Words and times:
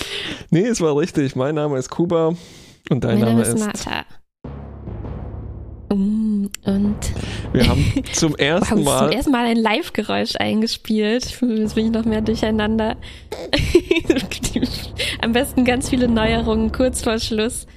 Nee, 0.49 0.65
es 0.65 0.81
war 0.81 0.97
richtig. 0.97 1.35
Mein 1.35 1.53
Name 1.53 1.77
ist 1.77 1.91
Kuba 1.91 2.33
und 2.89 3.03
dein 3.03 3.19
Name, 3.19 3.33
Name 3.33 3.43
ist 3.43 3.59
Martha. 3.59 4.03
Mm, 5.93 6.47
Und 6.65 6.97
Wir 7.53 7.67
haben 7.67 7.85
zum 8.13 8.35
ersten 8.37 8.85
wow, 8.85 8.99
zum 8.99 9.07
Mal. 9.07 9.13
ersten 9.13 9.31
Mal 9.31 9.45
ein 9.45 9.57
Live-Geräusch 9.57 10.35
eingespielt. 10.37 11.25
Jetzt 11.41 11.75
bin 11.75 11.85
ich 11.85 11.91
noch 11.91 12.05
mehr 12.05 12.21
durcheinander. 12.21 12.97
Am 15.21 15.31
besten 15.33 15.65
ganz 15.65 15.89
viele 15.89 16.07
Neuerungen 16.07 16.71
kurz 16.71 17.01
vor 17.01 17.19
Schluss 17.19 17.67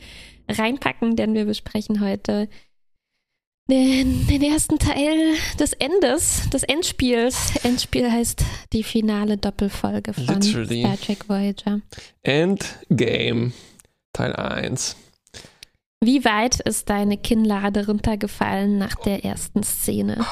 reinpacken, 0.48 1.16
denn 1.16 1.34
wir 1.34 1.44
besprechen 1.44 2.00
heute 2.00 2.48
den, 3.70 4.26
den 4.26 4.42
ersten 4.42 4.78
Teil 4.78 5.34
des 5.60 5.74
Endes, 5.74 6.48
des 6.50 6.62
Endspiels. 6.62 7.52
Endspiel 7.62 8.10
heißt 8.10 8.42
die 8.72 8.82
finale 8.82 9.36
Doppelfolge 9.36 10.14
von 10.14 10.26
Literally. 10.40 10.80
Star 10.80 10.98
Trek 10.98 11.28
Voyager. 11.28 11.80
Endgame 12.22 13.52
Teil 14.14 14.32
1. 14.34 14.96
Wie 16.00 16.24
weit 16.24 16.60
ist 16.60 16.90
deine 16.90 17.16
Kinnlade 17.16 17.86
runtergefallen 17.86 18.78
nach 18.78 18.94
der 18.94 19.24
ersten 19.24 19.64
Szene? 19.64 20.24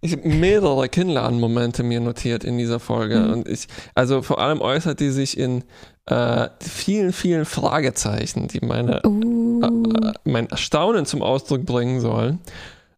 Ich 0.00 0.12
habe 0.12 0.28
mehrere 0.28 0.88
Kinnladenmomente 0.88 1.82
mir 1.82 1.98
notiert 2.00 2.44
in 2.44 2.58
dieser 2.58 2.78
Folge. 2.78 3.18
Mhm. 3.18 3.32
Und 3.32 3.48
ich, 3.48 3.66
also 3.96 4.22
vor 4.22 4.38
allem 4.38 4.60
äußert 4.60 5.00
die 5.00 5.10
sich 5.10 5.36
in 5.36 5.64
äh, 6.06 6.48
vielen, 6.60 7.12
vielen 7.12 7.44
Fragezeichen, 7.44 8.46
die 8.46 8.64
meine, 8.64 9.02
Uh, 9.04 9.62
äh, 9.62 10.12
mein 10.24 10.48
Erstaunen 10.48 11.06
zum 11.06 11.22
Ausdruck 11.22 11.66
bringen 11.66 12.00
sollen. 12.00 12.38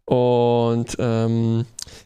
Und 0.05 0.97
ähm, 0.99 1.65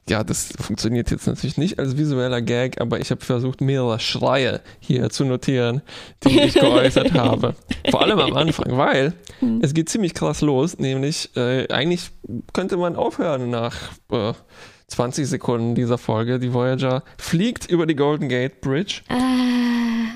ja, 0.08 0.24
das 0.24 0.52
funktioniert 0.60 1.10
jetzt 1.10 1.26
natürlich 1.26 1.56
nicht 1.58 1.78
als 1.78 1.96
visueller 1.96 2.42
Gag, 2.42 2.80
aber 2.80 2.98
ich 3.00 3.10
habe 3.10 3.24
versucht, 3.24 3.60
mehrere 3.60 4.00
Schreie 4.00 4.60
hier 4.80 5.08
zu 5.10 5.24
notieren, 5.24 5.82
die 6.24 6.40
ich 6.40 6.54
geäußert 6.54 7.12
habe. 7.14 7.54
Vor 7.90 8.02
allem 8.02 8.18
am 8.18 8.34
Anfang, 8.34 8.76
weil 8.76 9.12
Hm. 9.40 9.60
es 9.62 9.72
geht 9.72 9.88
ziemlich 9.88 10.14
krass 10.14 10.40
los, 10.42 10.78
nämlich 10.78 11.34
äh, 11.36 11.66
eigentlich 11.72 12.10
könnte 12.52 12.76
man 12.76 12.96
aufhören 12.96 13.48
nach 13.50 13.74
äh, 14.10 14.32
20 14.88 15.26
Sekunden 15.28 15.74
dieser 15.74 15.96
Folge. 15.98 16.38
Die 16.40 16.52
Voyager 16.52 17.04
fliegt 17.16 17.70
über 17.70 17.86
die 17.86 17.94
Golden 17.96 18.28
Gate 18.28 18.60
Bridge. 18.60 19.02
ah, 19.08 19.16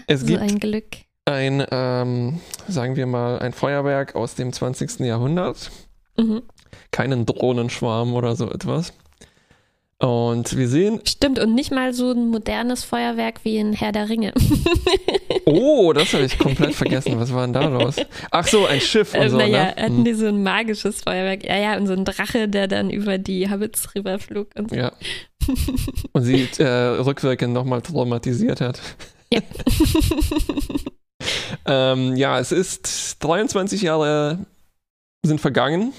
Es 0.08 0.20
so 0.20 0.26
gibt 0.26 0.40
ein 0.40 0.58
Glück. 0.58 0.84
ein, 1.26 1.64
ähm, 1.70 2.40
sagen 2.68 2.96
wir 2.96 3.06
mal, 3.06 3.38
ein 3.38 3.52
Feuerwerk 3.52 4.14
aus 4.16 4.34
dem 4.34 4.52
20. 4.52 5.00
Jahrhundert. 5.06 5.70
Mhm. 6.18 6.42
Keinen 6.90 7.24
Drohnenschwarm 7.24 8.12
oder 8.14 8.34
so 8.36 8.50
etwas. 8.50 8.92
Und 10.04 10.54
wir 10.58 10.68
sehen, 10.68 11.00
Stimmt, 11.06 11.38
und 11.38 11.54
nicht 11.54 11.70
mal 11.70 11.94
so 11.94 12.10
ein 12.10 12.28
modernes 12.28 12.84
Feuerwerk 12.84 13.42
wie 13.42 13.56
in 13.56 13.72
Herr 13.72 13.90
der 13.90 14.10
Ringe. 14.10 14.34
oh, 15.46 15.94
das 15.94 16.12
habe 16.12 16.24
ich 16.24 16.38
komplett 16.38 16.74
vergessen. 16.74 17.18
Was 17.18 17.32
war 17.32 17.46
denn 17.46 17.54
da 17.54 17.66
los? 17.68 17.96
Ach 18.30 18.46
so, 18.46 18.66
ein 18.66 18.82
Schiff 18.82 19.14
und 19.14 19.20
Äh, 19.20 19.30
so, 19.30 19.38
naja, 19.38 19.64
ne? 19.64 19.68
hatten 19.76 19.96
Hm. 19.96 20.04
die 20.04 20.12
so 20.12 20.26
ein 20.26 20.42
magisches 20.42 21.00
Feuerwerk. 21.00 21.44
Ja, 21.44 21.56
ja, 21.56 21.76
und 21.78 21.86
so 21.86 21.94
ein 21.94 22.04
Drache, 22.04 22.48
der 22.48 22.68
dann 22.68 22.90
über 22.90 23.16
die 23.16 23.48
Habits 23.48 23.94
rüberflug 23.94 24.48
und 24.56 24.70
so. 24.70 24.76
Ja. 24.76 24.92
Und 26.12 26.22
sie 26.22 26.48
äh, 26.58 26.64
rückwirkend 26.64 27.54
nochmal 27.54 27.80
traumatisiert 27.80 28.60
hat. 28.60 28.82
Ja. 29.32 29.40
ähm, 31.92 32.14
ja, 32.16 32.38
es 32.38 32.52
ist 32.52 33.24
23 33.24 33.80
Jahre 33.80 34.40
sind 35.24 35.40
vergangen. 35.40 35.94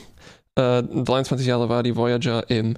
Äh, 0.53 0.83
23 0.83 1.47
Jahre 1.47 1.69
war 1.69 1.81
die 1.81 1.95
Voyager 1.95 2.47
im 2.51 2.75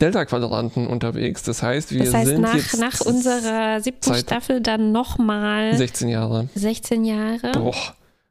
Delta-Quadranten 0.00 0.86
unterwegs. 0.86 1.42
Das 1.42 1.62
heißt, 1.62 1.92
wir 1.92 2.04
das 2.04 2.14
heißt, 2.14 2.26
sind 2.28 2.40
nach, 2.40 2.54
jetzt 2.54 2.78
nach 2.78 3.00
unserer 3.00 3.80
siebten 3.80 4.14
Staffel 4.14 4.60
dann 4.60 4.92
nochmal 4.92 5.74
16 5.76 6.08
Jahre. 6.08 6.48
16 6.54 7.04
Jahre. 7.04 7.52
Boah, 7.52 7.74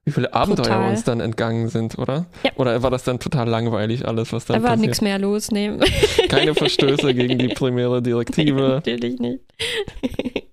wie 0.05 0.11
viele 0.11 0.33
Abenteuer 0.33 0.65
Brutal. 0.65 0.89
uns 0.91 1.03
dann 1.05 1.19
entgangen 1.21 1.69
sind, 1.69 1.97
oder? 1.97 2.25
Ja. 2.43 2.51
Oder 2.57 2.83
war 2.83 2.91
das 2.91 3.03
dann 3.03 3.19
total 3.19 3.47
langweilig, 3.47 4.05
alles, 4.05 4.33
was 4.33 4.45
Da 4.45 4.55
dann 4.55 4.63
war 4.63 4.71
passiert? 4.71 4.87
nichts 4.87 5.01
mehr 5.01 5.17
los, 5.19 5.51
ne? 5.51 5.79
Keine 6.29 6.53
Verstöße 6.53 7.13
gegen 7.13 7.37
die 7.39 7.47
primäre 7.49 8.01
Direktive. 8.01 8.61
Natürlich 8.61 9.19
nicht. 9.19 9.39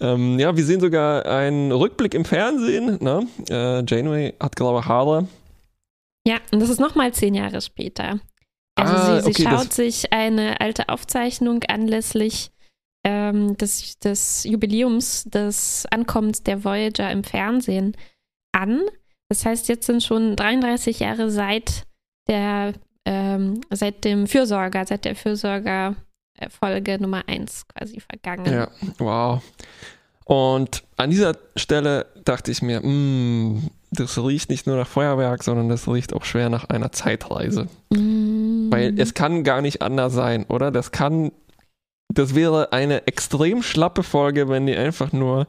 Ähm, 0.00 0.38
ja, 0.38 0.56
wir 0.56 0.64
sehen 0.64 0.80
sogar 0.80 1.26
einen 1.26 1.70
Rückblick 1.72 2.14
im 2.14 2.24
Fernsehen. 2.24 2.98
Ne? 3.02 3.26
Äh, 3.50 3.84
Janeway 3.86 4.34
hat 4.40 4.56
graue 4.56 4.84
Haare. 4.86 5.28
Ja, 6.26 6.36
und 6.52 6.60
das 6.60 6.70
ist 6.70 6.80
nochmal 6.80 7.12
zehn 7.12 7.34
Jahre 7.34 7.60
später. 7.60 8.18
Also 8.76 8.94
Ah, 8.94 9.20
sie, 9.20 9.22
sie 9.22 9.30
okay, 9.30 9.42
schaut 9.44 9.72
sich 9.72 10.12
eine 10.12 10.60
alte 10.60 10.88
Aufzeichnung 10.88 11.62
anlässlich 11.64 12.50
ähm, 13.04 13.56
des, 13.56 13.98
des 13.98 14.44
Jubiläums 14.44 15.24
des 15.24 15.86
Ankommens 15.90 16.42
der 16.42 16.64
Voyager 16.64 17.10
im 17.10 17.24
Fernsehen 17.24 17.96
an. 18.52 18.82
Das 19.28 19.44
heißt, 19.44 19.68
jetzt 19.68 19.86
sind 19.86 20.02
schon 20.02 20.36
33 20.36 21.00
Jahre 21.00 21.30
seit 21.30 21.84
der 22.28 22.74
ähm, 23.06 23.60
seit 23.70 24.04
dem 24.04 24.26
Fürsorger, 24.26 24.84
seit 24.84 25.04
der 25.04 25.14
Fürsorger-Folge 25.14 26.98
Nummer 27.00 27.22
1 27.28 27.68
quasi 27.68 28.00
vergangen. 28.00 28.52
Ja, 28.52 28.68
wow. 28.98 29.42
Und 30.24 30.82
an 30.96 31.10
dieser 31.10 31.36
Stelle 31.54 32.06
dachte 32.24 32.50
ich 32.50 32.62
mir, 32.62 32.80
mm, 32.80 33.70
das 33.92 34.18
riecht 34.18 34.50
nicht 34.50 34.66
nur 34.66 34.76
nach 34.76 34.88
Feuerwerk, 34.88 35.44
sondern 35.44 35.68
das 35.68 35.86
riecht 35.86 36.12
auch 36.12 36.24
schwer 36.24 36.50
nach 36.50 36.64
einer 36.64 36.90
Zeitreise. 36.90 37.68
Mm. 37.90 38.35
Weil 38.76 39.00
es 39.00 39.14
kann 39.14 39.44
gar 39.44 39.62
nicht 39.62 39.82
anders 39.82 40.12
sein, 40.12 40.46
oder? 40.48 40.70
Das 40.70 40.92
kann, 40.92 41.32
das 42.12 42.34
wäre 42.34 42.72
eine 42.72 43.06
extrem 43.06 43.62
schlappe 43.62 44.02
Folge, 44.02 44.48
wenn 44.48 44.66
die 44.66 44.76
einfach 44.76 45.12
nur, 45.12 45.46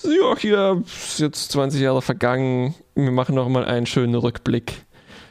so, 0.00 0.10
ja, 0.10 0.36
hier 0.38 0.82
ist 0.86 1.20
jetzt 1.20 1.52
20 1.52 1.80
Jahre 1.80 2.02
vergangen, 2.02 2.74
wir 2.94 3.10
machen 3.10 3.34
noch 3.34 3.48
mal 3.48 3.64
einen 3.64 3.86
schönen 3.86 4.14
Rückblick 4.14 4.86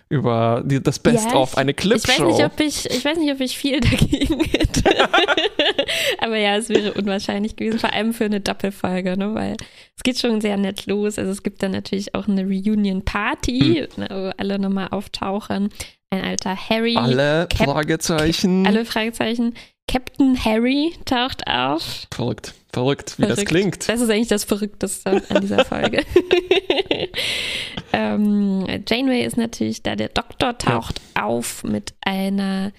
über 0.09 0.61
die, 0.63 0.81
das 0.81 0.99
Best 0.99 1.31
Ja, 1.31 1.35
of, 1.35 1.57
eine 1.57 1.71
Ich 1.71 1.85
weiß, 1.85 2.19
nicht, 2.19 2.45
ob 2.45 2.59
ich, 2.59 2.89
ich 2.89 3.03
weiß 3.03 3.17
nicht, 3.17 3.33
ob 3.33 3.39
ich 3.39 3.57
viel 3.57 3.79
dagegen 3.79 4.43
hätte. 4.43 4.83
Aber 6.19 6.37
ja, 6.37 6.57
es 6.57 6.69
wäre 6.69 6.93
unwahrscheinlich 6.93 7.55
gewesen, 7.55 7.79
vor 7.79 7.91
allem 7.91 8.13
für 8.13 8.25
eine 8.25 8.39
Doppelfolge, 8.39 9.17
ne? 9.17 9.33
weil 9.33 9.57
es 9.95 10.03
geht 10.03 10.19
schon 10.19 10.41
sehr 10.41 10.57
nett 10.57 10.85
los. 10.85 11.17
Also 11.17 11.31
es 11.31 11.41
gibt 11.41 11.63
dann 11.63 11.71
natürlich 11.71 12.13
auch 12.13 12.27
eine 12.27 12.43
Reunion-Party, 12.43 13.87
ne, 13.97 14.07
wo 14.11 14.31
alle 14.37 14.59
nochmal 14.59 14.89
auftauchen. 14.91 15.69
Ein 16.15 16.23
alter 16.23 16.55
Harry. 16.69 16.95
Alle 16.97 17.47
Cap- 17.49 17.69
Fragezeichen. 17.69 18.65
alle 18.67 18.85
Fragezeichen. 18.85 19.53
Captain 19.87 20.43
Harry 20.43 20.93
taucht 21.05 21.45
auf. 21.47 22.07
Verrückt, 22.11 22.53
verrückt, 22.73 23.15
wie 23.19 23.23
das 23.23 23.33
Verrückt. 23.35 23.49
klingt. 23.49 23.89
Das 23.89 24.01
ist 24.01 24.09
eigentlich 24.09 24.27
das 24.29 24.43
Verrückteste 24.43 25.21
an 25.29 25.41
dieser 25.41 25.63
Folge. 25.63 26.03
ähm, 27.93 28.65
Janeway 28.87 29.23
ist 29.25 29.37
natürlich 29.37 29.83
da, 29.83 29.95
der 29.95 30.09
Doktor 30.09 30.57
taucht 30.57 31.01
auf 31.19 31.63
mit 31.63 31.93
einer 32.01 32.71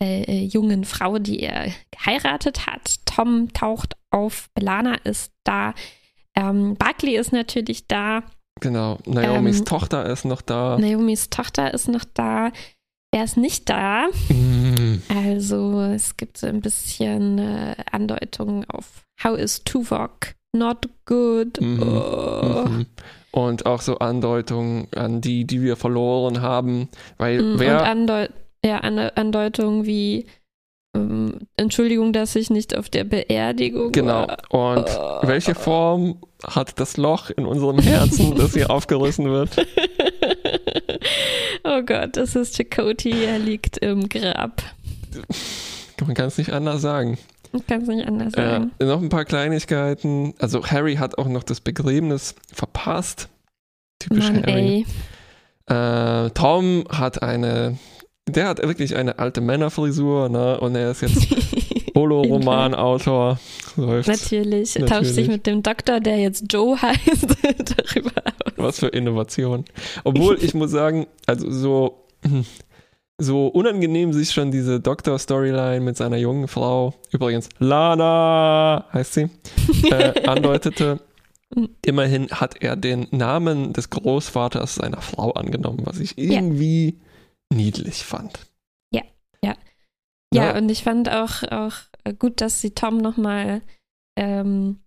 äh, 0.00 0.22
äh, 0.22 0.44
jungen 0.44 0.84
Frau, 0.84 1.18
die 1.18 1.40
er 1.40 1.72
geheiratet 1.90 2.66
hat. 2.66 2.96
Tom 3.06 3.52
taucht 3.52 3.94
auf, 4.10 4.48
Belana 4.54 4.94
ist 5.04 5.32
da. 5.44 5.74
Ähm, 6.36 6.76
Barclay 6.76 7.16
ist 7.16 7.32
natürlich 7.32 7.86
da. 7.86 8.22
Genau, 8.60 8.98
Naomis 9.06 9.60
Ähm, 9.60 9.64
Tochter 9.64 10.06
ist 10.06 10.24
noch 10.24 10.42
da. 10.42 10.78
Naomis 10.78 11.30
Tochter 11.30 11.72
ist 11.72 11.88
noch 11.88 12.04
da. 12.14 12.50
Er 13.10 13.24
ist 13.24 13.36
nicht 13.36 13.68
da. 13.70 14.06
Mm, 14.28 15.00
Also 15.08 15.80
es 15.80 16.16
gibt 16.16 16.36
so 16.36 16.46
ein 16.46 16.60
bisschen 16.60 17.38
äh, 17.38 17.74
Andeutungen 17.90 18.64
auf 18.68 19.04
How 19.22 19.36
is 19.38 19.64
Tuvok 19.64 20.34
not 20.54 20.88
good. 21.06 21.60
Mhm. 21.60 21.82
Oh. 21.82 22.64
mhm. 22.68 22.86
Und 23.30 23.66
auch 23.66 23.80
so 23.82 23.98
Andeutungen 23.98 24.88
an 24.96 25.20
die, 25.20 25.44
die 25.46 25.62
wir 25.62 25.76
verloren 25.76 26.40
haben. 26.42 26.88
Weil 27.18 27.40
Mm, 27.42 27.52
Und 27.52 27.58
wer, 27.60 27.82
Andeu 27.84 28.28
ja, 28.64 28.78
Ande 28.80 29.16
Andeutungen 29.16 29.86
wie 29.86 30.26
ähm, 30.96 31.40
Entschuldigung, 31.56 32.12
dass 32.12 32.34
ich 32.34 32.50
nicht 32.50 32.76
auf 32.76 32.88
der 32.88 33.04
Beerdigung 33.04 33.92
genau, 33.92 34.26
war. 34.26 34.76
und 34.76 34.86
Oh. 34.98 35.20
welche 35.22 35.54
Form 35.54 36.16
hat 36.42 36.80
das 36.80 36.96
Loch 36.96 37.30
in 37.30 37.46
unserem 37.46 37.78
Herzen, 37.78 38.34
das 38.36 38.54
hier 38.54 38.70
aufgerissen 38.70 39.26
wird? 39.30 39.50
oh 41.68 41.82
Gott, 41.82 42.16
das 42.16 42.34
ist 42.36 42.56
Chakoti, 42.56 43.24
er 43.24 43.38
liegt 43.38 43.78
im 43.78 44.08
Grab. 44.08 44.62
Man 46.04 46.14
kann 46.14 46.26
es 46.28 46.38
nicht 46.38 46.52
anders 46.52 46.80
sagen. 46.82 47.18
Ich 47.52 47.66
kann 47.66 47.82
es 47.82 47.88
nicht 47.88 48.06
anders 48.06 48.34
Äh, 48.34 48.42
sagen. 48.42 48.70
noch 48.80 49.00
ein 49.02 49.08
paar 49.08 49.24
Kleinigkeiten. 49.24 50.34
Also 50.38 50.64
Harry 50.66 50.96
hat 50.96 51.18
auch 51.18 51.28
noch 51.28 51.42
das 51.42 51.60
Begräbnis 51.60 52.34
verpasst. 52.52 53.28
Typisch 53.98 54.30
Mann, 54.30 54.42
Harry. 54.46 54.86
ey. 55.68 56.24
Äh, 56.26 56.30
Tom 56.30 56.84
hat 56.90 57.22
eine, 57.22 57.78
der 58.28 58.48
hat 58.48 58.62
wirklich 58.62 58.96
eine 58.96 59.18
alte 59.18 59.40
Männerfrisur, 59.40 60.28
ne? 60.28 60.60
Und 60.60 60.76
er 60.76 60.90
ist 60.92 61.02
jetzt 61.02 61.26
Holo-Roman-Autor. 61.98 63.40
Natürlich. 63.76 64.06
Natürlich. 64.06 64.74
Tauscht 64.74 65.10
sich 65.10 65.28
mit 65.28 65.46
dem 65.46 65.62
Doktor, 65.62 66.00
der 66.00 66.18
jetzt 66.18 66.44
Joe 66.48 66.80
heißt, 66.80 67.26
darüber 67.76 68.12
aus. 68.44 68.52
Was 68.56 68.78
für 68.78 68.88
Innovation. 68.88 69.64
Obwohl, 70.04 70.38
ich 70.42 70.54
muss 70.54 70.70
sagen, 70.70 71.06
also 71.26 71.50
so, 71.50 72.06
so 73.18 73.48
unangenehm 73.48 74.12
sich 74.12 74.30
schon 74.30 74.52
diese 74.52 74.80
Doktor-Storyline 74.80 75.80
mit 75.80 75.96
seiner 75.96 76.18
jungen 76.18 76.46
Frau, 76.46 76.94
übrigens 77.10 77.48
Lana 77.58 78.86
heißt 78.92 79.14
sie, 79.14 79.30
äh, 79.90 80.26
andeutete. 80.28 81.00
Immerhin 81.84 82.28
hat 82.28 82.62
er 82.62 82.76
den 82.76 83.08
Namen 83.10 83.72
des 83.72 83.90
Großvaters 83.90 84.76
seiner 84.76 85.00
Frau 85.00 85.32
angenommen, 85.32 85.80
was 85.84 85.98
ich 85.98 86.18
irgendwie 86.18 86.98
ja. 87.50 87.56
niedlich 87.56 88.04
fand. 88.04 88.38
Ja, 88.92 89.02
ja. 89.42 89.56
Ja, 90.32 90.50
ja, 90.50 90.58
und 90.58 90.68
ich 90.68 90.82
fand 90.82 91.08
auch, 91.08 91.42
auch 91.50 91.87
gut, 92.18 92.40
dass 92.40 92.60
sie 92.60 92.70
Tom 92.70 92.98
nochmal 92.98 93.62
ähm, 94.16 94.80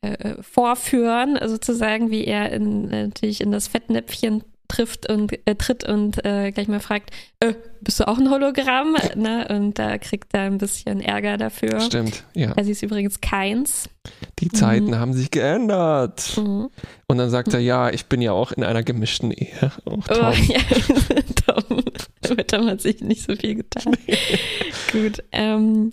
äh, 0.00 0.12
äh, 0.12 0.42
vorführen, 0.42 1.38
sozusagen, 1.44 2.10
wie 2.10 2.24
er 2.24 2.52
in, 2.52 2.88
natürlich 2.88 3.40
in 3.40 3.50
das 3.50 3.66
Fettnäpfchen 3.66 4.44
trifft 4.68 5.10
und 5.10 5.32
äh, 5.46 5.54
tritt 5.56 5.82
und 5.82 6.24
äh, 6.24 6.52
gleich 6.52 6.68
mal 6.68 6.78
fragt, 6.78 7.10
äh, 7.40 7.54
bist 7.80 7.98
du 7.98 8.06
auch 8.06 8.18
ein 8.18 8.30
Hologramm? 8.30 8.96
ne? 9.16 9.48
Und 9.48 9.78
da 9.78 9.98
kriegt 9.98 10.34
er 10.34 10.42
ein 10.42 10.58
bisschen 10.58 11.00
Ärger 11.00 11.36
dafür. 11.36 11.80
Stimmt, 11.80 12.24
ja. 12.34 12.52
Er 12.52 12.68
ist 12.68 12.82
übrigens 12.82 13.20
keins. 13.20 13.88
Die 14.38 14.50
Zeiten 14.50 14.88
mhm. 14.88 14.98
haben 14.98 15.14
sich 15.14 15.32
geändert. 15.32 16.36
Mhm. 16.36 16.68
Und 17.08 17.18
dann 17.18 17.30
sagt 17.30 17.52
er, 17.54 17.60
ja, 17.60 17.90
ich 17.90 18.06
bin 18.06 18.20
ja 18.20 18.32
auch 18.32 18.52
in 18.52 18.62
einer 18.62 18.84
gemischten 18.84 19.32
Ehe. 19.32 19.72
Oh, 19.84 19.96
Tom. 19.96 20.02
Oh, 20.10 20.32
ja. 20.52 20.60
Tom. 21.46 21.82
Tom 22.46 22.66
hat 22.66 22.82
sich 22.82 23.00
nicht 23.00 23.22
so 23.22 23.34
viel 23.34 23.56
getan. 23.56 23.96
Gut. 24.92 25.24
Ähm, 25.32 25.92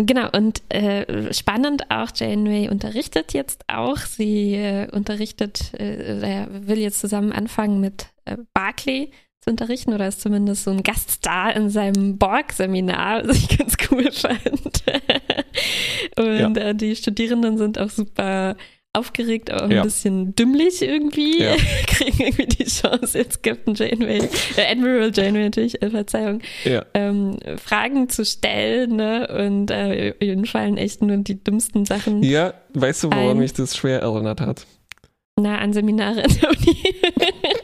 Genau, 0.00 0.28
und 0.30 0.62
äh, 0.68 1.34
spannend 1.34 1.90
auch, 1.90 2.10
Janeway 2.14 2.68
unterrichtet 2.68 3.32
jetzt 3.32 3.64
auch. 3.66 3.96
Sie 3.96 4.54
äh, 4.54 4.88
unterrichtet, 4.92 5.74
äh, 5.74 6.46
will 6.48 6.78
jetzt 6.78 7.00
zusammen 7.00 7.32
anfangen 7.32 7.80
mit 7.80 8.06
äh, 8.24 8.36
Barclay 8.54 9.10
zu 9.40 9.50
unterrichten 9.50 9.92
oder 9.92 10.06
ist 10.06 10.20
zumindest 10.20 10.62
so 10.62 10.70
ein 10.70 10.84
Gaststar 10.84 11.56
in 11.56 11.68
seinem 11.68 12.16
Borg-Seminar, 12.16 13.26
was 13.26 13.38
ich 13.38 13.58
ganz 13.58 13.76
cool 13.90 14.12
fand. 14.12 14.84
und 16.16 16.56
ja. 16.56 16.68
Äh, 16.68 16.74
die 16.76 16.94
Studierenden 16.94 17.58
sind 17.58 17.76
auch 17.80 17.90
super 17.90 18.56
aufgeregt, 18.98 19.50
aber 19.50 19.72
ja. 19.72 19.80
ein 19.80 19.86
bisschen 19.86 20.34
dümmlich 20.34 20.82
irgendwie. 20.82 21.42
Ja. 21.42 21.56
Kriegen 21.86 22.22
irgendwie 22.22 22.46
die 22.46 22.64
Chance, 22.64 23.18
jetzt 23.18 23.42
Captain 23.42 23.74
Janeway, 23.74 24.28
äh, 24.56 24.72
Admiral 24.72 25.10
Janeway 25.14 25.44
natürlich, 25.44 25.80
äh, 25.82 25.90
Verzeihung, 25.90 26.40
ja. 26.64 26.84
ähm, 26.94 27.38
Fragen 27.56 28.08
zu 28.08 28.24
stellen, 28.24 28.96
ne? 28.96 29.28
Und 29.28 29.70
äh, 29.70 30.10
ihnen 30.20 30.46
fallen 30.46 30.76
echt 30.76 31.02
nur 31.02 31.16
die 31.18 31.42
dümmsten 31.42 31.84
Sachen. 31.84 32.22
Ja, 32.22 32.54
weißt 32.74 33.04
du, 33.04 33.10
woran 33.10 33.28
ein. 33.28 33.38
mich 33.38 33.52
das 33.52 33.76
schwer 33.76 34.00
erinnert 34.00 34.40
hat? 34.40 34.66
Na, 35.40 35.58
an 35.58 35.72
Seminare 35.72 36.22
in 36.22 36.34
der 36.40 36.50
Uni. 36.50 36.76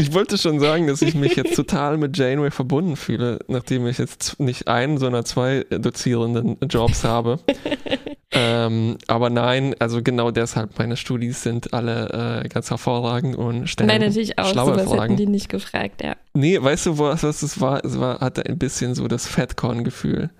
ich 0.00 0.14
wollte 0.14 0.38
schon 0.38 0.60
sagen, 0.60 0.86
dass 0.86 1.02
ich 1.02 1.14
mich 1.14 1.36
jetzt 1.36 1.54
total 1.54 1.98
mit 1.98 2.16
Janeway 2.16 2.50
verbunden 2.50 2.96
fühle, 2.96 3.38
nachdem 3.48 3.86
ich 3.86 3.98
jetzt 3.98 4.40
nicht 4.40 4.66
einen, 4.66 4.98
sondern 4.98 5.24
zwei 5.24 5.66
dozierenden 5.70 6.56
Jobs 6.68 7.04
habe. 7.04 7.38
ähm, 8.32 8.96
aber 9.06 9.28
nein, 9.28 9.74
also 9.78 10.02
genau 10.02 10.30
deshalb, 10.30 10.78
meine 10.78 10.96
Studis 10.96 11.42
sind 11.42 11.74
alle 11.74 12.42
äh, 12.44 12.48
ganz 12.48 12.70
hervorragend 12.70 13.36
und 13.36 13.68
stellen 13.68 13.88
Meine 13.88 14.06
natürlich 14.06 14.38
auch, 14.38 14.50
schlaue 14.50 14.72
sowas 14.72 14.84
Fragen. 14.86 15.00
hätten 15.02 15.16
die 15.16 15.26
nicht 15.26 15.50
gefragt, 15.50 16.02
ja. 16.02 16.14
Nee, 16.32 16.60
weißt 16.60 16.86
du, 16.86 16.98
was, 16.98 17.22
was 17.22 17.40
das 17.40 17.60
war? 17.60 17.84
Es 17.84 18.00
war, 18.00 18.20
hatte 18.20 18.46
ein 18.46 18.58
bisschen 18.58 18.94
so 18.94 19.06
das 19.06 19.26
Fatcon-Gefühl. 19.26 20.30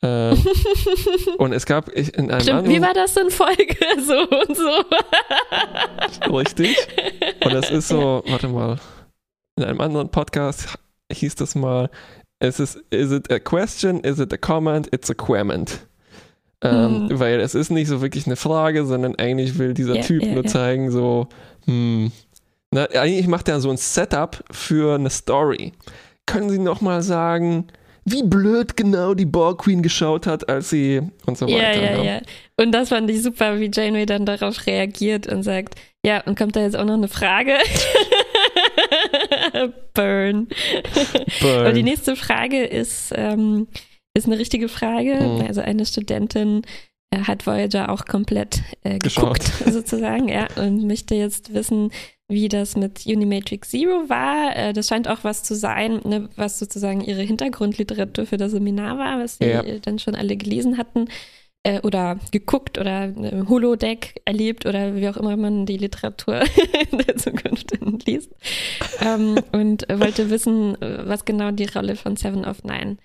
Äh, 0.00 0.36
und 1.38 1.52
es 1.52 1.66
gab 1.66 1.90
ich, 1.92 2.14
in 2.14 2.30
einem 2.30 2.40
Stimmt, 2.40 2.68
wie 2.68 2.80
war 2.80 2.94
das 2.94 3.16
in 3.16 3.30
Folge 3.30 3.76
so 4.06 4.20
und 4.20 4.56
so? 4.56 6.36
Richtig. 6.36 6.76
Und 7.44 7.52
es 7.52 7.70
ist 7.70 7.88
so, 7.88 8.22
warte 8.28 8.46
mal, 8.48 8.78
in 9.58 9.64
einem 9.64 9.80
anderen 9.80 10.08
Podcast 10.10 10.78
hieß 11.12 11.34
das 11.34 11.54
mal, 11.54 11.90
es 12.38 12.60
ist, 12.60 12.76
is 12.90 13.10
it 13.10 13.30
a 13.32 13.38
question, 13.38 14.00
is 14.00 14.20
it 14.20 14.32
a 14.32 14.36
comment, 14.36 14.88
it's 14.92 15.10
a 15.10 15.14
quement. 15.14 15.80
Ähm, 16.62 17.06
mhm. 17.06 17.18
Weil 17.18 17.40
es 17.40 17.54
ist 17.54 17.70
nicht 17.70 17.88
so 17.88 18.00
wirklich 18.00 18.26
eine 18.26 18.36
Frage, 18.36 18.84
sondern 18.86 19.16
eigentlich 19.16 19.58
will 19.58 19.74
dieser 19.74 19.94
yeah, 19.94 20.04
Typ 20.04 20.22
yeah, 20.22 20.32
nur 20.32 20.44
yeah. 20.44 20.52
zeigen, 20.52 20.90
so, 20.90 21.28
hm, 21.66 22.12
na, 22.70 22.84
eigentlich 22.84 23.26
macht 23.26 23.48
er 23.48 23.60
so 23.60 23.70
ein 23.70 23.76
Setup 23.76 24.44
für 24.50 24.94
eine 24.94 25.10
Story. 25.10 25.72
Können 26.26 26.50
Sie 26.50 26.58
nochmal 26.58 27.02
sagen, 27.02 27.66
wie 28.04 28.22
blöd 28.22 28.76
genau 28.76 29.14
die 29.14 29.24
Borg 29.24 29.62
Queen 29.62 29.82
geschaut 29.82 30.26
hat, 30.26 30.48
als 30.48 30.70
sie 30.70 31.02
und 31.26 31.36
so 31.36 31.46
weiter. 31.46 31.74
Ja, 31.74 31.96
ja, 31.96 32.02
ja. 32.02 32.20
Und 32.56 32.72
das 32.72 32.90
fand 32.90 33.10
ich 33.10 33.22
super, 33.22 33.58
wie 33.60 33.70
Janeway 33.72 34.06
dann 34.06 34.24
darauf 34.24 34.66
reagiert 34.66 35.26
und 35.26 35.42
sagt, 35.42 35.74
ja, 36.04 36.22
und 36.22 36.38
kommt 36.38 36.56
da 36.56 36.60
jetzt 36.60 36.76
auch 36.76 36.84
noch 36.84 36.94
eine 36.94 37.08
Frage? 37.08 37.54
Burn. 39.94 40.48
Burn. 41.40 41.66
Und 41.66 41.74
die 41.74 41.82
nächste 41.82 42.16
Frage 42.16 42.64
ist, 42.64 43.12
ähm, 43.14 43.68
ist 44.14 44.26
eine 44.26 44.38
richtige 44.38 44.68
Frage. 44.68 45.14
Mhm. 45.14 45.46
Also 45.46 45.60
eine 45.60 45.86
Studentin 45.86 46.62
äh, 47.10 47.20
hat 47.20 47.46
Voyager 47.46 47.90
auch 47.90 48.04
komplett 48.04 48.62
äh, 48.82 48.98
geguckt, 48.98 49.44
sozusagen, 49.66 50.28
ja, 50.28 50.46
und 50.56 50.86
möchte 50.86 51.14
jetzt 51.14 51.54
wissen, 51.54 51.90
wie 52.30 52.48
das 52.48 52.76
mit 52.76 53.06
Unimatrix 53.06 53.70
Zero 53.70 54.08
war. 54.08 54.54
Äh, 54.54 54.72
das 54.72 54.88
scheint 54.88 55.08
auch 55.08 55.24
was 55.24 55.42
zu 55.42 55.54
sein, 55.54 56.00
ne, 56.04 56.28
was 56.36 56.58
sozusagen 56.58 57.00
ihre 57.00 57.22
Hintergrundliteratur 57.22 58.26
für 58.26 58.36
das 58.36 58.52
Seminar 58.52 58.98
war, 58.98 59.18
was 59.18 59.38
sie 59.38 59.46
ja. 59.46 59.62
dann 59.80 59.98
schon 59.98 60.14
alle 60.14 60.36
gelesen 60.36 60.76
hatten 60.76 61.08
äh, 61.62 61.80
oder 61.80 62.18
geguckt 62.30 62.78
oder 62.78 63.04
äh, 63.04 63.44
Holodeck 63.48 64.20
erlebt 64.24 64.66
oder 64.66 64.94
wie 64.94 65.08
auch 65.08 65.16
immer 65.16 65.36
man 65.36 65.66
die 65.66 65.76
Literatur 65.76 66.42
in 66.90 66.98
der 66.98 67.16
Zukunft 67.16 67.72
liest. 68.06 68.32
Ähm, 69.00 69.38
und 69.52 69.86
wollte 69.88 70.30
wissen, 70.30 70.76
was 70.80 71.24
genau 71.24 71.50
die 71.50 71.66
Rolle 71.66 71.96
von 71.96 72.16
Seven 72.16 72.44
of 72.44 72.64
Nine 72.64 72.96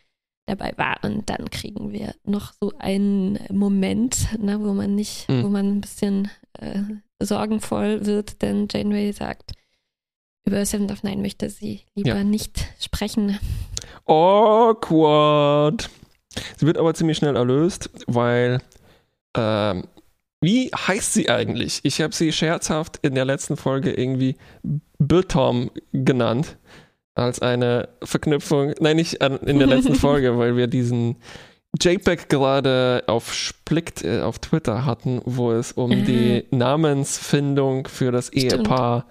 dabei 0.46 0.74
war. 0.78 0.98
Und 1.04 1.30
dann 1.30 1.50
kriegen 1.50 1.92
wir 1.92 2.14
noch 2.24 2.54
so 2.60 2.74
einen 2.80 3.40
Moment, 3.50 4.40
ne, 4.40 4.60
wo 4.60 4.74
man 4.74 4.96
nicht, 4.96 5.30
mhm. 5.30 5.44
wo 5.44 5.48
man 5.50 5.78
ein 5.78 5.82
bisschen 5.82 6.30
äh, 6.60 6.82
sorgenvoll 7.20 8.06
wird, 8.06 8.42
denn 8.42 8.68
Janeway 8.70 9.12
sagt, 9.12 9.54
über 10.46 10.66
Seven 10.66 10.92
of 10.92 11.04
Nine 11.04 11.22
möchte 11.22 11.50
sie 11.50 11.82
lieber 11.96 12.18
ja. 12.18 12.24
nicht 12.24 12.68
sprechen. 12.80 13.40
Awkward. 14.06 15.90
Sie 16.58 16.66
wird 16.66 16.78
aber 16.78 16.94
ziemlich 16.94 17.18
schnell 17.18 17.36
erlöst, 17.36 17.90
weil 18.08 18.60
ähm, 19.36 19.84
wie 20.42 20.72
heißt 20.76 21.14
sie 21.14 21.30
eigentlich? 21.30 21.80
Ich 21.84 22.02
habe 22.02 22.14
sie 22.14 22.34
scherzhaft 22.34 23.00
in 23.02 23.16
der 23.16 23.24
letzten 23.24 23.56
Folge 23.56 23.94
irgendwie 23.94 24.36
Bitom 25.00 25.72
genannt. 25.94 26.58
Als 27.16 27.42
eine 27.42 27.90
Verknüpfung. 28.04 28.74
Nein, 28.80 28.98
nicht 28.98 29.24
in 29.24 29.60
der 29.60 29.68
letzten 29.68 29.96
Folge, 30.10 30.38
weil 30.38 30.58
wir 30.58 30.68
diesen 30.68 31.16
JPEG 31.82 32.30
gerade 32.30 33.04
auf 33.08 33.34
Splickt 33.34 34.04
äh, 34.04 34.22
auf 34.22 34.38
Twitter 34.38 34.86
hatten, 34.86 35.22
wo 35.26 35.52
es 35.52 35.72
um 35.72 35.90
mhm. 35.90 36.06
die 36.06 36.44
Namensfindung 36.52 37.88
für 37.88 38.12
das. 38.12 38.30
Ehepaar 38.30 39.06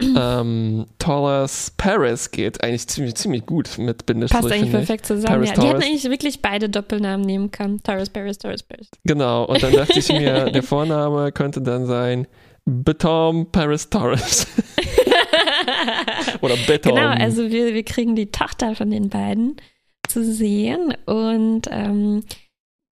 ähm, 0.00 0.86
Torres 0.98 1.72
Paris 1.76 2.30
geht. 2.30 2.62
Eigentlich 2.62 2.88
ziemlich, 2.88 3.14
ziemlich 3.14 3.46
gut 3.46 3.78
mit 3.78 4.04
Bindestrich. 4.06 4.40
Passt 4.40 4.52
eigentlich 4.52 4.70
perfekt 4.72 5.06
zusammen. 5.06 5.44
ja. 5.44 5.52
Die 5.52 5.66
hätten 5.66 5.82
eigentlich 5.82 6.04
wirklich 6.04 6.42
beide 6.42 6.68
Doppelnamen 6.68 7.24
nehmen 7.24 7.50
können. 7.50 7.82
Torres 7.82 8.10
Paris, 8.10 8.38
Torres 8.38 8.62
Paris. 8.62 8.88
Genau, 9.04 9.44
und 9.44 9.62
dann 9.62 9.72
dachte 9.72 9.98
ich 9.98 10.08
mir, 10.08 10.50
der 10.50 10.62
Vorname 10.62 11.30
könnte 11.32 11.60
dann 11.60 11.86
sein 11.86 12.26
Beton 12.64 13.50
Paris 13.50 13.88
Torres. 13.88 14.46
Oder 16.40 16.56
Beton. 16.66 16.94
Genau, 16.94 17.08
also 17.08 17.50
wir, 17.50 17.74
wir 17.74 17.84
kriegen 17.84 18.16
die 18.16 18.30
Tochter 18.30 18.74
von 18.74 18.90
den 18.90 19.08
beiden 19.08 19.56
zu 20.08 20.24
sehen. 20.24 20.94
Und 21.06 21.68
ähm, 21.70 22.22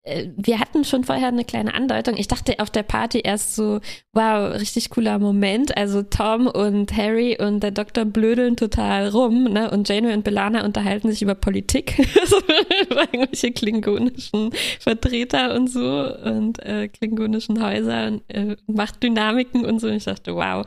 äh, 0.07 0.29
wir 0.37 0.61
hatten 0.61 0.85
schon 0.85 1.05
vorher 1.05 1.29
eine 1.29 1.45
kleine 1.45 1.75
Andeutung. 1.75 2.17
Ich 2.17 2.29
dachte 2.29 2.59
auf 2.59 2.71
der 2.71 2.85
Party 2.85 3.21
erst 3.21 3.57
so, 3.57 3.81
wow, 4.13 4.55
richtig 4.55 4.91
cooler 4.91 5.19
Moment. 5.19 5.77
Also 5.77 6.03
Tom 6.03 6.47
und 6.47 6.97
Harry 6.97 7.37
und 7.39 7.61
der 7.61 7.73
Doktor 7.73 8.05
blödeln 8.05 8.57
total 8.57 9.09
rum, 9.09 9.45
ne? 9.45 9.71
Und 9.71 9.89
Janeway 9.89 10.15
und 10.15 10.25
Belana 10.25 10.65
unterhalten 10.65 11.11
sich 11.11 11.23
über 11.23 11.35
Politik, 11.35 11.99
über 12.91 13.03
irgendwelche 13.13 13.53
klingonischen 13.53 14.51
Vertreter 14.81 15.55
und 15.55 15.69
so 15.69 16.15
und 16.25 16.61
äh, 16.65 16.89
klingonischen 16.89 17.63
Häuser 17.63 18.07
und 18.07 18.23
äh, 18.29 18.57
Machtdynamiken 18.67 19.65
und 19.65 19.81
so. 19.81 19.89
Und 19.89 19.95
ich 19.95 20.05
dachte, 20.05 20.35
wow. 20.37 20.65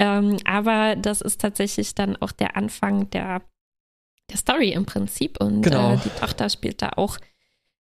Ähm, 0.00 0.36
aber 0.44 0.94
das 0.94 1.20
ist 1.20 1.40
tatsächlich 1.40 1.96
dann 1.96 2.16
auch 2.16 2.30
der 2.30 2.56
Anfang 2.56 3.10
der 3.10 3.42
der 4.30 4.36
Story 4.38 4.70
im 4.72 4.84
Prinzip. 4.86 5.40
Und 5.40 5.62
genau. 5.62 5.94
äh, 5.94 5.98
die 6.04 6.20
Tochter 6.20 6.48
spielt 6.50 6.82
da 6.82 6.90
auch 6.96 7.16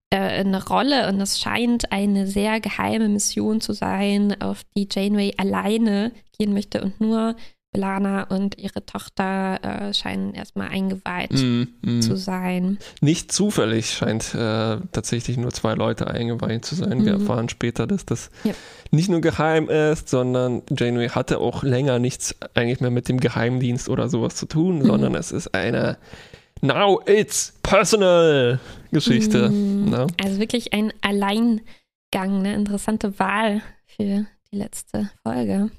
äh, 0.10 0.18
eine 0.18 0.66
Rolle 0.66 1.10
und 1.10 1.20
es 1.22 1.39
scheint 1.39 1.92
eine 1.92 2.27
sehr 2.27 2.60
geheime 2.60 3.10
Mission 3.10 3.60
zu 3.62 3.74
sein, 3.74 4.39
auf 4.42 4.62
die 4.75 4.88
Janeway 4.92 5.34
alleine 5.38 6.12
gehen 6.38 6.54
möchte 6.54 6.82
und 6.82 7.01
nur 7.01 7.36
Lana 7.75 8.24
und 8.24 8.58
ihre 8.58 8.86
Tochter 8.86 9.60
äh, 9.62 9.94
scheinen 9.94 10.34
erstmal 10.34 10.70
eingeweiht 10.70 11.34
Mm, 11.34 11.63
mm. 11.82 12.01
zu 12.01 12.16
sein. 12.16 12.80
Nicht 13.01 13.32
zufällig 13.32 13.92
scheint 13.92 14.34
äh, 14.34 14.77
tatsächlich 14.94 15.38
nur 15.38 15.51
zwei 15.51 15.74
Leute 15.74 16.08
eingeweiht 16.08 16.63
zu 16.66 16.74
sein. 16.75 17.06
Wir 17.06 17.16
Mhm. 17.16 17.22
erfahren 17.22 17.50
später, 17.50 17.86
dass 17.86 18.06
das 18.06 18.32
Ja. 18.46 18.54
nicht 18.89 19.10
nur 19.10 19.20
geheim 19.22 19.70
ist, 19.70 20.08
sondern 20.10 20.63
Janeway 20.75 21.10
hatte 21.10 21.39
auch 21.39 21.62
länger 21.62 22.00
nichts 22.00 22.34
eigentlich 22.56 22.80
mehr 22.80 22.89
mit 22.89 23.10
dem 23.10 23.20
Geheimdienst 23.20 23.89
oder 23.89 24.08
sowas 24.10 24.36
zu 24.36 24.46
tun, 24.48 24.80
Mhm. 24.80 24.86
sondern 24.86 25.16
es 25.16 25.32
ist 25.34 25.54
eine 25.54 25.98
Now 26.62 27.00
it's 27.06 27.54
personal 27.64 28.60
Geschichte. 28.92 29.50
Mm, 29.50 29.78
Ne? 29.90 30.08
Also 30.24 30.40
wirklich 30.40 30.74
ein 30.74 30.92
Alleingang, 31.02 31.62
eine 32.14 32.54
interessante 32.54 33.18
Wahl 33.20 33.62
für 33.86 34.26
die 34.52 34.58
letzte 34.58 35.10
Folge. 35.24 35.72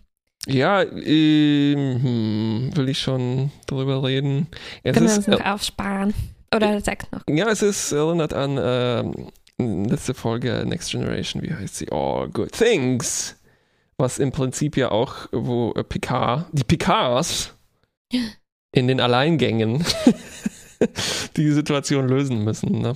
Ja, 0.46 0.82
ähm, 0.82 2.02
hm, 2.02 2.70
will 2.74 2.88
ich 2.88 2.98
schon 3.00 3.50
drüber 3.66 4.02
reden. 4.02 4.46
Es 4.82 4.94
Können 4.94 5.06
wir 5.06 5.12
ist, 5.12 5.18
uns 5.18 5.26
noch 5.26 5.44
aufsparen? 5.44 6.14
Oder 6.54 6.80
sag's 6.80 7.06
noch. 7.12 7.20
Ja, 7.28 7.50
es 7.50 7.60
ist 7.60 7.92
erinnert 7.92 8.32
an 8.32 8.58
ähm, 9.58 9.86
letzte 9.88 10.14
Folge 10.14 10.64
Next 10.66 10.90
Generation, 10.90 11.42
wie 11.42 11.52
heißt 11.52 11.76
sie? 11.76 11.92
All 11.92 12.28
Good 12.28 12.52
Things. 12.52 13.36
Was 13.98 14.18
im 14.18 14.30
Prinzip 14.30 14.76
ja 14.76 14.90
auch, 14.90 15.26
wo 15.32 15.72
äh, 15.72 15.82
Picard, 15.84 16.46
die 16.52 16.64
Picards 16.64 17.54
in 18.72 18.88
den 18.88 19.00
Alleingängen 19.00 19.84
die 21.36 21.50
Situation 21.50 22.08
lösen 22.08 22.44
müssen. 22.44 22.80
Ne? 22.80 22.94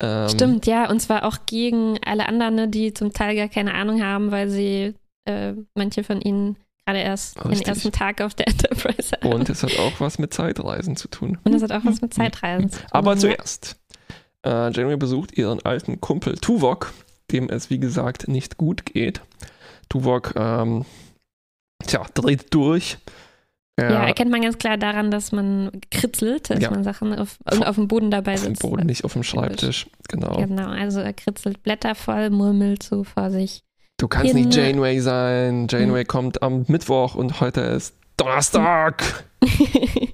Ähm, 0.00 0.28
Stimmt, 0.28 0.66
ja, 0.66 0.90
und 0.90 1.00
zwar 1.00 1.24
auch 1.24 1.38
gegen 1.46 1.98
alle 2.04 2.26
anderen, 2.28 2.54
ne, 2.54 2.68
die 2.68 2.92
zum 2.92 3.12
Teil 3.12 3.36
gar 3.36 3.48
keine 3.48 3.74
Ahnung 3.74 4.02
haben, 4.02 4.30
weil 4.30 4.48
sie 4.48 4.94
äh, 5.24 5.54
manche 5.74 6.04
von 6.04 6.20
ihnen 6.20 6.56
gerade 6.84 7.00
erst 7.00 7.38
Richtig. 7.44 7.60
den 7.60 7.68
ersten 7.68 7.92
Tag 7.92 8.20
auf 8.20 8.34
der 8.34 8.48
Enterprise 8.48 9.16
haben. 9.16 9.32
Und 9.32 9.48
es 9.48 9.62
hat 9.62 9.78
auch 9.78 10.00
was 10.00 10.18
mit 10.18 10.34
Zeitreisen 10.34 10.96
zu 10.96 11.08
tun. 11.08 11.38
Und 11.44 11.52
das 11.52 11.62
hat 11.62 11.72
auch 11.72 11.84
was 11.84 12.00
mit 12.00 12.12
Zeitreisen 12.12 12.70
zu 12.70 12.78
tun. 12.78 12.88
Aber 12.90 13.16
zuerst. 13.16 13.76
Äh, 14.44 14.70
Janeway 14.70 14.96
besucht 14.96 15.38
ihren 15.38 15.64
alten 15.64 16.00
Kumpel 16.00 16.36
Tuvok, 16.36 16.92
dem 17.30 17.48
es 17.48 17.70
wie 17.70 17.78
gesagt 17.78 18.28
nicht 18.28 18.58
gut 18.58 18.84
geht. 18.84 19.22
Tuvok, 19.88 20.34
ähm, 20.36 20.84
tja, 21.86 22.04
dreht 22.14 22.52
durch. 22.52 22.98
Er 23.76 23.90
Ja, 23.90 24.06
erkennt 24.06 24.30
man 24.30 24.40
ganz 24.42 24.58
klar 24.58 24.76
daran, 24.76 25.10
dass 25.10 25.32
man 25.32 25.70
kritzelt, 25.90 26.48
dass 26.48 26.60
Ja. 26.60 26.70
man 26.70 26.84
Sachen 26.84 27.12
auf, 27.18 27.38
auf 27.44 27.74
dem 27.74 27.88
Boden 27.88 28.10
dabei 28.10 28.34
auf 28.34 28.42
dem 28.42 28.50
sitzt. 28.54 28.62
Boden, 28.62 28.86
nicht 28.86 29.04
auf 29.04 29.14
dem 29.14 29.24
Schreibtisch. 29.24 29.88
Genau. 30.08 30.36
Genau, 30.36 30.68
also 30.68 31.00
er 31.00 31.12
kritzelt 31.12 31.62
Blätter 31.64 31.94
voll, 31.96 32.30
murmelt 32.30 32.82
so 32.84 33.02
vor 33.02 33.30
sich. 33.30 33.62
Du 33.98 34.06
kannst 34.06 34.30
In- 34.32 34.36
nicht 34.46 34.54
Janeway 34.56 35.00
sein. 35.00 35.66
Janeway 35.68 36.02
Hm. 36.02 36.06
kommt 36.06 36.42
am 36.42 36.64
Mittwoch 36.68 37.14
und 37.16 37.40
heute 37.40 37.62
ist 37.62 37.96
Donnerstag. 38.16 39.24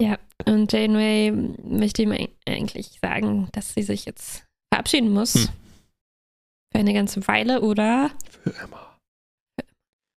ja, 0.00 0.16
und 0.46 0.72
Janeway 0.72 1.32
möchte 1.64 2.02
ihm 2.02 2.10
eig- 2.12 2.30
eigentlich 2.46 2.98
sagen, 3.02 3.48
dass 3.52 3.74
sie 3.74 3.82
sich 3.82 4.04
jetzt 4.04 4.44
verabschieden 4.72 5.10
muss. 5.12 5.34
Hm. 5.34 5.48
Für 6.72 6.78
eine 6.78 6.94
ganze 6.94 7.26
Weile, 7.28 7.60
oder? 7.60 8.10
Für 8.42 8.50
immer. 8.50 8.91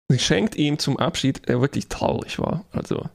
Sie 0.08 0.18
schenkt 0.18 0.54
ihm 0.54 0.78
zum 0.78 0.98
Abschied, 0.98 1.48
der 1.48 1.60
wirklich 1.60 1.88
traurig 1.88 2.38
war. 2.38 2.64
Also 2.72 3.06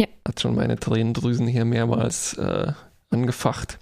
Ja. 0.00 0.06
hat 0.26 0.40
schon 0.40 0.54
meine 0.54 0.76
Tränendrüsen 0.78 1.46
hier 1.46 1.64
mehrmals 1.64 2.34
äh, 2.34 2.72
angefacht. 3.10 3.78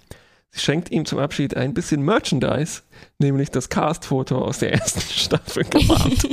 Sie 0.51 0.59
schenkt 0.61 0.89
ihm 0.89 1.05
zum 1.05 1.19
Abschied 1.19 1.57
ein 1.57 1.73
bisschen 1.73 2.01
Merchandise, 2.01 2.81
nämlich 3.19 3.51
das 3.51 3.67
Cast-Foto 3.69 4.37
aus 4.37 4.59
der 4.59 4.71
ersten 4.73 5.01
Staffel 5.13 5.63
gerahmt. 5.69 6.27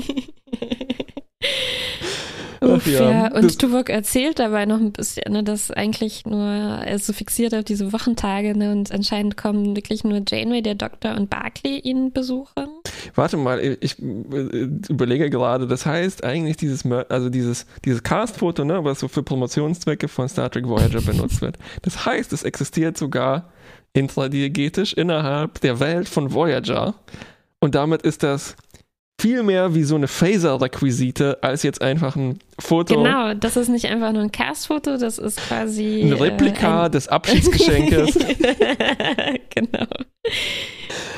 Ach 2.62 2.87
ja, 2.87 3.33
Und 3.33 3.59
Tuvok 3.59 3.90
erzählt 3.90 4.38
dabei 4.38 4.66
noch 4.66 4.78
ein 4.78 4.92
bisschen, 4.92 5.33
ne, 5.33 5.42
dass 5.42 5.71
eigentlich 5.71 6.25
nur, 6.25 6.40
er 6.40 6.95
ist 6.95 7.07
so 7.07 7.12
fixiert 7.12 7.54
auf 7.54 7.64
diese 7.64 7.92
Wochentage, 7.92 8.57
ne, 8.57 8.73
und 8.73 8.92
anscheinend 8.92 9.37
kommen 9.37 9.75
wirklich 9.75 10.04
nur 10.04 10.23
Janeway, 10.26 10.62
der 10.62 10.76
Doktor 10.76 11.16
und 11.16 11.28
Barclay 11.28 11.78
ihn 11.78 12.12
besuchen. 12.12 12.69
Warte 13.14 13.37
mal, 13.37 13.61
ich 13.81 13.99
äh, 13.99 14.69
überlege 14.88 15.28
gerade, 15.31 15.66
das 15.66 15.87
heißt 15.87 16.25
eigentlich 16.25 16.57
dieses, 16.57 16.85
also 16.87 17.31
dieses, 17.31 17.66
dieses 17.85 18.02
Cast-Foto, 18.02 18.64
ne, 18.64 18.85
was 18.85 19.00
so 19.00 19.09
für 19.09 19.23
Promotionszwecke 19.23 20.09
von 20.09 20.28
Star 20.28 20.50
Trek 20.50 20.69
Voyager 20.69 21.00
benutzt 21.00 21.42
wird. 21.42 21.59
Das 21.83 22.07
heißt, 22.07 22.33
es 22.33 22.42
existiert 22.45 22.97
sogar 22.97 23.50
intradiegetisch 23.92 24.92
innerhalb 24.95 25.61
der 25.61 25.81
Welt 25.81 26.09
von 26.09 26.33
Voyager. 26.33 26.95
Und 27.61 27.75
damit 27.75 28.02
ist 28.02 28.23
das 28.23 28.57
viel 29.23 29.43
mehr 29.45 29.75
wie 29.75 29.85
so 29.85 29.95
eine 29.95 30.09
Phaser-Requisite 30.09 31.38
als 31.43 31.62
jetzt 31.62 31.81
einfach 31.81 32.17
ein 32.17 32.38
Foto, 32.59 32.97
Genau, 33.02 33.35
das 33.35 33.57
ist 33.57 33.69
nicht 33.69 33.87
einfach 33.87 34.12
nur 34.12 34.23
ein 34.23 34.33
Cast-Foto, 34.33 34.97
das 34.99 35.19
ist 35.19 35.38
quasi. 35.38 36.02
ein 36.02 36.12
Replika 36.12 36.87
Äh, 36.87 36.91
des 36.91 37.09
Abschiedsgeschenkes. 37.09 38.17
ein 38.17 39.38
genau. 39.55 39.87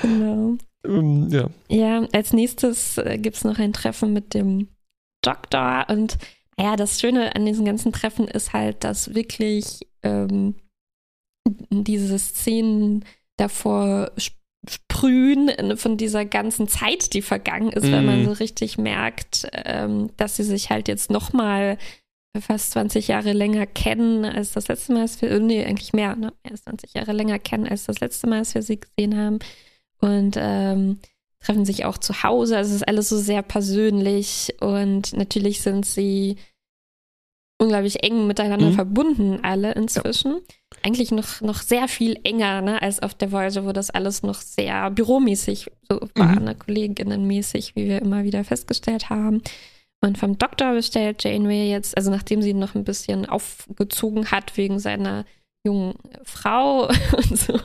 Genau. 0.02 0.56
ähm, 0.86 1.28
ja. 1.30 1.48
Ja, 1.68 2.06
als 2.12 2.32
nächstes 2.32 2.98
äh, 2.98 3.18
gibt 3.18 3.36
es 3.36 3.44
noch 3.44 3.58
ein 3.58 3.72
Treffen 3.72 4.12
mit 4.12 4.34
dem 4.34 4.68
Doktor 5.22 5.86
und 5.88 6.18
ja, 6.58 6.76
das 6.76 7.00
Schöne 7.00 7.34
an 7.34 7.46
diesen 7.46 7.64
ganzen 7.64 7.92
Treffen 7.92 8.28
ist 8.28 8.52
halt, 8.52 8.84
dass 8.84 9.14
wirklich 9.14 9.80
ähm, 10.02 10.54
diese 11.70 12.18
Szenen 12.18 13.04
davor 13.38 14.12
sp- 14.20 14.38
äh, 15.08 15.76
von 15.76 15.96
dieser 15.96 16.24
ganzen 16.24 16.68
Zeit, 16.68 17.12
die 17.14 17.22
vergangen 17.22 17.70
ist, 17.72 17.90
weil 17.90 18.02
man 18.02 18.20
Mhm. 18.20 18.24
so 18.26 18.32
richtig 18.32 18.78
merkt, 18.78 19.46
ähm, 19.52 20.10
dass 20.16 20.36
sie 20.36 20.44
sich 20.44 20.70
halt 20.70 20.88
jetzt 20.88 21.10
nochmal 21.10 21.78
fast 22.40 22.72
20 22.72 23.08
Jahre 23.08 23.32
länger 23.32 23.64
kennen 23.66 24.24
als 24.24 24.52
das 24.52 24.66
letzte 24.68 24.92
Mal, 24.92 25.02
als 25.02 25.22
wir, 25.22 25.30
äh, 25.30 25.38
nee, 25.40 25.64
eigentlich 25.64 25.92
mehr, 25.92 26.16
ne? 26.16 26.32
mehr 26.42 26.52
als 26.52 26.64
20 26.64 26.94
Jahre 26.94 27.12
länger 27.12 27.38
kennen 27.38 27.68
als 27.68 27.84
das 27.84 28.00
letzte 28.00 28.26
Mal, 28.26 28.38
als 28.38 28.54
wir 28.54 28.62
sie 28.62 28.80
gesehen 28.80 29.16
haben. 29.16 29.38
Und 30.00 30.34
ähm, 30.38 30.98
treffen 31.40 31.64
sich 31.64 31.84
auch 31.84 31.98
zu 31.98 32.22
Hause. 32.24 32.56
Also 32.56 32.70
es 32.70 32.76
ist 32.76 32.88
alles 32.88 33.08
so 33.08 33.18
sehr 33.18 33.42
persönlich 33.42 34.54
und 34.60 35.12
natürlich 35.12 35.60
sind 35.60 35.86
sie 35.86 36.36
unglaublich 37.58 38.02
eng 38.02 38.26
miteinander 38.26 38.70
Mhm. 38.70 38.74
verbunden, 38.74 39.38
alle 39.42 39.72
inzwischen. 39.72 40.40
Eigentlich 40.86 41.10
noch, 41.12 41.40
noch 41.40 41.62
sehr 41.62 41.88
viel 41.88 42.20
enger, 42.24 42.60
ne, 42.60 42.82
als 42.82 43.00
auf 43.00 43.14
der 43.14 43.32
Voyager, 43.32 43.64
wo 43.64 43.72
das 43.72 43.88
alles 43.90 44.22
noch 44.22 44.34
sehr 44.42 44.90
büromäßig 44.90 45.70
so 45.88 46.00
war, 46.14 46.38
Mhm. 46.38 46.44
ne, 46.44 46.54
kolleginnenmäßig, 46.54 47.74
wie 47.74 47.86
wir 47.86 48.02
immer 48.02 48.24
wieder 48.24 48.44
festgestellt 48.44 49.08
haben. 49.08 49.40
Und 50.02 50.18
vom 50.18 50.36
Doktor 50.36 50.74
bestellt 50.74 51.24
Janeway 51.24 51.70
jetzt, 51.70 51.96
also 51.96 52.10
nachdem 52.10 52.42
sie 52.42 52.50
ihn 52.50 52.58
noch 52.58 52.74
ein 52.74 52.84
bisschen 52.84 53.24
aufgezogen 53.26 54.30
hat 54.30 54.54
wegen 54.58 54.78
seiner 54.78 55.24
jungen 55.66 55.94
Frau 56.24 56.88
und 57.16 57.38
so, 57.38 57.58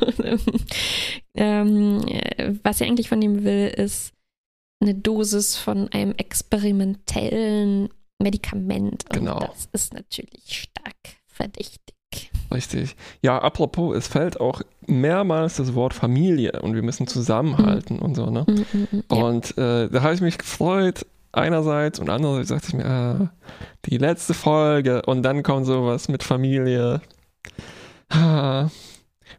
ähm, 1.35 2.01
äh, 2.07 2.53
was 2.63 2.77
sie 2.77 2.85
eigentlich 2.85 3.09
von 3.09 3.21
ihm 3.21 3.43
will, 3.43 3.67
ist 3.67 4.13
eine 4.81 4.95
Dosis 4.95 5.57
von 5.57 5.89
einem 5.91 6.13
experimentellen 6.17 7.89
Medikament. 8.21 9.03
Und 9.09 9.19
Genau. 9.19 9.39
das 9.39 9.67
ist 9.73 9.93
natürlich 9.93 10.69
stark 10.69 10.95
verdächtig. 11.27 11.88
Richtig. 12.51 12.95
Ja, 13.21 13.37
apropos, 13.39 13.95
es 13.95 14.07
fällt 14.07 14.39
auch 14.39 14.61
mehrmals 14.87 15.57
das 15.57 15.75
Wort 15.75 15.93
Familie 15.93 16.61
und 16.61 16.73
wir 16.73 16.81
müssen 16.81 17.05
zusammenhalten 17.07 17.99
und 17.99 18.15
so, 18.15 18.29
ne? 18.29 18.45
Mm, 18.47 18.77
mm, 18.77 19.03
ja. 19.11 19.17
Und 19.17 19.57
äh, 19.57 19.89
da 19.89 20.01
habe 20.01 20.13
ich 20.15 20.21
mich 20.21 20.37
gefreut, 20.37 21.05
einerseits 21.31 21.99
und 21.99 22.09
andererseits 22.09 22.49
dachte 22.49 22.67
ich 22.69 22.73
mir, 22.73 22.85
ah, 22.85 23.31
die 23.85 23.97
letzte 23.97 24.33
Folge 24.33 25.03
und 25.03 25.23
dann 25.23 25.43
kommt 25.43 25.65
sowas 25.65 26.09
mit 26.09 26.23
Familie. 26.23 27.01
Ah, 28.09 28.69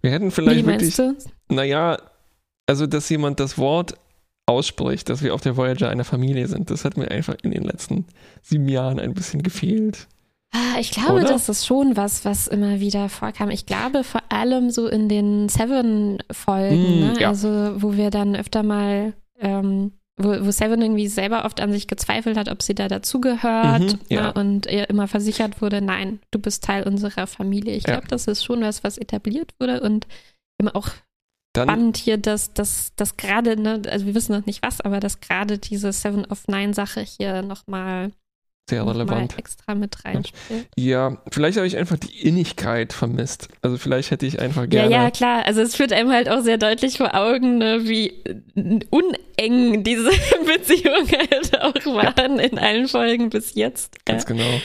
wir 0.01 0.11
hätten 0.11 0.27
Wie 0.27 0.31
vielleicht 0.31 0.67
wirklich, 0.67 0.97
meinst 0.97 1.29
du? 1.29 1.55
naja, 1.55 1.99
also 2.67 2.87
dass 2.87 3.09
jemand 3.09 3.41
das 3.41 3.59
Wort 3.59 3.95
ausspricht, 4.47 5.09
dass 5.09 5.23
wir 5.23 5.35
auf 5.35 5.41
der 5.41 5.57
Voyager 5.57 5.89
eine 5.89 6.05
Familie 6.05 6.47
sind, 6.47 6.71
das 6.71 6.85
hat 6.85 6.97
mir 6.97 7.11
einfach 7.11 7.37
in 7.43 7.51
den 7.51 7.65
letzten 7.65 8.07
sieben 8.43 8.69
Jahren 8.69 8.99
ein 8.99 9.15
bisschen 9.15 9.43
gefehlt. 9.43 10.07
Ah, 10.53 10.79
Ich 10.81 10.91
glaube, 10.91 11.21
Oder? 11.21 11.29
das 11.29 11.49
ist 11.49 11.65
schon 11.67 11.97
was, 11.97 12.25
was 12.25 12.49
immer 12.49 12.81
wieder 12.81 13.09
vorkam. 13.09 13.51
Ich 13.51 13.67
glaube 13.67 14.03
vor 14.05 14.23
allem 14.31 14.71
so 14.71 14.89
in 14.89 15.09
den 15.09 15.49
Seven-Folgen, 15.49 16.99
Mm, 16.99 17.13
ne? 17.13 17.21
ja. 17.21 17.29
also 17.29 17.49
wo 17.81 17.97
wir 17.97 18.11
dann 18.11 18.35
öfter 18.37 18.63
mal, 18.63 19.13
ähm, 19.39 19.93
wo, 20.17 20.29
wo 20.45 20.51
Seven 20.51 20.83
irgendwie 20.83 21.09
selber 21.09 21.45
oft 21.45 21.61
an 21.61 21.73
sich 21.73 21.87
gezweifelt 21.87 22.37
hat, 22.37 22.49
ob 22.51 22.63
sie 22.63 22.75
da 22.75 22.89
dazugehört 22.89 23.81
Mhm, 23.81 23.99
ja. 24.09 24.23
ne? 24.23 24.33
und 24.35 24.67
ihr 24.67 24.91
immer 24.91 25.07
versichert 25.09 25.63
wurde, 25.63 25.81
nein, 25.81 26.19
du 26.31 26.39
bist 26.39 26.65
Teil 26.65 26.83
unserer 26.87 27.27
Familie. 27.27 27.75
Ich 27.75 27.85
Ja. 27.87 27.95
glaube, 27.95 28.09
das 28.09 28.27
ist 28.27 28.45
schon 28.45 28.61
was, 28.61 28.83
was 28.85 28.99
etabliert 28.99 29.53
wurde 29.61 29.81
und 29.81 30.07
immer 30.59 30.75
auch 30.77 30.89
Dann, 31.55 31.69
spannend 31.69 31.97
hier, 31.97 32.19
dass 32.19 32.53
dass 32.55 32.93
dass 32.97 33.17
gerade, 33.17 33.57
ne, 33.61 33.83
also 33.89 34.05
wir 34.07 34.15
wissen 34.15 34.33
noch 34.37 34.47
nicht 34.47 34.63
was, 34.63 34.81
aber 34.81 35.01
dass 35.01 35.21
gerade 35.21 35.59
diese 35.59 35.93
Seven 35.93 36.25
of 36.27 36.49
Nine 36.49 36.75
Sache 36.75 37.01
hier 37.01 37.43
nochmal 37.43 38.13
sehr 38.71 38.87
relevant. 38.87 39.39
extra 39.39 39.75
mit 39.75 40.05
reinspielt. 40.05 40.67
Ja, 40.77 41.19
vielleicht 41.31 41.59
habe 41.59 41.67
ich 41.67 41.77
einfach 41.77 41.99
die 41.99 42.27
Innigkeit 42.27 42.93
vermisst. 42.93 43.49
Also 43.63 43.77
vielleicht 43.77 44.11
hätte 44.11 44.25
ich 44.27 44.41
einfach 44.41 44.63
Ja, 44.63 44.67
gerne. 44.69 44.91
ja, 44.91 45.11
klar. 45.11 45.45
Also 45.47 45.61
es 45.61 45.77
führt 45.77 45.93
einem 45.93 46.11
halt 46.11 46.29
auch 46.31 46.41
sehr 46.41 46.57
deutlich 46.59 46.97
vor 46.97 47.15
Augen, 47.15 47.59
ne, 47.59 47.81
wie 47.89 48.15
uneng 48.91 49.83
diese 49.85 50.11
Beziehung 50.47 51.07
halt 51.11 51.61
auch 51.61 51.87
waren 51.95 52.39
in 52.39 52.59
allen 52.59 52.89
Folgen 52.89 53.31
bis 53.31 53.55
jetzt. 53.55 54.05
Ganz 54.05 54.27
genau. 54.27 54.61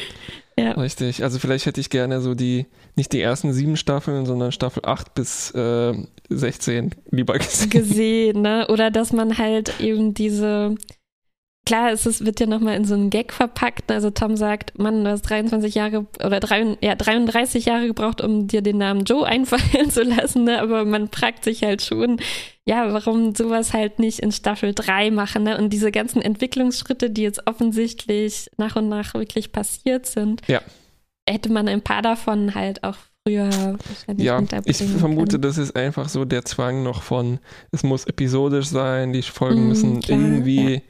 Ja. 0.57 0.71
Richtig. 0.71 1.21
Also 1.23 1.37
vielleicht 1.37 1.65
hätte 1.65 1.81
ich 1.81 1.89
gerne 1.89 2.21
so 2.21 2.33
die, 2.33 2.65
nicht 2.95 3.11
die 3.11 3.19
ersten 3.19 3.51
sieben 3.51 3.75
Staffeln, 3.75 4.25
sondern 4.25 4.53
Staffel 4.53 4.83
8 4.85 5.13
bis 5.13 5.51
äh, 5.51 5.93
16 6.29 6.91
lieber 7.11 7.37
gesehen. 7.37 7.69
gesehen, 7.71 8.41
ne? 8.41 8.67
Oder 8.69 8.89
dass 8.89 9.11
man 9.11 9.37
halt 9.37 9.81
eben 9.81 10.13
diese, 10.13 10.75
klar, 11.65 11.91
es 11.91 12.05
ist, 12.05 12.25
wird 12.25 12.39
ja 12.39 12.45
nochmal 12.45 12.75
in 12.75 12.85
so 12.85 12.93
einen 12.93 13.09
Gag 13.09 13.33
verpackt. 13.33 13.91
Also 13.91 14.09
Tom 14.11 14.37
sagt, 14.37 14.77
Mann, 14.77 15.03
du 15.03 15.09
hast 15.09 15.23
23 15.23 15.73
Jahre 15.75 16.05
oder 16.23 16.39
drei, 16.39 16.77
ja, 16.81 16.95
33 16.95 17.65
Jahre 17.65 17.87
gebraucht, 17.87 18.21
um 18.21 18.47
dir 18.47 18.61
den 18.61 18.77
Namen 18.77 19.03
Joe 19.05 19.25
einfallen 19.27 19.89
zu 19.89 20.03
lassen, 20.03 20.43
ne? 20.43 20.61
Aber 20.61 20.85
man 20.85 21.09
fragt 21.09 21.43
sich 21.43 21.63
halt 21.63 21.81
schon, 21.81 22.17
ja, 22.67 22.91
warum 22.93 23.35
sowas 23.35 23.73
halt 23.73 23.99
nicht 23.99 24.19
in 24.19 24.31
Staffel 24.31 24.73
3 24.73 25.11
machen, 25.11 25.43
ne? 25.43 25.57
Und 25.57 25.71
diese 25.71 25.91
ganzen 25.91 26.21
Entwicklungsschritte, 26.21 27.09
die 27.09 27.23
jetzt 27.23 27.45
offensichtlich 27.47 28.49
nach 28.57 28.75
und 28.75 28.89
nach 28.89 29.13
wirklich 29.13 29.51
passiert 29.51 30.05
sind, 30.05 30.41
Ja. 30.47 30.61
hätte 31.29 31.51
man 31.51 31.67
ein 31.67 31.81
paar 31.81 32.01
davon 32.01 32.53
halt 32.55 32.83
auch 32.83 32.95
früher 33.27 33.49
wahrscheinlich 33.87 34.25
Ja, 34.25 34.41
ich 34.65 34.77
vermute, 34.77 35.31
können. 35.37 35.41
das 35.41 35.57
ist 35.57 35.75
einfach 35.75 36.09
so 36.09 36.25
der 36.25 36.45
Zwang 36.45 36.83
noch 36.83 37.01
von, 37.01 37.39
es 37.71 37.81
muss 37.83 38.05
episodisch 38.05 38.67
sein, 38.67 39.13
die 39.13 39.23
Folgen 39.23 39.65
Mm, 39.65 39.67
müssen 39.69 39.99
klar, 40.01 40.19
irgendwie 40.19 40.81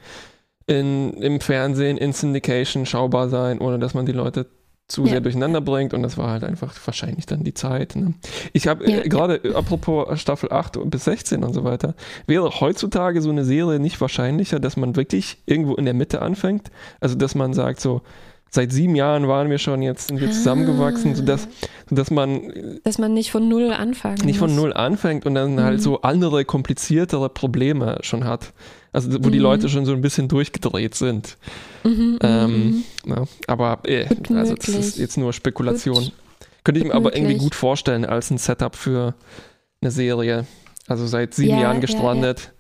in, 0.68 1.14
im 1.14 1.40
Fernsehen, 1.40 1.98
in 1.98 2.14
Syndication 2.14 2.86
schaubar 2.86 3.30
sein, 3.30 3.60
ohne 3.60 3.80
dass 3.80 3.94
man 3.94 4.06
die 4.06 4.12
Leute 4.12 4.48
zu 4.88 5.04
Ja. 5.06 5.14
sehr 5.14 5.22
durcheinander 5.22 5.62
bringt 5.62 5.96
und 5.96 6.04
das 6.04 6.16
war 6.18 6.30
halt 6.30 6.44
einfach 6.44 6.74
wahrscheinlich 6.86 7.26
dann 7.26 7.44
die 7.44 7.56
Zeit. 7.56 7.96
Ne? 7.96 8.14
Ich 8.54 8.68
habe 8.68 8.90
Ja, 8.90 9.00
äh, 9.00 9.10
gerade, 9.10 9.38
äh, 9.44 9.56
apropos 9.56 10.20
Staffel 10.20 10.52
8 10.52 10.78
bis 10.92 11.06
16 11.06 11.44
und 11.44 11.54
so 11.54 11.64
weiter, 11.64 11.96
wäre 12.28 12.60
heutzutage 12.60 13.22
so 13.22 13.32
eine 13.32 13.44
Serie 13.46 13.80
nicht 13.80 14.00
wahrscheinlicher, 14.00 14.60
dass 14.60 14.78
man 14.78 14.96
wirklich 14.96 15.42
irgendwo 15.48 15.74
in 15.74 15.86
der 15.86 15.96
Mitte 15.96 16.22
anfängt? 16.22 16.70
Also, 17.00 17.16
dass 17.16 17.34
man 17.34 17.54
sagt 17.54 17.82
so, 17.82 18.02
seit 18.50 18.72
sieben 18.72 18.96
Jahren 18.96 19.28
waren 19.28 19.50
wir 19.50 19.58
schon, 19.58 19.82
jetzt 19.82 20.08
sind 20.08 20.20
wir 20.22 20.32
zusammengewachsen, 20.32 21.12
Ah. 21.12 21.16
sodass, 21.16 21.48
sodass 21.90 22.10
man 22.12 22.80
Dass 22.84 22.98
man 22.98 23.14
nicht 23.14 23.32
von 23.32 23.48
Null 23.50 23.74
anfangen 23.74 24.26
nicht 24.26 24.40
von 24.40 24.50
muss. 24.52 24.60
null 24.62 24.74
anfängt 24.74 25.26
und 25.26 25.36
dann 25.36 25.56
Mhm. 25.56 25.60
halt 25.62 25.82
so 25.82 26.02
andere, 26.02 26.46
kompliziertere 26.46 27.30
Probleme 27.30 27.98
schon 28.02 28.24
hat. 28.26 28.54
Also 28.94 29.12
wo 29.14 29.30
die 29.30 29.40
Mhm. 29.40 29.44
Leute 29.44 29.70
schon 29.70 29.86
so 29.86 29.92
ein 29.92 30.02
bisschen 30.02 30.28
durchgedreht 30.30 30.96
sind. 30.96 31.38
Mhm, 31.84 32.18
Ähm, 32.22 32.84
ja, 33.06 33.24
aber 33.48 33.80
äh, 33.84 34.06
Gut 34.06 34.32
also 34.32 34.56
das 34.56 34.70
ist 34.70 34.98
jetzt 34.98 35.18
nur 35.18 35.34
Spekulation. 35.34 35.96
Gut. 36.06 36.14
Könnte 36.64 36.80
ich 36.80 36.88
mir 36.88 36.94
aber 36.96 37.10
irgendwie 37.14 37.34
möglich. 37.34 37.44
gut 37.44 37.56
vorstellen 37.56 38.06
als 38.06 38.32
ein 38.32 38.38
Setup 38.38 38.76
für 38.76 39.14
eine 39.82 39.92
Serie. 39.92 40.46
Also 40.88 41.06
seit 41.08 41.34
sieben 41.34 41.56
Ja, 41.58 41.62
Jahren 41.64 41.76
ja, 41.76 41.82
gestrandet, 41.82 42.54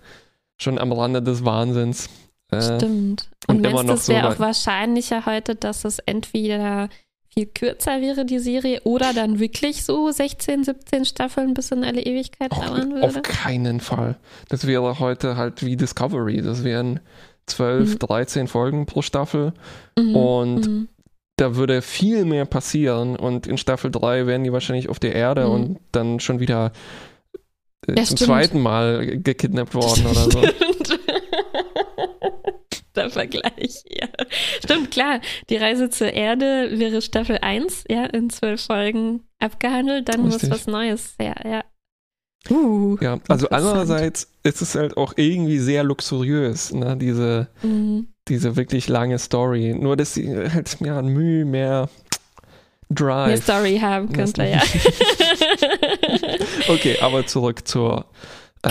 schon 0.57 0.77
am 0.77 0.91
Rande 0.91 1.21
des 1.23 1.45
Wahnsinns. 1.45 2.09
Äh, 2.51 2.61
Stimmt. 2.61 3.29
und 3.47 3.65
Und 3.65 3.73
meinst 3.73 3.91
es 3.93 4.05
so 4.05 4.13
wäre 4.13 4.27
weit- 4.29 4.35
auch 4.35 4.39
wahrscheinlicher 4.39 5.25
heute, 5.25 5.55
dass 5.55 5.83
es 5.85 5.99
entweder 5.99 6.89
viel 7.33 7.47
kürzer 7.47 7.99
wäre, 8.01 8.23
die 8.25 8.39
Serie, 8.39 8.81
oder 8.85 9.13
dann 9.13 9.39
wirklich 9.39 9.83
so 9.83 10.09
16, 10.09 10.63
17 10.63 11.03
Staffeln 11.05 11.53
bis 11.53 11.71
in 11.71 11.83
alle 11.83 12.01
Ewigkeit 12.01 12.51
dauern 12.53 12.93
auf, 12.97 13.03
auf 13.03 13.15
würde? 13.15 13.21
keinen 13.29 13.79
Fall. 13.81 14.17
Das 14.47 14.65
wäre 14.67 14.99
heute 14.99 15.35
halt 15.35 15.65
wie 15.65 15.75
Discovery. 15.75 16.41
Das 16.41 16.63
wären 16.63 17.01
12, 17.47 17.93
Mhm. 17.95 17.99
13 17.99 18.47
Folgen 18.47 18.85
pro 18.85 19.01
Staffel. 19.01 19.51
Mhm, 19.99 20.15
und 20.15 20.67
mhm. 20.67 20.87
da 21.35 21.55
würde 21.57 21.81
viel 21.81 22.23
mehr 22.25 22.45
passieren 22.45 23.17
und 23.17 23.47
in 23.47 23.57
Staffel 23.57 23.91
3 23.91 24.27
wären 24.27 24.43
die 24.45 24.53
wahrscheinlich 24.53 24.87
auf 24.87 24.99
der 24.99 25.13
Erde 25.15 25.45
Mhm. 25.47 25.51
und 25.51 25.79
dann 25.91 26.19
schon 26.21 26.39
wieder 26.39 26.71
äh, 27.87 27.91
Ja, 27.91 27.95
zum 27.97 28.05
stimmt. 28.17 28.19
zweiten 28.19 28.61
Mal 28.61 29.17
gekidnappt 29.19 29.75
worden 29.75 30.05
oder 30.07 30.31
so. 30.31 30.41
Stimmt. 32.95 32.97
Der 32.97 33.09
Vergleich, 33.09 33.83
ja. 33.89 34.07
Stimmt, 34.63 34.91
klar. 34.91 35.19
Die 35.49 35.57
Reise 35.57 35.89
zur 35.89 36.13
Erde 36.13 36.69
wäre 36.73 37.01
Staffel 37.01 37.39
1, 37.41 37.85
ja, 37.89 38.05
in 38.05 38.29
zwölf 38.29 38.65
Folgen 38.65 39.21
abgehandelt. 39.39 40.09
Dann 40.09 40.25
Richtig. 40.25 40.49
muss 40.49 40.59
was 40.59 40.67
Neues, 40.67 41.15
ja, 41.19 41.35
ja. 41.43 41.63
Uh, 42.49 42.95
Ja, 43.01 43.19
also 43.27 43.49
andererseits 43.49 44.29
ist 44.43 44.61
es 44.61 44.75
halt 44.75 44.97
auch 44.97 45.13
irgendwie 45.17 45.57
sehr 45.57 45.83
luxuriös, 45.83 46.71
ne, 46.73 46.95
diese, 46.95 47.47
mhm. 47.63 48.07
diese 48.27 48.55
wirklich 48.55 48.87
lange 48.87 49.17
Story. 49.17 49.73
Nur, 49.73 49.97
dass 49.97 50.13
sie 50.13 50.35
halt 50.35 50.77
ja, 50.79 51.01
Mühe 51.01 51.43
mehr 51.43 51.89
Drive. 52.89 53.27
Mehr 53.27 53.41
Story 53.41 53.79
haben 53.81 54.13
könnte, 54.13 54.43
ja. 54.43 54.61
Okay, 56.67 56.97
aber 57.01 57.25
zurück 57.25 57.67
zur 57.67 58.05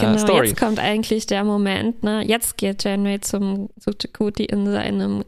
genau, 0.01 0.19
Story. 0.19 0.49
jetzt 0.49 0.59
kommt 0.59 0.79
eigentlich 0.79 1.27
der 1.27 1.45
Moment, 1.45 2.03
ne? 2.03 2.23
Jetzt 2.27 2.57
geht 2.57 2.85
Janeway 2.85 3.21
zum 3.21 3.69
zu 3.79 3.91
Chakotay 3.93 4.45
in 4.45 4.67
seinem 4.67 5.25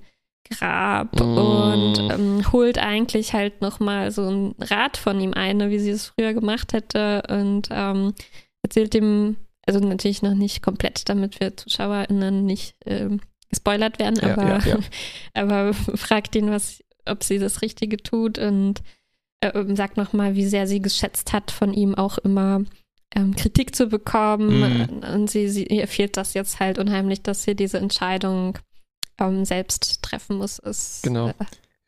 Grab 0.48 1.18
Mm. 1.18 1.38
und 1.38 1.98
ähm, 2.12 2.52
holt 2.52 2.78
eigentlich 2.78 3.32
halt 3.32 3.60
nochmal 3.62 4.10
so 4.12 4.26
einen 4.26 4.54
Rat 4.60 4.96
von 4.96 5.20
ihm 5.20 5.34
ein, 5.34 5.56
ne, 5.56 5.70
wie 5.70 5.78
sie 5.80 5.90
es 5.90 6.06
früher 6.06 6.34
gemacht 6.34 6.72
hätte 6.72 7.22
und 7.28 7.68
ähm, 7.72 8.14
erzählt 8.62 8.94
ihm, 8.94 9.36
also 9.66 9.80
natürlich 9.80 10.22
noch 10.22 10.34
nicht 10.34 10.62
komplett, 10.62 11.08
damit 11.08 11.40
wir 11.40 11.56
ZuschauerInnen 11.56 12.44
nicht 12.44 12.76
ähm, 12.84 13.20
gespoilert 13.50 13.98
werden, 13.98 14.20
Ja, 14.22 14.32
aber, 14.34 14.44
ja, 14.44 14.58
ja. 14.58 14.78
aber 15.34 15.74
fragt 15.74 16.36
ihn, 16.36 16.50
was, 16.50 16.80
ob 17.06 17.24
sie 17.24 17.38
das 17.38 17.62
Richtige 17.62 17.96
tut 17.96 18.38
und 18.38 18.82
äh, 19.40 19.74
sagt 19.74 19.96
nochmal, 19.96 20.36
wie 20.36 20.46
sehr 20.46 20.68
sie 20.68 20.80
geschätzt 20.80 21.32
hat, 21.32 21.50
von 21.50 21.74
ihm 21.74 21.94
auch 21.96 22.18
immer 22.18 22.62
ähm, 23.14 23.34
Kritik 23.36 23.74
zu 23.74 23.86
bekommen. 23.86 24.60
Mhm. 24.90 25.14
Und 25.14 25.30
sie, 25.30 25.48
sie, 25.48 25.66
ihr 25.66 25.88
fehlt 25.88 26.16
das 26.16 26.34
jetzt 26.34 26.60
halt 26.60 26.78
unheimlich, 26.78 27.22
dass 27.22 27.42
sie 27.44 27.54
diese 27.54 27.78
Entscheidung 27.78 28.58
ähm, 29.18 29.44
selbst 29.44 30.02
treffen 30.02 30.36
muss. 30.38 30.58
Ist, 30.58 31.02
Genau. 31.02 31.28
Äh, 31.28 31.34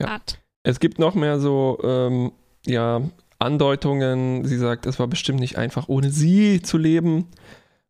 Ja. 0.00 0.20
Es 0.62 0.81
gibt 0.81 0.98
noch 0.98 1.14
mehr 1.14 1.40
so, 1.40 1.78
ähm, 1.83 2.33
ja, 2.66 3.00
Andeutungen. 3.38 4.44
Sie 4.44 4.59
sagt, 4.59 4.87
es 4.87 4.98
war 4.98 5.07
bestimmt 5.07 5.40
nicht 5.40 5.57
einfach, 5.57 5.88
ohne 5.88 6.11
sie 6.11 6.61
zu 6.62 6.76
leben. 6.78 7.26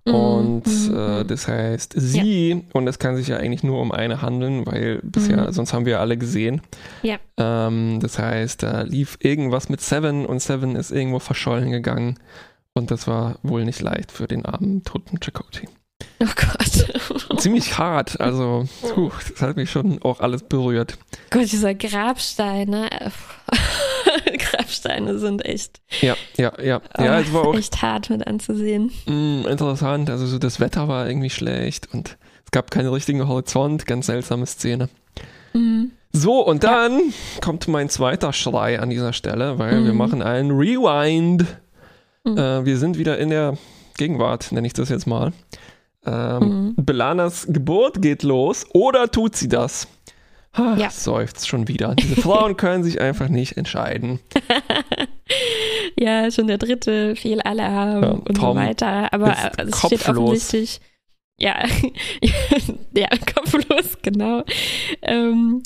Und 0.04 0.66
Mhm, 0.66 0.94
äh, 0.96 1.22
mhm. 1.22 1.26
das 1.26 1.48
heißt, 1.48 1.92
sie, 1.96 2.64
und 2.72 2.86
es 2.88 2.98
kann 2.98 3.16
sich 3.16 3.28
ja 3.28 3.36
eigentlich 3.36 3.62
nur 3.62 3.78
um 3.80 3.92
eine 3.92 4.22
handeln, 4.22 4.64
weil 4.64 5.00
bisher, 5.02 5.48
Mhm. 5.48 5.52
sonst 5.52 5.74
haben 5.74 5.84
wir 5.84 6.00
alle 6.00 6.16
gesehen. 6.16 6.62
Ja. 7.02 7.16
Ähm, 7.36 7.98
das 8.00 8.18
heißt, 8.18 8.62
da 8.62 8.82
lief 8.82 9.18
irgendwas 9.20 9.68
mit 9.68 9.82
Seven 9.82 10.24
und 10.24 10.40
Seven 10.40 10.76
ist 10.76 10.92
irgendwo 10.92 11.18
verschollen 11.18 11.70
gegangen. 11.70 12.18
Und 12.78 12.90
das 12.90 13.06
war 13.06 13.36
wohl 13.42 13.64
nicht 13.64 13.80
leicht 13.82 14.10
für 14.12 14.26
den 14.26 14.44
armen, 14.46 14.82
toten 14.84 15.18
Chakotay. 15.20 15.68
Oh 16.20 16.26
Gott. 16.34 17.38
Ziemlich 17.40 17.76
hart, 17.78 18.20
also 18.20 18.66
puh, 18.82 19.10
das 19.32 19.42
hat 19.42 19.56
mich 19.56 19.70
schon 19.70 20.00
auch 20.02 20.20
alles 20.20 20.42
berührt. 20.42 20.96
Gott, 21.30 21.50
dieser 21.50 21.74
Grabstein, 21.74 22.68
ne? 22.70 22.88
Grabsteine 24.38 25.18
sind 25.18 25.44
echt, 25.44 25.80
Ja, 26.00 26.16
ja, 26.36 26.52
ja. 26.62 26.80
Ja, 26.98 27.16
oh, 27.18 27.20
es 27.20 27.32
war 27.32 27.46
auch 27.46 27.54
echt 27.56 27.82
hart 27.82 28.10
mit 28.10 28.26
anzusehen. 28.26 28.90
Mm, 29.06 29.46
interessant. 29.48 30.10
Also 30.10 30.26
so 30.26 30.38
das 30.38 30.60
Wetter 30.60 30.88
war 30.88 31.08
irgendwie 31.08 31.30
schlecht 31.30 31.92
und 31.92 32.16
es 32.44 32.50
gab 32.50 32.70
keinen 32.70 32.88
richtigen 32.88 33.26
Horizont. 33.28 33.86
Ganz 33.86 34.06
seltsame 34.06 34.46
Szene. 34.46 34.88
Mhm. 35.52 35.92
So, 36.12 36.40
und 36.44 36.64
dann 36.64 37.12
kommt 37.42 37.68
mein 37.68 37.90
zweiter 37.90 38.32
Schrei 38.32 38.80
an 38.80 38.88
dieser 38.90 39.12
Stelle, 39.12 39.58
weil 39.58 39.84
wir 39.84 39.92
Mhm. 39.92 39.98
machen 39.98 40.22
einen 40.22 40.50
Rewind. 40.52 41.44
Mhm. 42.32 42.38
Äh, 42.38 42.64
wir 42.66 42.76
sind 42.78 42.98
wieder 42.98 43.18
in 43.18 43.30
der 43.30 43.56
Gegenwart, 43.96 44.52
nenne 44.52 44.66
ich 44.66 44.72
das 44.72 44.88
jetzt 44.88 45.06
mal. 45.06 45.32
Ähm, 46.06 46.74
Mhm. 46.76 46.84
Belanas 46.84 47.46
Geburt 47.48 48.00
geht 48.00 48.22
los 48.22 48.66
oder 48.72 49.10
tut 49.10 49.36
sie 49.36 49.48
das? 49.48 49.88
Ha, 50.56 50.76
Ja. 50.78 50.90
Seufzt 50.90 51.48
schon 51.48 51.68
wieder. 51.68 51.94
Diese 51.94 52.20
Frauen 52.20 52.56
können 52.56 52.82
sich 52.84 53.00
einfach 53.00 53.28
nicht 53.28 53.56
entscheiden. 53.56 54.20
ja, 55.98 56.30
schon 56.30 56.46
der 56.46 56.58
dritte 56.58 57.16
Fehlalarm 57.16 58.02
Ja, 58.02 58.10
und 58.10 58.34
Tom 58.36 58.56
so 58.56 58.62
weiter. 58.62 59.12
Aber 59.12 59.32
es 59.58 59.78
steht 59.78 60.00
kopflos. 60.00 60.18
offensichtlich. 60.18 60.80
Ja, 61.40 61.62
ja, 62.96 63.08
kopflos, 63.34 63.98
genau. 64.02 64.42
Ähm, 65.02 65.62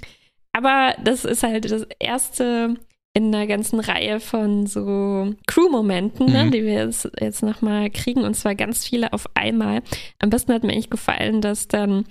aber 0.53 0.95
das 1.03 1.25
ist 1.25 1.43
halt 1.43 1.71
das 1.71 1.87
erste 1.99 2.75
in 3.15 3.35
einer 3.35 3.47
ganzen 3.47 3.79
Reihe 3.81 4.21
von 4.21 4.67
so 4.67 5.35
Crew-Momenten, 5.47 6.27
ne, 6.33 6.45
Mhm. 6.47 6.51
die 6.51 6.65
wir 6.65 6.73
jetzt, 6.73 7.11
jetzt 7.21 7.43
nochmal 7.43 7.91
kriegen, 7.91 8.25
und 8.25 8.35
zwar 8.35 8.55
ganz 8.55 8.87
viele 8.87 9.13
auf 9.13 9.27
einmal. 9.35 9.83
Am 10.19 10.31
besten 10.31 10.53
hat 10.55 10.63
mir 10.65 10.73
eigentlich 10.73 10.89
gefallen, 10.91 11.41
dass 11.43 11.69
dann 11.69 12.07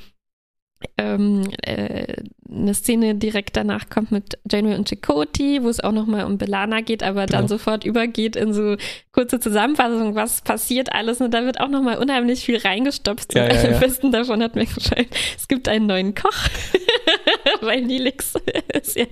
ähm, 0.98 1.44
äh, 1.62 2.16
eine 2.50 2.74
Szene 2.74 3.14
direkt 3.14 3.56
danach 3.56 3.90
kommt 3.90 4.12
mit 4.12 4.40
Janeway 4.52 4.74
und 4.76 4.90
Chakotay, 4.90 5.62
wo 5.62 5.70
es 5.70 5.80
auch 5.80 5.92
nochmal 5.92 6.26
um 6.26 6.40
Belana 6.40 6.82
geht, 6.82 7.04
aber 7.04 7.28
dann 7.28 7.42
Genau. 7.42 7.50
sofort 7.50 7.84
übergeht 7.86 8.36
in 8.36 8.52
so 8.52 8.78
kurze 9.12 9.40
Zusammenfassung, 9.40 10.16
was 10.16 10.42
passiert 10.42 10.92
alles. 10.92 11.22
Und 11.22 11.36
da 11.36 11.46
wird 11.46 11.60
auch 11.60 11.68
nochmal 11.70 12.00
unheimlich 12.00 12.40
viel 12.44 12.58
reingestopft. 12.58 13.36
Ja, 13.36 13.44
und 13.46 13.54
ja, 13.54 13.64
am 13.64 13.72
ja. 13.74 13.78
besten 13.78 14.12
davon 14.12 14.42
hat 14.42 14.56
mir 14.56 14.66
gefallen, 14.66 15.06
es 15.38 15.48
gibt 15.48 15.68
einen 15.68 15.86
neuen 15.86 16.16
Koch, 16.16 16.32
weil 17.72 17.82
Nilix 17.84 18.34
ist 18.82 18.96
ja, 18.98 19.06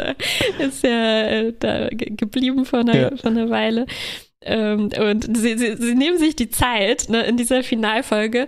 ist 0.60 0.84
ja 0.84 1.22
äh, 1.28 1.54
da 1.58 1.88
ge- 1.90 2.12
geblieben 2.16 2.66
vor 2.66 2.80
einer, 2.80 2.96
Ja. 3.00 3.18
vor 3.18 3.32
einer 3.32 3.50
Weile. 3.50 3.86
Ähm, 4.42 4.90
und 5.00 5.38
sie, 5.38 5.58
sie, 5.58 5.76
sie 5.78 5.96
nehmen 5.96 6.18
sich 6.18 6.36
die 6.36 6.50
Zeit 6.50 7.08
ne, 7.10 7.24
in 7.24 7.38
dieser 7.38 7.64
Finalfolge, 7.64 8.48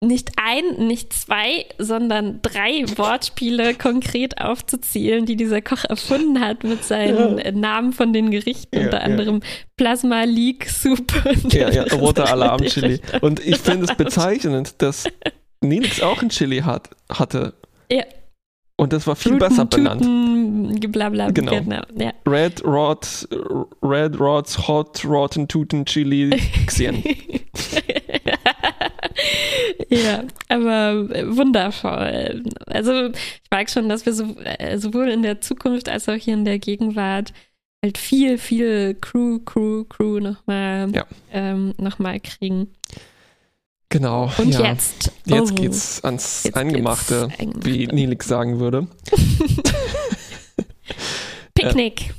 nicht 0.00 0.30
ein, 0.36 0.86
nicht 0.86 1.12
zwei, 1.12 1.66
sondern 1.78 2.40
drei 2.42 2.84
Wortspiele 2.96 3.74
konkret 3.74 4.40
aufzuzählen, 4.40 5.26
die 5.26 5.34
dieser 5.34 5.60
Koch 5.60 5.84
erfunden 5.84 6.40
hat 6.40 6.62
mit 6.62 6.84
seinen 6.84 7.38
ja. 7.38 7.50
Namen 7.50 7.92
von 7.92 8.12
den 8.12 8.30
Gerichten, 8.30 8.76
ja, 8.78 8.84
unter 8.84 9.02
anderem 9.02 9.40
Plasma 9.76 10.22
Leak 10.22 10.68
Soup. 10.68 11.12
Ja, 11.52 11.68
ja, 11.70 11.82
roter 11.94 12.30
Alarm 12.30 12.62
Chili. 12.66 13.00
Und 13.22 13.44
ich 13.44 13.56
finde 13.56 13.86
es 13.90 13.96
bezeichnend, 13.96 14.74
dass 14.78 15.04
Nilix 15.62 16.00
auch 16.00 16.22
ein 16.22 16.28
Chili 16.28 16.58
hat, 16.58 16.90
hatte. 17.10 17.54
Ja. 17.90 18.04
Und 18.80 18.92
das 18.92 19.08
war 19.08 19.16
viel 19.16 19.32
Ruten, 19.32 19.48
besser 19.48 19.64
benannt. 19.64 20.02
Tuten, 20.02 20.92
bla 20.92 21.08
bla, 21.08 21.32
genau. 21.32 21.50
genau 21.50 21.82
ja. 21.96 22.12
Red 22.24 22.64
Rot, 22.64 23.28
Red 23.82 24.20
Rods 24.20 24.68
Hot 24.68 25.04
Rotten 25.04 25.48
Tuten 25.48 25.84
Chili 25.84 26.30
Xien. 26.64 27.02
ja, 29.88 30.22
aber 30.48 31.08
wundervoll. 31.36 32.44
Also 32.66 33.08
ich 33.08 33.50
mag 33.50 33.68
schon, 33.68 33.88
dass 33.88 34.06
wir 34.06 34.12
so, 34.12 34.36
äh, 34.44 34.78
sowohl 34.78 35.08
in 35.08 35.22
der 35.22 35.40
Zukunft 35.40 35.88
als 35.88 36.08
auch 36.08 36.14
hier 36.14 36.34
in 36.34 36.44
der 36.44 36.60
Gegenwart 36.60 37.32
halt 37.82 37.98
viel, 37.98 38.38
viel 38.38 38.96
Crew, 39.00 39.40
Crew, 39.40 39.86
Crew 39.88 40.20
nochmal 40.20 40.88
ja. 40.94 41.04
ähm, 41.32 41.74
noch 41.78 41.98
kriegen. 42.22 42.68
Genau. 43.90 44.30
Und 44.36 44.52
ja. 44.52 44.70
jetzt? 44.70 45.12
Jetzt 45.24 45.52
oh, 45.52 45.54
geht's 45.54 46.04
ans 46.04 46.44
jetzt 46.44 46.56
Eingemachte, 46.56 47.28
geht's 47.38 47.64
wie 47.64 47.86
Nilix 47.86 48.28
sagen 48.28 48.60
würde. 48.60 48.86
Picknick. 51.54 52.10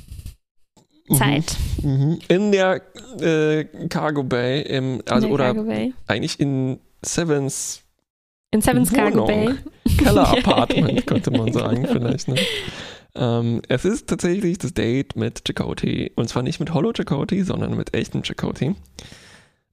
Äh, 1.08 1.14
Zeit. 1.14 1.56
Mhm, 1.82 1.90
mhm. 1.90 2.18
In 2.28 2.52
der 2.52 2.82
äh, 3.20 3.64
Cargo 3.88 4.22
Bay, 4.22 4.62
im, 4.62 5.02
also 5.08 5.28
oder 5.28 5.54
Bay. 5.54 5.92
eigentlich 6.06 6.38
in 6.40 6.78
Sevens. 7.02 7.82
In 8.52 8.62
Sevens 8.62 8.92
Cargo 8.92 9.26
Bay. 9.26 9.54
Keller 9.98 10.28
Apartment, 10.38 11.06
könnte 11.06 11.30
man 11.30 11.52
sagen, 11.52 11.86
vielleicht. 11.86 12.28
Ne? 12.28 12.36
Ähm, 13.14 13.62
es 13.68 13.84
ist 13.84 14.08
tatsächlich 14.08 14.58
das 14.58 14.74
Date 14.74 15.16
mit 15.16 15.44
Chakotay. 15.44 16.12
Und 16.16 16.28
zwar 16.28 16.42
nicht 16.42 16.60
mit 16.60 16.74
Hollow 16.74 16.92
Chakotay, 16.92 17.42
sondern 17.42 17.76
mit 17.76 17.94
echtem 17.94 18.22
Chakotay. 18.22 18.74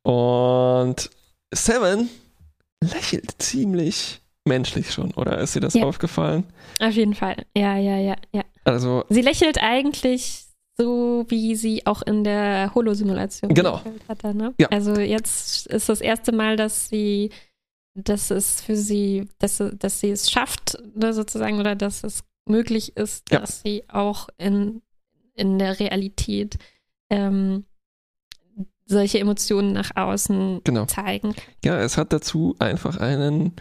Und 0.03 1.09
Seven 1.53 2.09
lächelt 2.81 3.41
ziemlich 3.41 4.21
menschlich 4.45 4.91
schon, 4.91 5.11
oder? 5.13 5.39
Ist 5.39 5.55
dir 5.55 5.59
das 5.61 5.73
ja. 5.73 5.83
aufgefallen? 5.83 6.45
Auf 6.79 6.93
jeden 6.93 7.13
Fall. 7.13 7.45
Ja, 7.55 7.77
ja, 7.77 7.97
ja, 7.97 8.15
ja. 8.33 8.43
Also. 8.63 9.03
Sie 9.09 9.21
lächelt 9.21 9.61
eigentlich 9.61 10.45
so, 10.77 11.25
wie 11.27 11.55
sie 11.55 11.85
auch 11.85 12.01
in 12.03 12.23
der 12.23 12.73
Holo-Simulation 12.75 13.53
genau. 13.53 13.81
hatte. 14.07 14.33
Ne? 14.33 14.53
Ja. 14.59 14.67
Also 14.69 14.99
jetzt 14.99 15.67
ist 15.67 15.89
das 15.89 16.01
erste 16.01 16.31
Mal, 16.31 16.55
dass 16.55 16.89
sie, 16.89 17.31
dass 17.95 18.29
es 18.29 18.61
für 18.61 18.75
sie, 18.75 19.27
dass, 19.39 19.61
dass 19.73 19.99
sie 19.99 20.11
es 20.11 20.29
schafft, 20.29 20.77
ne, 20.95 21.13
sozusagen, 21.13 21.59
oder 21.59 21.75
dass 21.75 22.03
es 22.03 22.23
möglich 22.47 22.95
ist, 22.95 23.31
ja. 23.31 23.39
dass 23.39 23.61
sie 23.61 23.83
auch 23.89 24.29
in, 24.37 24.81
in 25.33 25.57
der 25.57 25.79
Realität 25.79 26.57
ähm, 27.09 27.65
solche 28.87 29.19
Emotionen 29.19 29.73
nach 29.73 29.91
außen 29.95 30.61
genau. 30.63 30.85
zeigen. 30.85 31.35
Ja, 31.63 31.79
es 31.79 31.97
hat 31.97 32.13
dazu 32.13 32.55
einfach 32.59 32.97
einen 32.97 33.53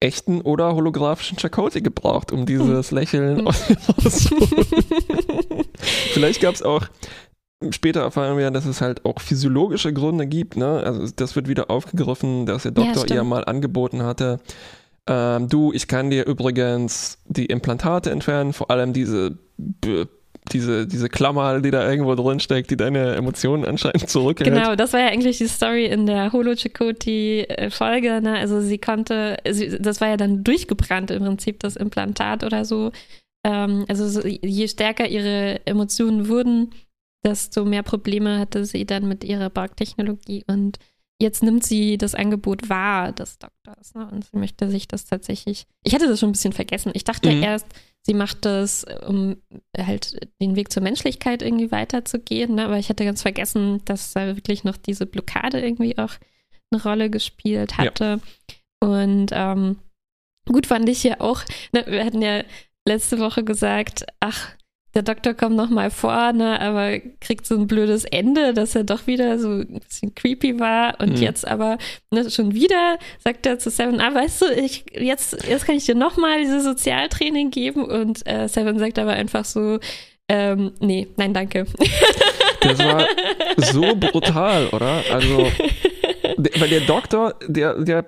echten 0.00 0.40
oder 0.40 0.74
holographischen 0.74 1.38
Chakotay 1.38 1.80
gebraucht, 1.80 2.32
um 2.32 2.46
dieses 2.46 2.90
hm. 2.90 2.98
Lächeln 2.98 3.46
hm. 3.46 3.48
Vielleicht 6.12 6.40
gab 6.40 6.54
es 6.54 6.62
auch, 6.62 6.86
später 7.70 8.02
erfahren 8.02 8.38
wir, 8.38 8.50
dass 8.50 8.66
es 8.66 8.80
halt 8.80 9.04
auch 9.04 9.20
physiologische 9.20 9.92
Gründe 9.92 10.26
gibt. 10.26 10.56
Ne? 10.56 10.82
Also 10.84 11.12
das 11.14 11.34
wird 11.34 11.48
wieder 11.48 11.70
aufgegriffen, 11.70 12.46
dass 12.46 12.62
der 12.62 12.72
Doktor 12.72 13.08
ja, 13.08 13.16
ihr 13.16 13.24
mal 13.24 13.44
angeboten 13.44 14.02
hatte, 14.02 14.40
ähm, 15.08 15.48
du, 15.48 15.72
ich 15.72 15.88
kann 15.88 16.10
dir 16.10 16.26
übrigens 16.26 17.18
die 17.26 17.46
Implantate 17.46 18.10
entfernen, 18.10 18.52
vor 18.52 18.70
allem 18.70 18.92
diese 18.92 19.38
diese, 20.48 20.86
diese 20.86 21.08
Klammer, 21.08 21.60
die 21.60 21.70
da 21.70 21.88
irgendwo 21.88 22.14
drin 22.14 22.40
steckt, 22.40 22.70
die 22.70 22.76
deine 22.76 23.14
Emotionen 23.14 23.64
anscheinend 23.64 24.08
zurückhält. 24.08 24.52
Genau, 24.52 24.76
das 24.76 24.92
war 24.92 25.00
ja 25.00 25.08
eigentlich 25.08 25.38
die 25.38 25.48
Story 25.48 25.86
in 25.86 26.06
der 26.06 26.32
Holo 26.32 26.54
Chakoti-Folge. 26.54 28.20
Ne? 28.20 28.38
Also 28.38 28.60
sie 28.60 28.78
konnte, 28.78 29.36
sie, 29.48 29.78
das 29.78 30.00
war 30.00 30.08
ja 30.08 30.16
dann 30.16 30.44
durchgebrannt 30.44 31.10
im 31.10 31.24
Prinzip, 31.24 31.60
das 31.60 31.76
Implantat 31.76 32.44
oder 32.44 32.64
so. 32.64 32.92
Ähm, 33.44 33.84
also 33.88 34.08
so, 34.08 34.26
je 34.26 34.68
stärker 34.68 35.08
ihre 35.08 35.60
Emotionen 35.66 36.28
wurden, 36.28 36.70
desto 37.24 37.64
mehr 37.64 37.82
Probleme 37.82 38.38
hatte 38.38 38.64
sie 38.64 38.86
dann 38.86 39.08
mit 39.08 39.24
ihrer 39.24 39.50
Borg-Technologie 39.50 40.44
und 40.46 40.78
jetzt 41.20 41.42
nimmt 41.42 41.64
sie 41.64 41.98
das 41.98 42.14
Angebot 42.14 42.68
wahr 42.68 43.12
des 43.12 43.38
Doktors 43.38 43.94
ne? 43.94 44.08
und 44.10 44.24
sie 44.24 44.36
möchte 44.36 44.70
sich 44.70 44.88
das 44.88 45.04
tatsächlich. 45.04 45.66
Ich 45.84 45.94
hatte 45.94 46.08
das 46.08 46.20
schon 46.20 46.30
ein 46.30 46.32
bisschen 46.32 46.52
vergessen. 46.52 46.92
Ich 46.94 47.04
dachte 47.04 47.30
mhm. 47.30 47.42
erst, 47.42 47.66
sie 48.08 48.14
macht 48.14 48.46
das, 48.46 48.86
um 49.06 49.36
halt 49.76 50.18
den 50.40 50.56
Weg 50.56 50.72
zur 50.72 50.82
Menschlichkeit 50.82 51.42
irgendwie 51.42 51.70
weiterzugehen, 51.70 52.54
ne? 52.54 52.64
aber 52.64 52.78
ich 52.78 52.88
hatte 52.88 53.04
ganz 53.04 53.20
vergessen, 53.20 53.82
dass 53.84 54.14
da 54.14 54.34
wirklich 54.34 54.64
noch 54.64 54.78
diese 54.78 55.04
Blockade 55.04 55.60
irgendwie 55.60 55.98
auch 55.98 56.14
eine 56.70 56.82
Rolle 56.82 57.10
gespielt 57.10 57.76
hatte. 57.76 58.20
Ja. 58.82 58.88
Und 58.88 59.28
ähm, 59.32 59.76
gut 60.46 60.66
fand 60.66 60.88
ich 60.88 61.04
ja 61.04 61.20
auch, 61.20 61.42
ne, 61.72 61.84
wir 61.86 62.02
hatten 62.02 62.22
ja 62.22 62.44
letzte 62.86 63.18
Woche 63.18 63.44
gesagt, 63.44 64.06
ach, 64.20 64.54
der 64.94 65.02
Doktor 65.02 65.34
kommt 65.34 65.56
nochmal 65.56 65.90
vor, 65.90 66.32
ne, 66.32 66.60
aber 66.60 66.98
kriegt 67.20 67.46
so 67.46 67.56
ein 67.56 67.66
blödes 67.66 68.04
Ende, 68.04 68.54
dass 68.54 68.74
er 68.74 68.84
doch 68.84 69.06
wieder 69.06 69.38
so 69.38 69.48
ein 69.48 69.80
bisschen 69.86 70.14
creepy 70.14 70.58
war. 70.58 70.98
Und 71.00 71.16
mhm. 71.16 71.22
jetzt 71.22 71.46
aber 71.46 71.78
ne, 72.10 72.30
schon 72.30 72.54
wieder 72.54 72.98
sagt 73.22 73.46
er 73.46 73.58
zu 73.58 73.70
Seven, 73.70 74.00
ah, 74.00 74.14
weißt 74.14 74.42
du, 74.42 74.46
ich, 74.54 74.86
jetzt, 74.92 75.46
jetzt 75.46 75.66
kann 75.66 75.76
ich 75.76 75.84
dir 75.84 75.94
nochmal 75.94 76.40
dieses 76.40 76.64
Sozialtraining 76.64 77.50
geben. 77.50 77.84
Und 77.84 78.26
äh, 78.26 78.48
Seven 78.48 78.78
sagt 78.78 78.98
aber 78.98 79.12
einfach 79.12 79.44
so, 79.44 79.78
ähm, 80.28 80.72
nee, 80.80 81.08
nein, 81.16 81.34
danke. 81.34 81.66
Das 82.60 82.78
war 82.80 83.06
so 83.56 83.94
brutal, 83.94 84.66
oder? 84.70 85.00
Also, 85.12 85.46
weil 86.36 86.68
der 86.68 86.80
Doktor, 86.80 87.36
der, 87.46 87.74
der 87.74 88.04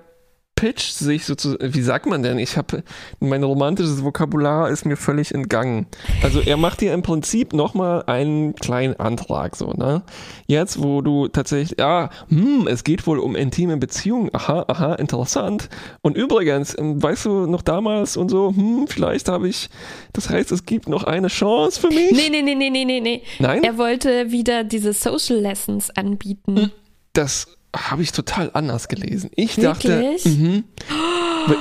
pitcht 0.55 0.93
sich 0.93 1.25
sozusagen, 1.25 1.73
wie 1.73 1.81
sagt 1.81 2.05
man 2.05 2.21
denn? 2.21 2.37
Ich 2.37 2.55
habe, 2.55 2.83
mein 3.19 3.43
romantisches 3.43 4.03
Vokabular 4.03 4.69
ist 4.69 4.85
mir 4.85 4.95
völlig 4.95 5.33
entgangen. 5.33 5.87
Also 6.21 6.39
er 6.39 6.55
macht 6.55 6.81
dir 6.81 6.93
im 6.93 7.01
Prinzip 7.01 7.53
nochmal 7.53 8.03
einen 8.05 8.53
kleinen 8.53 8.95
Antrag, 8.99 9.55
so, 9.55 9.71
ne? 9.71 10.03
Jetzt, 10.45 10.83
wo 10.83 11.01
du 11.01 11.27
tatsächlich, 11.29 11.79
ja, 11.79 12.11
hm, 12.29 12.67
es 12.67 12.83
geht 12.83 13.07
wohl 13.07 13.17
um 13.17 13.35
intime 13.35 13.77
Beziehungen, 13.77 14.29
aha, 14.33 14.65
aha, 14.67 14.93
interessant. 14.93 15.67
Und 16.03 16.15
übrigens, 16.15 16.77
ähm, 16.77 17.01
weißt 17.01 17.25
du 17.25 17.47
noch 17.47 17.63
damals 17.63 18.15
und 18.15 18.29
so, 18.29 18.53
hm, 18.55 18.85
vielleicht 18.87 19.29
habe 19.29 19.49
ich, 19.49 19.69
das 20.13 20.29
heißt, 20.29 20.51
es 20.51 20.67
gibt 20.67 20.87
noch 20.87 21.05
eine 21.05 21.29
Chance 21.29 21.81
für 21.81 21.87
mich? 21.87 22.11
Nee, 22.11 22.29
nee, 22.29 22.43
nee, 22.43 22.53
nee, 22.53 22.69
nee, 22.69 22.99
nee. 22.99 23.23
Nein? 23.39 23.63
Er 23.63 23.79
wollte 23.79 24.31
wieder 24.31 24.63
diese 24.63 24.93
Social 24.93 25.39
Lessons 25.39 25.89
anbieten. 25.89 26.71
Das 27.13 27.47
habe 27.75 28.01
ich 28.01 28.11
total 28.11 28.51
anders 28.53 28.87
gelesen. 28.87 29.31
Ich 29.35 29.57
Wirklich? 29.57 30.23
dachte, 30.23 30.29
mh, 30.29 30.63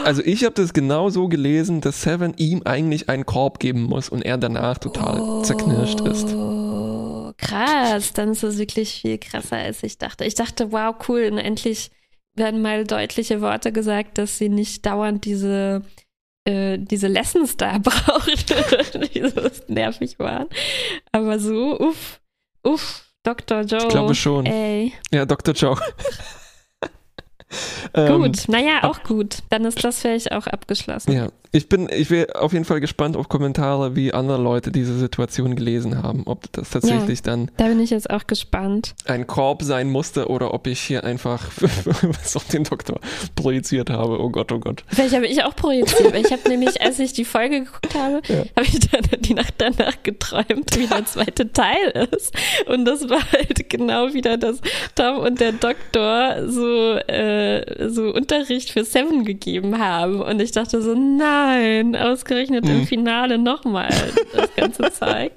also 0.04 0.22
ich 0.22 0.44
habe 0.44 0.54
das 0.54 0.72
genau 0.72 1.08
so 1.08 1.28
gelesen, 1.28 1.80
dass 1.80 2.02
Seven 2.02 2.34
ihm 2.36 2.62
eigentlich 2.64 3.08
einen 3.08 3.26
Korb 3.26 3.60
geben 3.60 3.82
muss 3.82 4.08
und 4.08 4.22
er 4.22 4.38
danach 4.38 4.78
total 4.78 5.20
oh, 5.20 5.42
zerknirscht 5.42 6.00
ist. 6.00 6.28
Krass, 7.38 8.12
dann 8.12 8.32
ist 8.32 8.42
das 8.42 8.58
wirklich 8.58 9.00
viel 9.00 9.18
krasser, 9.18 9.56
als 9.56 9.82
ich 9.82 9.98
dachte. 9.98 10.24
Ich 10.24 10.34
dachte, 10.34 10.72
wow, 10.72 10.94
cool, 11.08 11.28
und 11.30 11.38
endlich 11.38 11.90
werden 12.34 12.62
mal 12.62 12.84
deutliche 12.84 13.40
Worte 13.40 13.72
gesagt, 13.72 14.18
dass 14.18 14.38
sie 14.38 14.48
nicht 14.48 14.84
dauernd 14.86 15.24
diese 15.24 15.82
äh, 16.44 16.78
diese 16.78 17.06
Lessons 17.06 17.56
da 17.56 17.78
braucht, 17.82 18.50
die 19.14 19.28
so 19.28 19.42
nervig 19.68 20.18
waren. 20.18 20.48
Aber 21.12 21.38
so, 21.38 21.78
uff, 21.78 22.20
uff, 22.62 23.09
Dr. 23.22 23.62
Joe. 23.62 23.80
Ich 23.82 23.88
glaube 23.88 24.14
schon. 24.14 24.46
Ey. 24.46 24.92
Ja, 25.10 25.26
Dr. 25.26 25.54
Joe. 25.54 25.76
gut, 25.76 25.84
ähm, 27.94 28.32
naja, 28.48 28.84
auch 28.84 29.02
gut. 29.02 29.38
Dann 29.50 29.64
ist 29.64 29.84
das 29.84 30.00
vielleicht 30.00 30.32
auch 30.32 30.46
abgeschlossen. 30.46 31.12
Ja, 31.12 31.28
ich 31.52 31.68
bin, 31.68 31.88
ich 31.90 32.10
wäre 32.10 32.40
auf 32.40 32.52
jeden 32.52 32.64
Fall 32.64 32.80
gespannt 32.80 33.16
auf 33.16 33.28
Kommentare, 33.28 33.96
wie 33.96 34.12
andere 34.12 34.40
Leute 34.40 34.70
diese 34.70 34.96
Situation 34.96 35.56
gelesen 35.56 36.00
haben. 36.00 36.22
Ob 36.26 36.50
das 36.52 36.70
tatsächlich 36.70 37.18
ja, 37.20 37.24
dann. 37.24 37.50
Da 37.56 37.66
bin 37.66 37.80
ich 37.80 37.90
jetzt 37.90 38.08
auch 38.08 38.26
gespannt. 38.28 38.94
Ein 39.06 39.26
Korb 39.26 39.62
sein 39.62 39.90
musste 39.90 40.28
oder 40.28 40.54
ob 40.54 40.68
ich 40.68 40.80
hier 40.80 41.02
einfach 41.02 41.50
was 42.02 42.36
auf 42.36 42.44
den 42.44 42.62
Doktor 42.62 43.00
projiziert 43.34 43.90
habe. 43.90 44.20
Oh 44.20 44.30
Gott, 44.30 44.52
oh 44.52 44.60
Gott. 44.60 44.84
Vielleicht 44.88 45.14
habe 45.14 45.26
ich 45.26 45.42
auch 45.42 45.56
projiziert. 45.56 46.14
ich 46.14 46.30
habe 46.30 46.48
nämlich, 46.48 46.80
als 46.80 47.00
ich 47.00 47.14
die 47.14 47.24
Folge 47.24 47.64
geguckt 47.64 47.94
habe, 47.96 48.22
ja. 48.28 48.44
habe 48.56 48.66
ich 48.66 48.78
dann 48.88 49.02
die 49.20 49.34
Nacht 49.34 49.54
danach 49.58 50.02
geträumt, 50.04 50.78
wie 50.78 50.86
der 50.86 51.04
zweite 51.04 51.52
Teil 51.52 52.08
ist. 52.12 52.32
Und 52.68 52.84
das 52.84 53.08
war 53.08 53.22
halt 53.32 53.68
genau 53.68 54.14
wieder 54.14 54.36
das 54.36 54.60
Tom 54.94 55.18
und 55.18 55.40
der 55.40 55.52
Doktor 55.52 56.48
so, 56.48 56.94
äh, 56.94 57.88
so 57.88 58.14
Unterricht 58.14 58.70
für 58.70 58.84
Seven 58.84 59.24
gegeben 59.24 59.80
haben. 59.80 60.20
Und 60.20 60.40
ich 60.40 60.52
dachte 60.52 60.80
so, 60.80 60.94
nein 60.94 61.39
nein, 61.40 61.96
ausgerechnet 61.96 62.64
mhm. 62.64 62.70
im 62.70 62.86
Finale 62.86 63.38
nochmal 63.38 63.88
das 64.34 64.54
ganze 64.56 64.90
Zeug. 64.92 65.32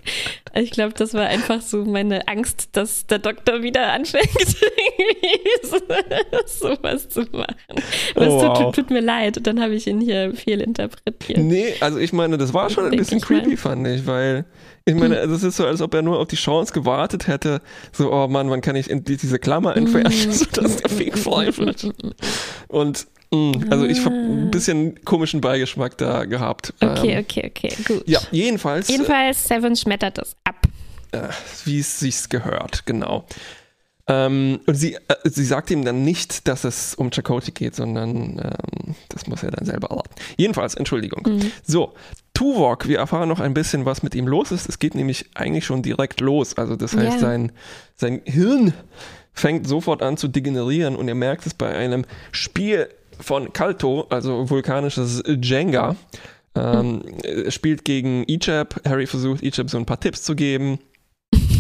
Ich 0.56 0.72
glaube, 0.72 0.94
das 0.94 1.14
war 1.14 1.26
einfach 1.26 1.62
so 1.62 1.84
meine 1.86 2.28
Angst, 2.28 2.70
dass 2.74 3.08
der 3.08 3.20
Doktor 3.20 3.64
wieder 3.64 3.92
anfängt, 3.92 4.30
sowas 6.46 7.10
zu 7.10 7.22
machen. 7.32 7.56
Aber 8.16 8.28
Oh, 8.28 8.38
es 8.38 8.44
tut, 8.44 8.58
tut, 8.58 8.76
tut 8.76 8.90
mir 8.92 9.02
leid, 9.02 9.40
dann 9.46 9.62
habe 9.62 9.76
ich 9.76 9.88
ihn 9.88 10.00
hier 10.00 10.34
fehlinterpretiert. 10.36 11.40
Nee, 11.40 11.74
also 11.80 11.98
ich 11.98 12.14
meine, 12.14 12.38
das 12.38 12.54
war 12.54 12.70
schon 12.70 12.86
ein 12.86 12.92
Denk 12.92 13.02
bisschen 13.02 13.18
ich 13.20 13.30
mal. 13.30 13.42
creepy, 13.42 13.58
fand 13.58 13.88
ich, 13.88 14.06
weil 14.06 14.46
ich 14.86 14.96
meine, 14.96 15.22
Hm. 15.22 15.32
das 15.32 15.44
ist 15.44 15.58
so, 15.58 15.66
als 15.66 15.82
ob 15.82 15.94
er 15.94 16.02
nur 16.02 16.20
auf 16.20 16.28
die 16.28 16.36
Chance 16.36 16.74
gewartet 16.74 17.28
hätte, 17.28 17.62
so, 17.92 18.12
oh 18.12 18.28
Mann, 18.28 18.50
wann 18.50 18.62
kann 18.62 18.76
ich 18.76 18.90
endlich 18.90 19.20
diese 19.20 19.40
Klammer 19.40 19.76
entfernen, 19.78 20.12
Hm. 20.12 20.32
sodass 20.32 20.78
der 20.78 20.90
Feg 20.90 21.18
frei 21.18 21.56
wird. 21.58 21.88
Und 22.68 23.08
also 23.70 23.86
ich 23.86 24.06
habe 24.06 24.16
ein 24.16 24.48
Ah. 24.48 24.50
bisschen 24.52 25.04
komischen 25.04 25.42
Beigeschmack 25.42 25.98
da 25.98 26.26
gehabt. 26.26 26.74
Okay, 26.80 27.14
Ähm, 27.14 27.20
okay, 27.24 27.44
okay, 27.50 27.74
gut. 27.88 28.04
Ja, 28.08 28.20
jedenfalls, 28.32 28.88
Jedenfalls, 28.88 29.44
Seven 29.48 29.76
schmettert 29.76 30.18
das 30.18 30.36
ab. 30.44 30.56
äh, 31.12 31.30
wie 31.66 31.80
es 31.80 32.00
sich 32.00 32.30
gehört, 32.30 32.86
genau. 32.86 33.26
Ähm, 34.06 34.60
und 34.66 34.76
sie, 34.76 34.96
äh, 34.96 35.00
sie 35.24 35.46
sagt 35.46 35.72
ihm 35.72 35.86
dann 35.86 36.04
nicht, 36.04 36.48
dass 36.50 36.66
es 36.66 36.94
um 36.94 37.10
Chakotay 37.10 37.52
geht, 37.52 37.74
sondern 37.76 38.38
ähm, 38.38 38.96
das 39.10 39.28
muss 39.28 39.44
er 39.44 39.52
dann 39.52 39.66
selber 39.66 39.92
erwarten. 39.92 40.14
Jedenfalls, 40.38 40.76
Entschuldigung. 40.76 41.24
Mhm. 41.26 41.52
So, 41.66 41.94
Tuvok, 42.34 42.88
wir 42.90 42.98
erfahren 42.98 43.30
noch 43.30 43.40
ein 43.40 43.54
bisschen, 43.54 43.86
was 43.86 44.04
mit 44.04 44.14
ihm 44.14 44.28
los 44.28 44.52
ist. 44.52 44.68
Es 44.68 44.78
geht 44.80 44.94
nämlich 44.96 45.28
eigentlich 45.36 45.66
schon 45.66 45.84
direkt 45.84 46.20
los. 46.20 46.58
Also 46.58 46.76
das 46.76 46.96
heißt, 46.98 47.14
Ja. 47.14 47.20
sein, 47.20 47.54
sein 47.96 48.22
Hirn 48.26 48.74
fängt 49.32 49.68
sofort 49.70 50.02
an 50.02 50.18
zu 50.18 50.28
degenerieren 50.28 50.98
und 50.98 51.08
er 51.08 51.16
merkt 51.16 51.46
es 51.48 51.54
bei 51.54 51.74
einem 51.74 52.04
Spiel 52.34 52.90
von 53.20 53.54
Kalto, 53.54 54.08
also 54.10 54.50
vulkanisches 54.50 55.24
Jenga. 55.42 55.96
Ähm, 56.56 57.02
spielt 57.50 57.84
gegen 57.84 58.24
Ichab. 58.28 58.80
Harry 58.88 59.08
versucht 59.08 59.42
Ichab 59.42 59.70
so 59.70 59.78
ein 59.78 59.86
paar 59.86 60.00
Tipps 60.00 60.22
zu 60.24 60.36
geben. 60.36 60.80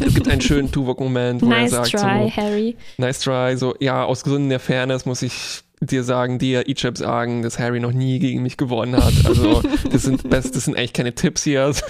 Es 0.05 0.13
gibt 0.13 0.27
einen 0.27 0.41
schönen 0.41 0.71
Tuvok-Moment, 0.71 1.41
wo 1.41 1.47
Nice 1.47 1.71
er 1.71 1.85
sagt 1.85 1.91
try, 1.91 2.29
so, 2.29 2.35
Harry. 2.35 2.75
Nice 2.97 3.19
try. 3.21 3.57
So, 3.57 3.75
ja, 3.79 4.03
aus 4.05 4.23
Gründen 4.23 4.49
der 4.49 4.59
Fairness 4.59 5.05
muss 5.05 5.21
ich 5.23 5.61
dir 5.81 6.03
sagen, 6.03 6.37
dir, 6.39 6.67
Ichab 6.69 6.97
sagen, 6.97 7.41
dass 7.41 7.57
Harry 7.59 7.79
noch 7.79 7.91
nie 7.91 8.19
gegen 8.19 8.43
mich 8.43 8.55
gewonnen 8.57 8.95
hat. 8.95 9.13
Also, 9.25 9.63
das 9.89 10.03
sind, 10.03 10.31
das, 10.31 10.51
das 10.51 10.65
sind 10.65 10.77
eigentlich 10.77 10.93
keine 10.93 11.15
Tipps 11.15 11.43
hier, 11.43 11.73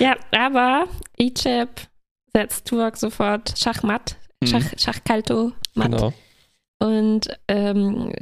Ja, 0.00 0.16
aber 0.32 0.86
Ichab 1.16 1.68
setzt 2.32 2.66
Tuvok 2.66 2.96
sofort 2.96 3.54
Schachmatt, 3.58 4.16
Schach, 4.44 4.64
Schachkalto 4.76 5.52
matt. 5.74 5.90
genau. 5.90 6.12
Und 6.78 7.28
ähm, 7.48 8.12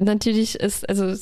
natürlich 0.00 0.56
ist, 0.56 0.88
also 0.88 1.14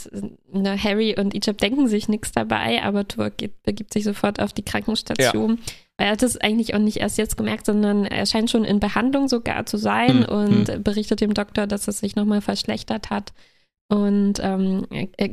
ne, 0.52 0.82
Harry 0.82 1.14
und 1.18 1.34
Ichab 1.34 1.58
denken 1.58 1.88
sich 1.88 2.08
nichts 2.08 2.32
dabei, 2.32 2.82
aber 2.82 3.04
geht, 3.30 3.62
begibt 3.62 3.92
sich 3.92 4.04
sofort 4.04 4.40
auf 4.40 4.52
die 4.52 4.62
Krankenstation. 4.64 5.58
Er 5.96 6.10
hat 6.10 6.22
es 6.22 6.36
eigentlich 6.38 6.74
auch 6.74 6.78
nicht 6.78 6.96
erst 6.96 7.18
jetzt 7.18 7.36
gemerkt, 7.36 7.66
sondern 7.66 8.04
er 8.04 8.26
scheint 8.26 8.50
schon 8.50 8.64
in 8.64 8.80
Behandlung 8.80 9.28
sogar 9.28 9.66
zu 9.66 9.76
sein 9.76 10.20
Mhm. 10.20 10.24
und 10.24 10.84
berichtet 10.84 11.20
dem 11.20 11.34
Doktor, 11.34 11.66
dass 11.66 11.86
es 11.86 11.98
sich 11.98 12.16
nochmal 12.16 12.40
verschlechtert 12.40 13.10
hat. 13.10 13.32
Und 13.90 14.40
ähm, 14.42 14.86
er, 14.90 15.30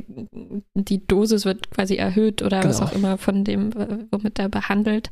die 0.74 1.04
Dosis 1.06 1.46
wird 1.46 1.70
quasi 1.70 1.96
erhöht 1.96 2.42
oder 2.42 2.62
was 2.62 2.78
Genau. 2.78 2.90
auch 2.90 2.94
immer 2.94 3.18
von 3.18 3.44
dem, 3.44 3.72
womit 4.12 4.38
er 4.38 4.50
behandelt 4.50 5.10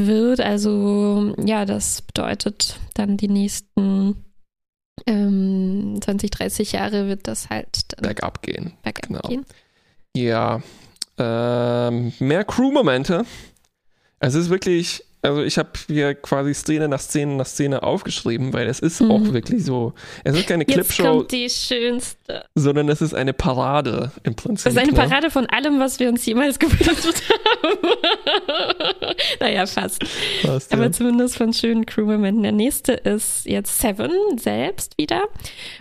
wird. 0.00 0.40
Also 0.40 1.34
ja, 1.44 1.64
das 1.64 2.02
bedeutet 2.02 2.78
dann 2.94 3.16
die 3.16 3.28
nächsten 3.28 4.24
ähm, 5.06 5.98
20, 6.00 6.30
30 6.30 6.72
Jahre 6.72 7.08
wird 7.08 7.26
das 7.26 7.50
halt 7.50 7.92
dann 7.92 8.02
Bergab 8.02 8.42
gehen. 8.42 8.72
bergab 8.82 9.06
genau. 9.06 9.20
gehen. 9.28 9.46
Ja. 10.16 10.62
Ähm, 11.18 12.12
mehr 12.18 12.44
Crew-Momente. 12.44 13.24
Es 14.20 14.34
ist 14.34 14.50
wirklich, 14.50 15.04
also 15.22 15.42
ich 15.42 15.58
habe 15.58 15.70
hier 15.86 16.14
quasi 16.14 16.54
Szene 16.54 16.88
nach 16.88 17.00
Szene 17.00 17.34
nach 17.36 17.46
Szene 17.46 17.82
aufgeschrieben, 17.82 18.52
weil 18.52 18.66
es 18.68 18.78
ist 18.80 19.00
Mhm. 19.00 19.10
auch 19.10 19.32
wirklich 19.32 19.64
so. 19.64 19.92
Es 20.24 20.36
ist 20.36 20.46
keine 20.46 20.64
Jetzt 20.64 20.72
Clipshow, 20.72 21.18
kommt 21.18 21.32
die 21.32 21.48
schönste. 21.50 22.44
sondern 22.54 22.88
es 22.88 23.00
ist 23.02 23.14
eine 23.14 23.32
Parade 23.32 24.12
im 24.22 24.34
Prinzip. 24.34 24.64
Das 24.64 24.72
ist 24.74 24.78
eine 24.78 24.92
ne? 24.92 24.96
Parade 24.98 25.30
von 25.30 25.46
allem, 25.46 25.80
was 25.80 25.98
wir 26.00 26.08
uns 26.08 26.24
jemals 26.26 26.58
gewünscht 26.58 27.22
haben. 27.62 27.78
naja, 29.40 29.66
fast. 29.66 30.02
Fast, 30.42 30.72
ja. 30.72 30.78
Aber 30.78 30.92
zumindest 30.92 31.36
von 31.36 31.52
schönen 31.52 31.86
Crew-Momenten. 31.86 32.42
Der 32.42 32.52
nächste 32.52 32.92
ist 32.92 33.46
jetzt 33.46 33.80
Seven 33.80 34.10
selbst 34.38 34.94
wieder. 34.98 35.22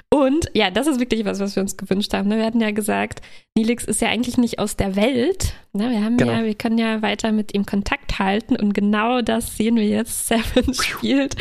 Und 0.10 0.50
ja, 0.54 0.72
das 0.72 0.88
ist 0.88 1.00
wirklich 1.00 1.26
was, 1.26 1.40
was 1.40 1.56
wir 1.56 1.62
uns 1.62 1.78
gewünscht 1.78 2.14
haben. 2.14 2.30
ne? 2.30 2.38
Wir 2.38 2.46
hatten 2.46 2.62
ja 2.62 2.72
gesagt, 2.72 3.22
Nilix 3.58 3.84
ist 3.84 4.02
ja 4.02 4.10
eigentlich 4.10 4.38
nicht 4.38 4.60
aus 4.60 4.76
der 4.78 4.96
Welt. 4.96 5.54
Ne, 5.74 5.90
Wir 5.92 6.04
haben 6.04 6.18
Genau. 6.18 6.32
ja, 6.32 6.44
wir 6.44 6.56
können 6.56 6.78
ja 6.78 7.02
weiter 7.02 7.32
mit 7.32 7.54
ihm 7.54 7.66
Kontakt 7.66 8.20
halten 8.20 8.56
und 8.56 8.74
genau 8.74 9.22
das 9.28 9.58
sehen 9.58 9.76
wir 9.76 9.86
jetzt. 9.88 10.28
Seven 10.28 10.74
spielt 10.74 11.36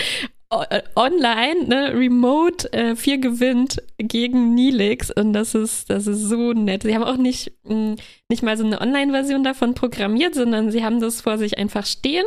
äh, 0.71 0.83
online, 0.95 1.65
ne, 1.67 1.93
remote 1.95 2.73
äh, 2.73 2.95
4 2.97 3.19
gewinnt 3.19 3.83
gegen 3.99 4.55
Nilix 4.55 5.11
und 5.11 5.33
das 5.33 5.55
ist, 5.55 5.91
das 5.91 6.07
ist 6.07 6.21
so 6.23 6.53
nett. 6.53 6.85
Sie 6.85 6.95
haben 6.95 7.03
auch 7.05 7.17
nicht, 7.17 7.53
mh, 7.65 7.97
nicht 8.29 8.43
mal 8.43 8.57
so 8.57 8.65
eine 8.65 8.81
Online-Version 8.81 9.43
davon 9.43 9.75
programmiert, 9.75 10.35
sondern 10.35 10.71
sie 10.71 10.85
haben 10.85 11.01
das 11.01 11.21
vor 11.21 11.37
sich 11.39 11.59
einfach 11.59 11.85
stehen 11.85 12.25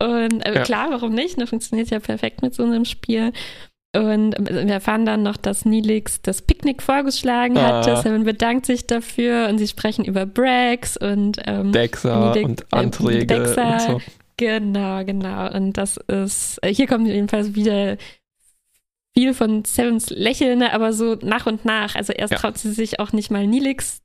und 0.00 0.44
äh, 0.46 0.54
Ja. 0.54 0.62
klar, 0.62 0.88
warum 0.90 1.12
nicht? 1.14 1.38
Ne, 1.38 1.46
funktioniert 1.46 1.90
ja 1.90 1.98
perfekt 2.00 2.42
mit 2.42 2.54
so 2.54 2.62
einem 2.62 2.84
Spiel. 2.84 3.32
Und 3.96 4.34
wir 4.38 4.74
erfahren 4.74 5.06
dann 5.06 5.22
noch, 5.22 5.38
dass 5.38 5.64
Nilix 5.64 6.20
das 6.20 6.42
Picknick 6.42 6.82
vorgeschlagen 6.82 7.56
Ah. 7.56 7.78
hatte. 7.78 7.96
Seven 8.02 8.24
bedankt 8.24 8.66
sich 8.66 8.86
dafür 8.86 9.48
und 9.48 9.56
sie 9.56 9.66
sprechen 9.66 10.04
über 10.04 10.26
Brax 10.26 10.98
und 10.98 11.38
ähm, 11.46 11.72
Dexa 11.72 12.34
Nilix- 12.34 12.44
und 12.48 12.60
äh, 12.60 12.64
Anträge 12.76 13.26
Dexa, 13.26 13.72
und 13.72 13.80
so. 13.80 14.00
Genau, 14.36 15.04
genau. 15.04 15.52
Und 15.54 15.74
das 15.74 15.96
ist, 15.96 16.58
äh, 16.62 16.74
hier 16.74 16.86
kommt 16.86 17.06
jedenfalls 17.06 17.54
wieder 17.54 17.96
viel 19.16 19.32
von 19.32 19.64
Sevens 19.64 20.10
Lächeln, 20.10 20.58
ne, 20.58 20.72
aber 20.72 20.92
so 20.92 21.14
nach 21.22 21.46
und 21.46 21.64
nach. 21.64 21.94
Also 21.94 22.12
erst 22.12 22.32
Ja. 22.32 22.38
traut 22.38 22.58
sie 22.58 22.72
sich 22.72 23.00
auch 23.00 23.12
nicht 23.12 23.30
mal 23.30 23.46
Nilix 23.46 24.02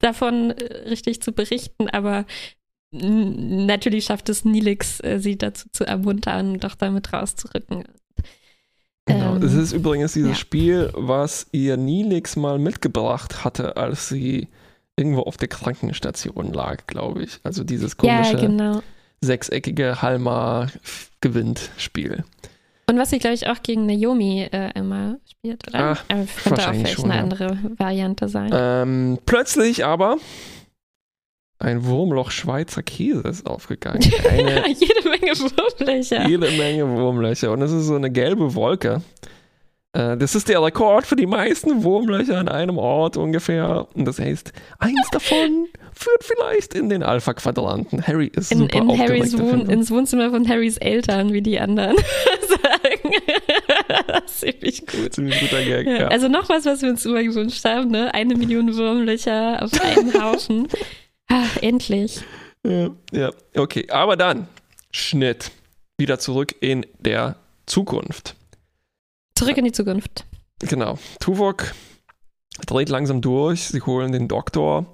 davon 0.00 0.50
äh, 0.50 0.88
richtig 0.88 1.22
zu 1.22 1.32
berichten, 1.32 1.88
aber 1.88 2.26
natürlich 2.94 4.04
schafft 4.04 4.28
es 4.28 4.44
Nilix, 4.44 5.00
äh, 5.00 5.18
sie 5.18 5.38
dazu 5.38 5.68
zu 5.72 5.84
ermuntern, 5.84 6.58
doch 6.60 6.74
damit 6.74 7.12
rauszurücken. 7.12 7.84
Genau. 9.06 9.36
Ähm, 9.36 9.42
Es 9.42 9.54
ist 9.54 9.72
übrigens 9.72 10.12
dieses 10.12 10.30
ja. 10.30 10.36
Spiel, 10.36 10.90
was 10.94 11.46
ihr 11.52 11.76
Nilix 11.78 12.36
mal 12.36 12.58
mitgebracht 12.58 13.44
hatte, 13.44 13.76
als 13.78 14.08
sie 14.10 14.48
irgendwo 14.96 15.22
auf 15.22 15.38
der 15.38 15.48
Krankenstation 15.48 16.52
lag, 16.52 16.86
glaube 16.86 17.22
ich. 17.24 17.40
Also 17.42 17.64
dieses 17.64 17.96
komische 17.96 18.34
Ja, 18.34 18.40
genau. 18.40 18.82
Sechseckige 19.22 20.02
Halma 20.02 20.66
gewinnt 21.20 21.70
Spiel. 21.78 22.24
Und 22.88 22.98
was 22.98 23.10
sie, 23.10 23.18
glaube 23.18 23.34
ich, 23.34 23.48
auch 23.48 23.62
gegen 23.62 23.86
Naomi 23.86 24.42
äh, 24.42 24.70
immer 24.74 25.16
spielt, 25.30 25.66
oder? 25.68 25.78
Ah, 25.78 25.98
äh, 26.08 26.26
könnte 26.42 26.68
auch 26.68 26.72
vielleicht 26.72 26.92
schon, 26.94 27.04
eine 27.06 27.16
ja. 27.16 27.22
andere 27.22 27.58
Variante 27.78 28.28
sein. 28.28 28.50
Ähm, 28.52 29.18
plötzlich 29.24 29.84
aber 29.84 30.18
ein 31.58 31.84
Wurmloch 31.84 32.32
Schweizer 32.32 32.82
Käse 32.82 33.22
ist 33.28 33.46
aufgegangen. 33.46 34.02
Eine 34.28 34.68
Jede 34.68 35.08
Menge 35.08 35.32
Wurmlöcher. 35.38 36.28
jede 36.28 36.50
Menge 36.50 36.88
Wurmlöcher. 36.88 37.52
Und 37.52 37.62
es 37.62 37.70
ist 37.70 37.86
so 37.86 37.94
eine 37.94 38.10
gelbe 38.10 38.56
Wolke. 38.56 39.00
Äh, 39.92 40.16
Das 40.16 40.34
ist 40.34 40.48
der 40.48 40.62
Rekord 40.62 41.06
für 41.06 41.16
die 41.16 41.26
meisten 41.26 41.82
Wurmlöcher 41.84 42.38
an 42.38 42.48
einem 42.48 42.78
Ort 42.78 43.16
ungefähr. 43.16 43.86
Und 43.94 44.04
das 44.06 44.18
heißt, 44.18 44.52
eins 44.78 45.08
davon 45.10 45.66
führt 45.94 46.24
vielleicht 46.24 46.74
in 46.74 46.88
den 46.88 47.02
Alpha-Quadranten. 47.02 48.06
Harry 48.06 48.30
ist 48.34 48.50
In, 48.52 48.58
super 48.60 48.78
in 48.78 48.98
Harrys. 48.98 49.38
Wohn, 49.38 49.68
ins 49.68 49.90
Wohnzimmer 49.90 50.30
von 50.30 50.48
Harrys 50.48 50.76
Eltern, 50.78 51.32
wie 51.32 51.42
die 51.42 51.60
anderen 51.60 51.96
sagen. 52.48 53.12
das 54.06 54.22
ist 54.26 54.40
ziemlich 54.40 54.86
gut. 54.86 55.14
Ziemlich 55.14 55.40
guter 55.40 55.62
Gag, 55.62 55.86
Ja, 55.86 55.92
ja. 55.92 56.08
Also 56.08 56.28
noch 56.28 56.48
was, 56.48 56.64
was 56.64 56.82
wir 56.82 56.88
uns 56.90 57.04
immer 57.04 57.22
gewünscht 57.22 57.64
haben, 57.64 57.90
ne? 57.90 58.12
Eine 58.14 58.34
Million 58.34 58.74
Wurmlöcher 58.76 59.62
auf 59.62 59.70
einen 59.82 60.14
Haufen. 60.22 60.68
Ah, 61.28 61.44
endlich. 61.60 62.20
Ja, 62.66 62.90
ja, 63.12 63.30
okay. 63.56 63.86
Aber 63.90 64.16
dann, 64.16 64.48
Schnitt. 64.90 65.50
Wieder 65.98 66.18
zurück 66.18 66.54
in 66.60 66.86
der 66.98 67.36
Zukunft. 67.66 68.34
Zurück 69.42 69.58
in 69.58 69.64
die 69.64 69.72
Zukunft. 69.72 70.24
Genau. 70.60 70.98
Tuvok 71.18 71.74
dreht 72.64 72.88
langsam 72.88 73.20
durch. 73.20 73.64
Sie 73.64 73.80
holen 73.80 74.12
den 74.12 74.28
Doktor. 74.28 74.86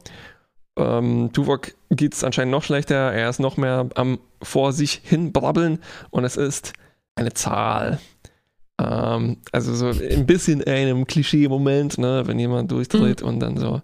Ähm, 0.79 1.31
Tuvok 1.35 1.75
geht 1.91 2.15
es 2.15 2.25
anscheinend 2.25 2.53
noch 2.53 2.63
schlechter. 2.63 3.13
Er 3.13 3.29
ist 3.29 3.41
noch 3.41 3.59
mehr 3.59 3.91
am 3.95 4.19
vor 4.43 4.73
sich 4.73 5.03
hin 5.05 5.33
brabbeln 5.33 5.81
und 6.09 6.25
es 6.25 6.39
ist 6.39 6.73
eine 7.15 7.35
Zahl. 7.35 7.99
Ähm, 8.81 9.37
also 9.53 9.75
so 9.75 9.89
ein 10.03 10.25
bisschen 10.25 10.65
einem 10.65 11.07
Klischee-Moment, 11.07 11.99
ne, 11.99 12.23
wenn 12.27 12.39
jemand 12.39 12.71
durchdreht 12.71 13.21
und 13.21 13.41
dann 13.41 13.59
so, 13.59 13.83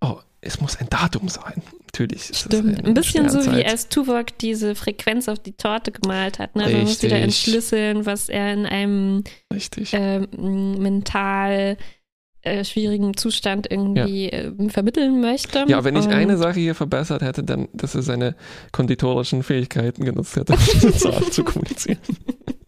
oh, 0.00 0.18
es 0.46 0.60
muss 0.60 0.76
ein 0.76 0.88
Datum 0.88 1.28
sein. 1.28 1.62
Natürlich. 1.86 2.30
Ist 2.30 2.40
Stimmt. 2.40 2.78
eine 2.78 2.88
Ein 2.88 2.94
bisschen 2.94 3.28
so 3.28 3.44
wie 3.52 3.64
als 3.64 3.88
Tuvok 3.88 4.38
diese 4.38 4.74
Frequenz 4.74 5.28
auf 5.28 5.38
die 5.38 5.52
Torte 5.52 5.92
gemalt 5.92 6.38
hat. 6.38 6.54
Ne? 6.54 6.68
Man 6.70 6.82
muss 6.82 7.02
wieder 7.02 7.16
entschlüsseln, 7.16 8.06
was 8.06 8.28
er 8.28 8.52
in 8.52 8.66
einem 8.66 9.24
ähm, 9.92 10.82
mental 10.82 11.76
äh, 12.42 12.64
schwierigen 12.64 13.16
Zustand 13.16 13.70
irgendwie 13.70 14.28
ähm, 14.28 14.70
vermitteln 14.70 15.20
möchte. 15.20 15.64
Ja, 15.68 15.84
wenn 15.84 15.96
ich 15.96 16.06
eine 16.06 16.36
Sache 16.36 16.60
hier 16.60 16.74
verbessert 16.74 17.22
hätte, 17.22 17.42
dann, 17.42 17.68
dass 17.72 17.94
er 17.94 18.02
seine 18.02 18.36
konditorischen 18.72 19.42
Fähigkeiten 19.42 20.04
genutzt 20.04 20.36
hätte, 20.36 20.52
um 20.52 20.60
zu 21.30 21.44
kommunizieren. 21.44 21.98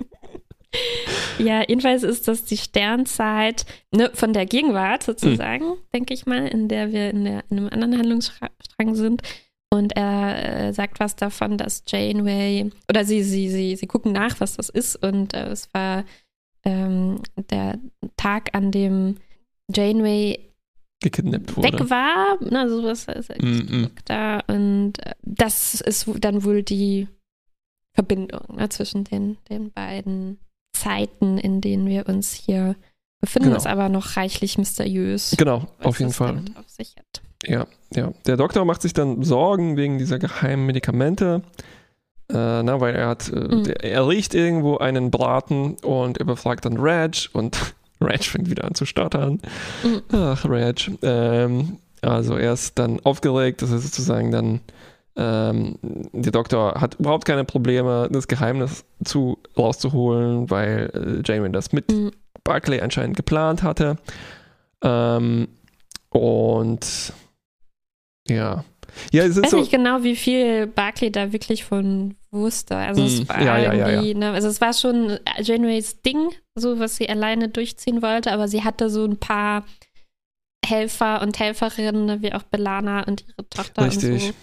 Ja, 1.39 1.63
jedenfalls 1.67 2.03
ist 2.03 2.27
das 2.27 2.45
die 2.45 2.57
Sternzeit 2.57 3.65
ne, 3.93 4.11
von 4.13 4.33
der 4.33 4.45
Gegenwart 4.45 5.05
sozusagen, 5.05 5.65
mhm. 5.65 5.77
denke 5.95 6.15
ich 6.15 6.27
mal, 6.27 6.47
in 6.49 6.69
der 6.69 6.93
wir 6.93 7.11
in, 7.11 7.25
der, 7.25 7.45
in 7.49 7.59
einem 7.59 7.69
anderen 7.69 7.97
Handlungsstrang 7.97 8.95
sind. 8.95 9.23
Und 9.71 9.97
er 9.97 10.69
äh, 10.69 10.73
sagt 10.73 10.99
was 10.99 11.15
davon, 11.15 11.59
dass 11.59 11.85
Janeway, 11.87 12.71
oder 12.89 13.05
sie, 13.05 13.23
sie, 13.23 13.51
sie, 13.51 13.77
sie 13.77 13.87
gucken 13.87 14.13
nach, 14.13 14.41
was 14.41 14.57
das 14.57 14.69
ist. 14.69 14.97
Und 14.97 15.35
äh, 15.35 15.49
es 15.51 15.69
war 15.75 16.05
ähm, 16.65 17.21
der 17.51 17.79
Tag, 18.17 18.51
an 18.55 18.73
dem 18.73 19.17
Janeway 19.73 20.39
gekidnappt 21.01 21.57
wurde. 21.57 21.73
Weg 21.73 21.91
war, 21.91 22.43
ne, 22.43 22.69
sowas 22.69 23.07
ist 23.09 23.31
mm 23.31 23.45
-mm. 23.45 23.91
da. 24.07 24.41
Und 24.49 24.95
äh, 25.05 25.15
das 25.23 25.81
ist 25.83 26.09
dann 26.19 26.45
wohl 26.45 26.63
die 26.63 27.07
Verbindung 27.93 28.57
ne, 28.57 28.69
zwischen 28.71 29.05
den, 29.05 29.37
den 29.51 29.71
beiden 29.71 30.39
Zeiten, 30.79 31.39
in 31.39 31.61
denen 31.61 31.87
wir 31.87 32.09
uns 32.09 32.33
hier 32.33 32.77
befinden, 33.21 33.49
genau. 33.49 33.59
ist 33.59 33.67
aber 33.67 33.89
noch 33.89 34.17
reichlich 34.17 34.59
mysteriös. 34.59 35.35
Genau, 35.37 35.67
auf 35.83 35.99
jeden 35.99 36.13
Fall. 36.13 36.43
Auf 36.55 36.67
ja, 37.47 37.67
ja. 37.95 38.13
Der 38.27 38.37
Doktor 38.37 38.65
macht 38.65 38.83
sich 38.83 38.93
dann 38.93 39.23
Sorgen 39.23 39.77
wegen 39.77 39.99
dieser 39.99 40.19
geheimen 40.19 40.67
Medikamente. 40.67 41.43
Äh, 42.31 42.63
na, 42.63 42.81
weil 42.81 42.95
er 42.95 43.09
hat, 43.09 43.29
äh, 43.33 43.37
mhm. 43.37 43.65
der, 43.65 43.83
er 43.85 44.07
riecht 44.07 44.35
irgendwo 44.35 44.77
einen 44.77 45.11
Braten 45.11 45.77
und 45.83 46.19
er 46.19 46.27
befragt 46.27 46.65
dann 46.65 46.77
Reg 46.77 47.29
und 47.33 47.75
Reg 48.01 48.25
fängt 48.25 48.51
wieder 48.51 48.65
an 48.65 48.75
zu 48.75 48.85
stottern. 48.85 49.41
Mhm. 49.83 50.03
Ach, 50.13 50.45
Reg. 50.45 50.91
Ähm, 51.03 51.79
also 52.03 52.37
er 52.37 52.53
ist 52.53 52.79
dann 52.79 53.01
aufgeregt, 53.01 53.63
dass 53.63 53.71
er 53.71 53.79
sozusagen 53.79 54.31
dann 54.31 54.61
ähm, 55.19 55.79
der 55.83 56.31
Doktor 56.31 56.81
hat 56.81 56.95
überhaupt 56.95 57.25
keine 57.25 57.45
Probleme, 57.45 58.09
das 58.11 58.29
Geheimnis 58.29 58.85
zu 59.05 59.39
rauszuholen, 59.57 60.49
weil 60.49 60.91
äh, 60.95 61.23
Jamie 61.29 61.51
das 61.51 61.73
mit 61.73 61.91
mhm. 61.91 62.13
Barclay 62.45 62.81
anscheinend 62.81 63.17
geplant 63.17 63.65
hatte. 63.65 63.97
Ähm, 64.83 65.49
und 66.11 67.13
ja. 68.29 68.65
Ja, 69.13 69.25
es 69.25 69.37
ich 69.37 69.43
weiß 69.43 69.51
so, 69.51 69.59
nicht 69.59 69.73
genau, 69.73 70.05
wie 70.05 70.17
viel 70.17 70.69
Barclay 70.69 71.11
da 71.11 71.33
wirklich 71.33 71.65
von 71.65 72.15
wusste. 72.31 72.77
Also 72.77 73.03
es 73.03 73.23
mm, 73.23 73.29
war 73.29 73.43
ja, 73.43 73.73
irgendwie, 73.73 74.13
ja, 74.13 74.19
ne, 74.19 74.31
also 74.33 74.49
es 74.49 74.61
war 74.61 74.73
schon 74.73 75.19
Janeways 75.41 76.01
Ding, 76.03 76.31
so 76.55 76.79
was 76.79 76.97
sie 76.97 77.09
alleine 77.09 77.49
durchziehen 77.49 78.03
wollte, 78.03 78.33
aber 78.33 78.49
sie 78.49 78.63
hatte 78.65 78.89
so 78.89 79.05
ein 79.05 79.19
paar 79.19 79.65
Helfer 80.65 81.23
und 81.23 81.39
Helferinnen, 81.39 82.07
ne, 82.07 82.23
wie 82.23 82.33
auch 82.33 82.45
Belana 82.45 83.03
und 83.03 83.25
ihre 83.29 83.49
Tochter 83.49 83.87
Richtig. 83.87 84.11
und 84.11 84.21
so 84.21 84.35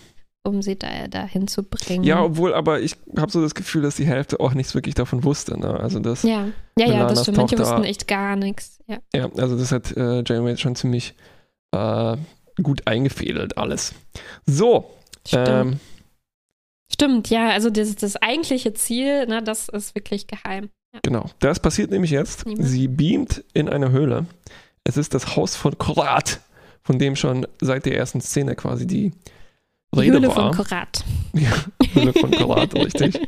um 0.45 0.62
sie 0.62 0.77
da 0.77 1.08
dahin 1.08 1.47
zu 1.47 1.63
bringen. 1.63 2.03
Ja, 2.03 2.23
obwohl, 2.23 2.53
aber 2.53 2.79
ich 2.79 2.95
habe 3.17 3.31
so 3.31 3.41
das 3.41 3.55
Gefühl, 3.55 3.81
dass 3.81 3.95
die 3.95 4.05
Hälfte 4.05 4.39
auch 4.39 4.53
nichts 4.53 4.75
wirklich 4.75 4.95
davon 4.95 5.23
wusste. 5.23 5.60
Ne? 5.60 5.79
Also 5.79 5.99
das 5.99 6.23
ja, 6.23 6.47
ja, 6.77 6.88
ja, 6.88 7.08
das 7.08 7.23
stimmt. 7.23 7.38
Manche 7.38 7.58
wussten 7.58 7.84
echt 7.84 8.08
gar 8.08 8.36
nichts. 8.36 8.79
Ja, 8.88 8.97
ja 9.13 9.29
also 9.38 9.58
das 9.58 9.71
hat 9.71 9.95
äh, 9.97 10.23
Janeway 10.25 10.58
schon 10.58 10.75
ziemlich 10.75 11.15
äh, 11.71 12.17
gut 12.62 12.86
eingefädelt 12.86 13.58
alles. 13.58 13.93
So. 14.45 14.91
Stimmt. 15.25 15.47
Ähm, 15.49 15.79
Stimmt, 16.93 17.31
ja, 17.31 17.49
also 17.49 17.71
das, 17.71 17.95
das 17.95 18.15
eigentliche 18.17 18.73
Ziel, 18.73 19.25
ne, 19.25 19.41
das 19.41 19.69
ist 19.69 19.95
wirklich 19.95 20.27
geheim. 20.27 20.69
Ja. 20.93 20.99
Genau, 21.03 21.25
das 21.39 21.60
passiert 21.60 21.89
nämlich 21.89 22.12
jetzt. 22.12 22.45
Niemand. 22.45 22.67
Sie 22.67 22.88
beamt 22.88 23.43
in 23.53 23.67
eine 23.67 23.91
Höhle. 23.91 24.27
Es 24.84 24.95
ist 24.95 25.15
das 25.15 25.36
Haus 25.36 25.55
von 25.55 25.77
Korat, 25.77 26.41
von 26.84 26.99
dem 26.99 27.15
schon 27.15 27.47
seit 27.60 27.88
der 27.88 27.97
ersten 27.97 28.21
Szene 28.21 28.55
quasi 28.55 28.86
die 28.86 29.12
Rede 29.95 30.17
Höhle 30.17 30.27
war. 30.29 30.53
von 30.53 30.65
Korat. 30.65 31.03
Ja, 31.34 31.51
Höhle 31.93 32.13
von 32.13 32.31
Korat, 32.31 32.73
richtig. 32.75 33.19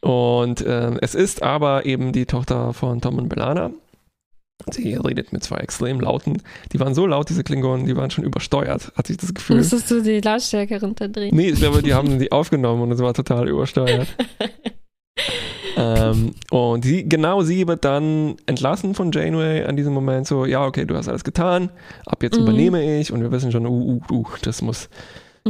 Und 0.00 0.60
äh, 0.60 0.96
es 1.02 1.14
ist 1.14 1.42
aber 1.42 1.86
eben 1.86 2.12
die 2.12 2.26
Tochter 2.26 2.72
von 2.72 3.00
Tom 3.00 3.18
und 3.18 3.28
Belana. 3.28 3.70
Sie 4.70 4.94
redet 4.94 5.32
mit 5.32 5.44
zwei 5.44 5.58
extrem 5.58 6.00
lauten. 6.00 6.42
Die 6.72 6.80
waren 6.80 6.94
so 6.94 7.06
laut, 7.06 7.28
diese 7.28 7.44
Klingonen, 7.44 7.86
die 7.86 7.96
waren 7.96 8.10
schon 8.10 8.24
übersteuert, 8.24 8.92
hatte 8.96 9.12
ich 9.12 9.18
das 9.18 9.32
Gefühl. 9.32 9.56
Musstest 9.56 9.90
du 9.90 10.02
die 10.02 10.20
Lautstärke 10.20 10.80
runterdrehen? 10.80 11.34
Nee, 11.34 11.50
ich 11.50 11.60
glaube, 11.60 11.82
die 11.82 11.94
haben 11.94 12.18
die 12.18 12.32
aufgenommen 12.32 12.82
und 12.82 12.92
es 12.92 12.98
war 12.98 13.14
total 13.14 13.48
übersteuert. 13.48 14.08
ähm, 15.76 16.34
und 16.50 16.84
die, 16.84 17.08
genau 17.08 17.42
sie 17.42 17.68
wird 17.68 17.84
dann 17.84 18.36
entlassen 18.46 18.94
von 18.94 19.12
Janeway 19.12 19.64
an 19.64 19.76
diesem 19.76 19.94
Moment 19.94 20.26
so, 20.26 20.44
ja, 20.44 20.66
okay, 20.66 20.84
du 20.84 20.96
hast 20.96 21.08
alles 21.08 21.24
getan, 21.24 21.70
ab 22.04 22.22
jetzt 22.22 22.36
mhm. 22.36 22.42
übernehme 22.42 23.00
ich 23.00 23.12
und 23.12 23.20
wir 23.20 23.30
wissen 23.30 23.52
schon, 23.52 23.64
uh, 23.64 24.00
uh, 24.10 24.12
uh, 24.12 24.26
das 24.42 24.60
muss 24.60 24.88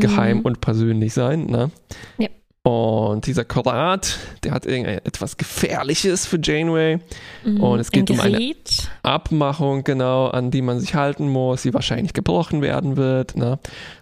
geheim 0.00 0.38
mhm. 0.38 0.44
und 0.44 0.60
persönlich 0.60 1.12
sein. 1.12 1.46
Ne? 1.46 1.70
Ja. 2.18 2.28
Und 2.62 3.26
dieser 3.26 3.46
Korat, 3.46 4.18
der 4.44 4.52
hat 4.52 4.66
irgendetwas 4.66 5.38
Gefährliches 5.38 6.26
für 6.26 6.38
Janeway. 6.42 6.98
Mhm, 7.42 7.62
und 7.62 7.80
es 7.80 7.90
geht 7.90 8.10
um 8.10 8.20
eine 8.20 8.54
Abmachung, 9.02 9.84
genau, 9.84 10.26
an 10.26 10.50
die 10.50 10.60
man 10.60 10.78
sich 10.78 10.94
halten 10.94 11.30
muss, 11.30 11.62
die 11.62 11.72
wahrscheinlich 11.72 12.12
gebrochen 12.12 12.60
werden 12.60 12.98
wird. 12.98 13.36
Ne? 13.36 13.58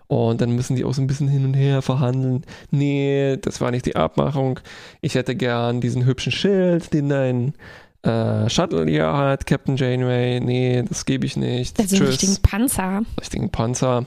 Und 0.09 0.41
dann 0.41 0.51
müssen 0.51 0.75
die 0.75 0.85
auch 0.85 0.95
so 0.95 1.01
ein 1.01 1.07
bisschen 1.07 1.29
hin 1.29 1.45
und 1.45 1.55
her 1.55 1.81
verhandeln. 1.81 2.45
Nee, 2.73 3.37
das 3.41 3.61
war 3.61 3.71
nicht 3.71 3.87
die 3.87 3.95
Abmachung. 3.95 4.59
Ich 5.01 5.15
hätte 5.15 5.37
gern 5.37 5.81
diesen 5.81 6.05
hübschen 6.05 6.33
Schild, 6.33 6.93
den 6.93 7.09
dein 7.09 7.55
äh, 8.03 8.49
Shuttle 8.49 8.87
hier 8.87 9.13
hat, 9.13 9.47
Captain 9.47 9.77
Janeway. 9.77 10.41
Nee, 10.41 10.85
das 10.89 11.05
gebe 11.05 11.27
ich 11.27 11.37
nicht. 11.37 11.79
Ist 11.79 11.95
ein 11.95 12.03
richtigen 12.03 12.37
Panzer. 12.43 13.03
Richtigen 13.21 13.51
Panzer. 13.51 14.07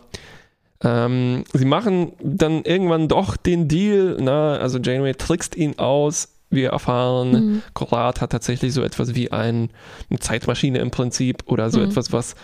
Ähm, 0.84 1.44
sie 1.54 1.66
machen 1.66 2.14
dann 2.22 2.64
irgendwann 2.64 3.08
doch 3.08 3.36
den 3.36 3.68
Deal, 3.68 4.18
na, 4.20 4.54
ne? 4.54 4.60
also 4.60 4.80
Janeway 4.80 5.14
trickst 5.14 5.56
ihn 5.56 5.78
aus. 5.78 6.36
Wir 6.52 6.70
erfahren, 6.70 7.32
mhm. 7.32 7.62
Korat 7.74 8.22
hat 8.22 8.32
tatsächlich 8.32 8.74
so 8.74 8.82
etwas 8.82 9.14
wie 9.14 9.32
ein, 9.32 9.70
eine 10.10 10.20
Zeitmaschine 10.20 10.80
im 10.80 10.90
Prinzip 10.90 11.44
oder 11.46 11.70
so 11.70 11.80
mhm. 11.80 11.90
etwas, 11.90 12.12
was 12.12 12.36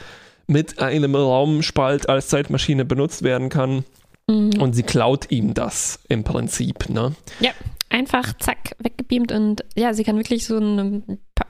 mit 0.48 0.80
einem 0.80 1.16
Raumspalt 1.16 2.08
als 2.08 2.28
Zeitmaschine 2.28 2.86
benutzt 2.86 3.24
werden 3.24 3.50
kann. 3.50 3.84
Mhm. 4.28 4.60
Und 4.60 4.74
sie 4.74 4.84
klaut 4.84 5.32
ihm 5.32 5.54
das 5.54 6.00
im 6.08 6.24
Prinzip, 6.24 6.90
ne? 6.90 7.16
Ja, 7.40 7.52
einfach 7.90 8.34
zack, 8.38 8.76
weggebeamt 8.80 9.32
und 9.32 9.64
ja, 9.76 9.94
sie 9.94 10.04
kann 10.04 10.18
wirklich 10.18 10.46
so 10.46 10.58
eine 10.58 11.02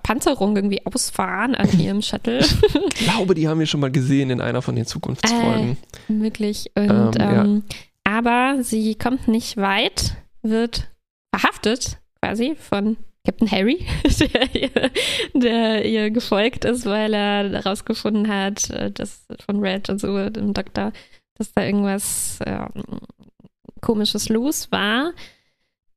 Panzerung 0.05 0.55
irgendwie 0.55 0.85
ausfahren 0.85 1.55
an 1.55 1.67
ihrem 1.79 2.03
Shuttle. 2.03 2.39
ich 2.39 2.95
glaube, 3.05 3.33
die 3.33 3.47
haben 3.47 3.59
wir 3.59 3.65
schon 3.65 3.79
mal 3.79 3.91
gesehen 3.91 4.29
in 4.29 4.39
einer 4.39 4.61
von 4.61 4.75
den 4.75 4.85
Zukunftsfolgen. 4.85 5.77
Äh, 6.07 6.21
wirklich. 6.21 6.71
Und, 6.75 7.15
ähm, 7.19 7.19
ähm, 7.19 7.63
ja. 7.67 7.77
Aber 8.03 8.63
sie 8.63 8.93
kommt 8.93 9.27
nicht 9.27 9.57
weit, 9.57 10.15
wird 10.43 10.91
verhaftet 11.33 11.97
quasi 12.21 12.55
von 12.55 12.97
Captain 13.25 13.49
Harry, 13.49 13.83
der 14.19 14.55
ihr, 14.55 14.91
der 15.33 15.85
ihr 15.85 16.11
gefolgt 16.11 16.65
ist, 16.65 16.85
weil 16.85 17.15
er 17.15 17.49
herausgefunden 17.49 18.27
hat, 18.27 18.69
äh, 18.69 18.91
dass 18.91 19.25
von 19.43 19.59
Red 19.59 19.89
und 19.89 19.99
so, 19.99 20.29
dem 20.29 20.53
Doktor, 20.53 20.91
dass 21.33 21.51
da 21.51 21.63
irgendwas 21.63 22.37
ähm, 22.45 22.69
Komisches 23.81 24.29
los 24.29 24.71
war. 24.71 25.13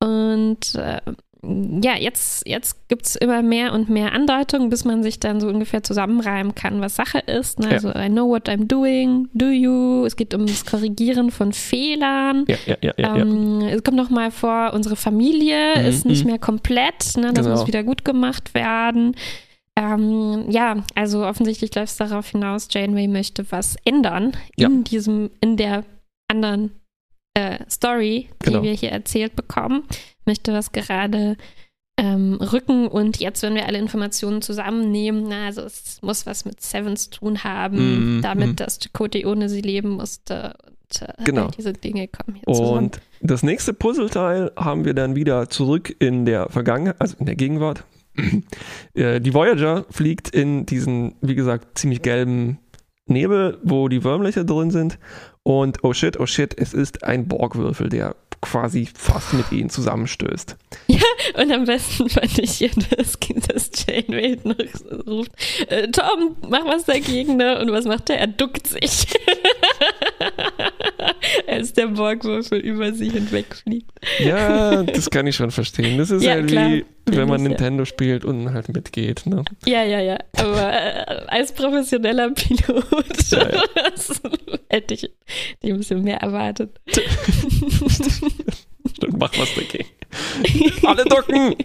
Und 0.00 0.76
äh, 0.76 1.02
ja, 1.42 1.96
jetzt, 1.96 2.46
jetzt 2.48 2.88
gibt 2.88 3.06
es 3.06 3.14
immer 3.14 3.42
mehr 3.42 3.72
und 3.72 3.88
mehr 3.88 4.12
Andeutungen, 4.12 4.70
bis 4.70 4.84
man 4.84 5.04
sich 5.04 5.20
dann 5.20 5.40
so 5.40 5.46
ungefähr 5.46 5.84
zusammenreimen 5.84 6.56
kann, 6.56 6.80
was 6.80 6.96
Sache 6.96 7.18
ist. 7.18 7.60
Ne? 7.60 7.66
Ja. 7.66 7.72
Also, 7.74 7.90
I 7.90 8.08
know 8.08 8.28
what 8.28 8.48
I'm 8.48 8.66
doing, 8.66 9.28
do 9.34 9.46
you? 9.46 10.04
Es 10.04 10.16
geht 10.16 10.34
um 10.34 10.46
das 10.46 10.66
Korrigieren 10.66 11.30
von 11.30 11.52
Fehlern. 11.52 12.44
Ja, 12.48 12.56
ja, 12.66 12.76
ja, 12.80 12.92
ja, 12.96 13.16
ähm, 13.16 13.60
Es 13.60 13.84
kommt 13.84 13.96
noch 13.96 14.10
mal 14.10 14.32
vor, 14.32 14.72
unsere 14.74 14.96
Familie 14.96 15.74
mhm. 15.76 15.86
ist 15.86 16.04
nicht 16.06 16.24
mhm. 16.24 16.30
mehr 16.30 16.38
komplett. 16.40 17.16
Ne? 17.16 17.32
Das 17.32 17.46
genau. 17.46 17.56
muss 17.56 17.68
wieder 17.68 17.84
gut 17.84 18.04
gemacht 18.04 18.54
werden. 18.54 19.14
Ähm, 19.76 20.46
ja, 20.50 20.82
also 20.96 21.24
offensichtlich 21.24 21.72
läuft 21.76 21.92
es 21.92 21.96
darauf 21.98 22.28
hinaus, 22.30 22.66
Janeway 22.68 23.06
möchte 23.06 23.46
was 23.52 23.76
ändern 23.84 24.32
in 24.56 24.82
diesem, 24.82 25.30
in 25.40 25.56
der 25.56 25.84
anderen 26.26 26.72
äh, 27.38 27.58
Story, 27.70 28.28
die 28.42 28.46
genau. 28.46 28.62
wir 28.62 28.72
hier 28.72 28.90
erzählt 28.90 29.36
bekommen, 29.36 29.84
möchte 30.26 30.52
was 30.52 30.72
gerade 30.72 31.36
ähm, 31.96 32.34
rücken 32.34 32.88
und 32.88 33.18
jetzt, 33.18 33.42
wenn 33.42 33.54
wir 33.54 33.66
alle 33.66 33.78
Informationen 33.78 34.42
zusammennehmen, 34.42 35.26
na, 35.28 35.46
also 35.46 35.62
es 35.62 36.00
muss 36.02 36.26
was 36.26 36.44
mit 36.44 36.60
Sevens 36.60 37.10
tun 37.10 37.44
haben, 37.44 38.18
mm, 38.18 38.22
damit 38.22 38.52
mm. 38.52 38.56
dass 38.56 38.78
Chakotay 38.78 39.24
ohne 39.24 39.48
sie 39.48 39.60
leben 39.60 39.90
musste 39.90 40.54
und 40.66 41.02
äh, 41.02 41.24
genau. 41.24 41.48
diese 41.56 41.72
Dinge 41.72 42.08
kommen 42.08 42.36
hier 42.36 42.54
zusammen. 42.54 42.78
Und 42.78 43.00
das 43.20 43.42
nächste 43.42 43.72
Puzzleteil 43.72 44.52
haben 44.56 44.84
wir 44.84 44.94
dann 44.94 45.16
wieder 45.16 45.48
zurück 45.48 45.94
in 45.98 46.24
der 46.24 46.48
Vergangenheit, 46.48 46.96
also 47.00 47.16
in 47.18 47.26
der 47.26 47.36
Gegenwart. 47.36 47.84
Äh, 48.94 49.20
die 49.20 49.32
Voyager 49.32 49.84
fliegt 49.90 50.30
in 50.30 50.66
diesen, 50.66 51.14
wie 51.20 51.36
gesagt, 51.36 51.78
ziemlich 51.78 52.02
gelben 52.02 52.58
Nebel, 53.06 53.58
wo 53.62 53.88
die 53.88 54.02
Wurmlöcher 54.02 54.42
drin 54.42 54.72
sind 54.72 54.98
und 55.48 55.82
oh 55.82 55.94
shit, 55.94 56.20
oh 56.20 56.26
shit, 56.26 56.54
es 56.58 56.74
ist 56.74 57.04
ein 57.04 57.26
Borgwürfel, 57.26 57.88
der 57.88 58.14
quasi 58.42 58.86
fast 58.94 59.32
mit 59.32 59.50
ihnen 59.50 59.70
zusammenstößt. 59.70 60.56
Ja, 60.88 61.00
und 61.40 61.50
am 61.50 61.64
besten 61.64 62.06
fand 62.10 62.38
ich 62.38 62.50
hier, 62.50 62.68
dass, 62.90 63.18
dass 63.48 63.70
Janeway 63.86 64.36
ruft, 65.06 65.32
äh, 65.68 65.88
Tom, 65.90 66.36
mach 66.50 66.66
was 66.66 66.84
dagegen, 66.84 67.38
ne? 67.38 67.58
Und 67.60 67.72
was 67.72 67.86
macht 67.86 68.10
er? 68.10 68.18
Er 68.18 68.26
duckt 68.26 68.66
sich. 68.66 69.06
als 71.58 71.72
der 71.74 71.88
Borgwürfel 71.88 72.58
über 72.60 72.92
sie 72.92 73.10
hinwegfliegt. 73.10 73.90
Ja, 74.18 74.82
das 74.84 75.10
kann 75.10 75.26
ich 75.26 75.36
schon 75.36 75.50
verstehen. 75.50 75.98
Das 75.98 76.10
ist 76.10 76.22
Ja, 76.22 76.32
halt 76.32 76.48
klar. 76.48 76.70
wie, 76.70 76.84
wenn 77.06 77.28
man 77.28 77.42
Ja. 77.42 77.48
Nintendo 77.48 77.84
spielt 77.84 78.24
und 78.24 78.52
halt 78.52 78.68
mitgeht. 78.68 79.26
Ne? 79.26 79.44
Ja, 79.66 79.82
ja, 79.84 80.00
ja. 80.00 80.18
Aber 80.36 80.72
äh, 80.72 81.24
als 81.28 81.52
professioneller 81.52 82.30
Pilot 82.30 82.84
Ja, 83.30 83.48
ja. 83.50 83.62
hätte 84.70 84.94
ich 84.94 85.10
die 85.62 85.72
ein 85.72 85.78
bisschen 85.78 86.02
mehr 86.02 86.18
erwartet. 86.18 86.78
Stimmt, 88.96 89.18
mach 89.18 89.36
was 89.38 89.54
dagegen. 89.54 89.86
Alle 90.84 91.04
docken! 91.04 91.54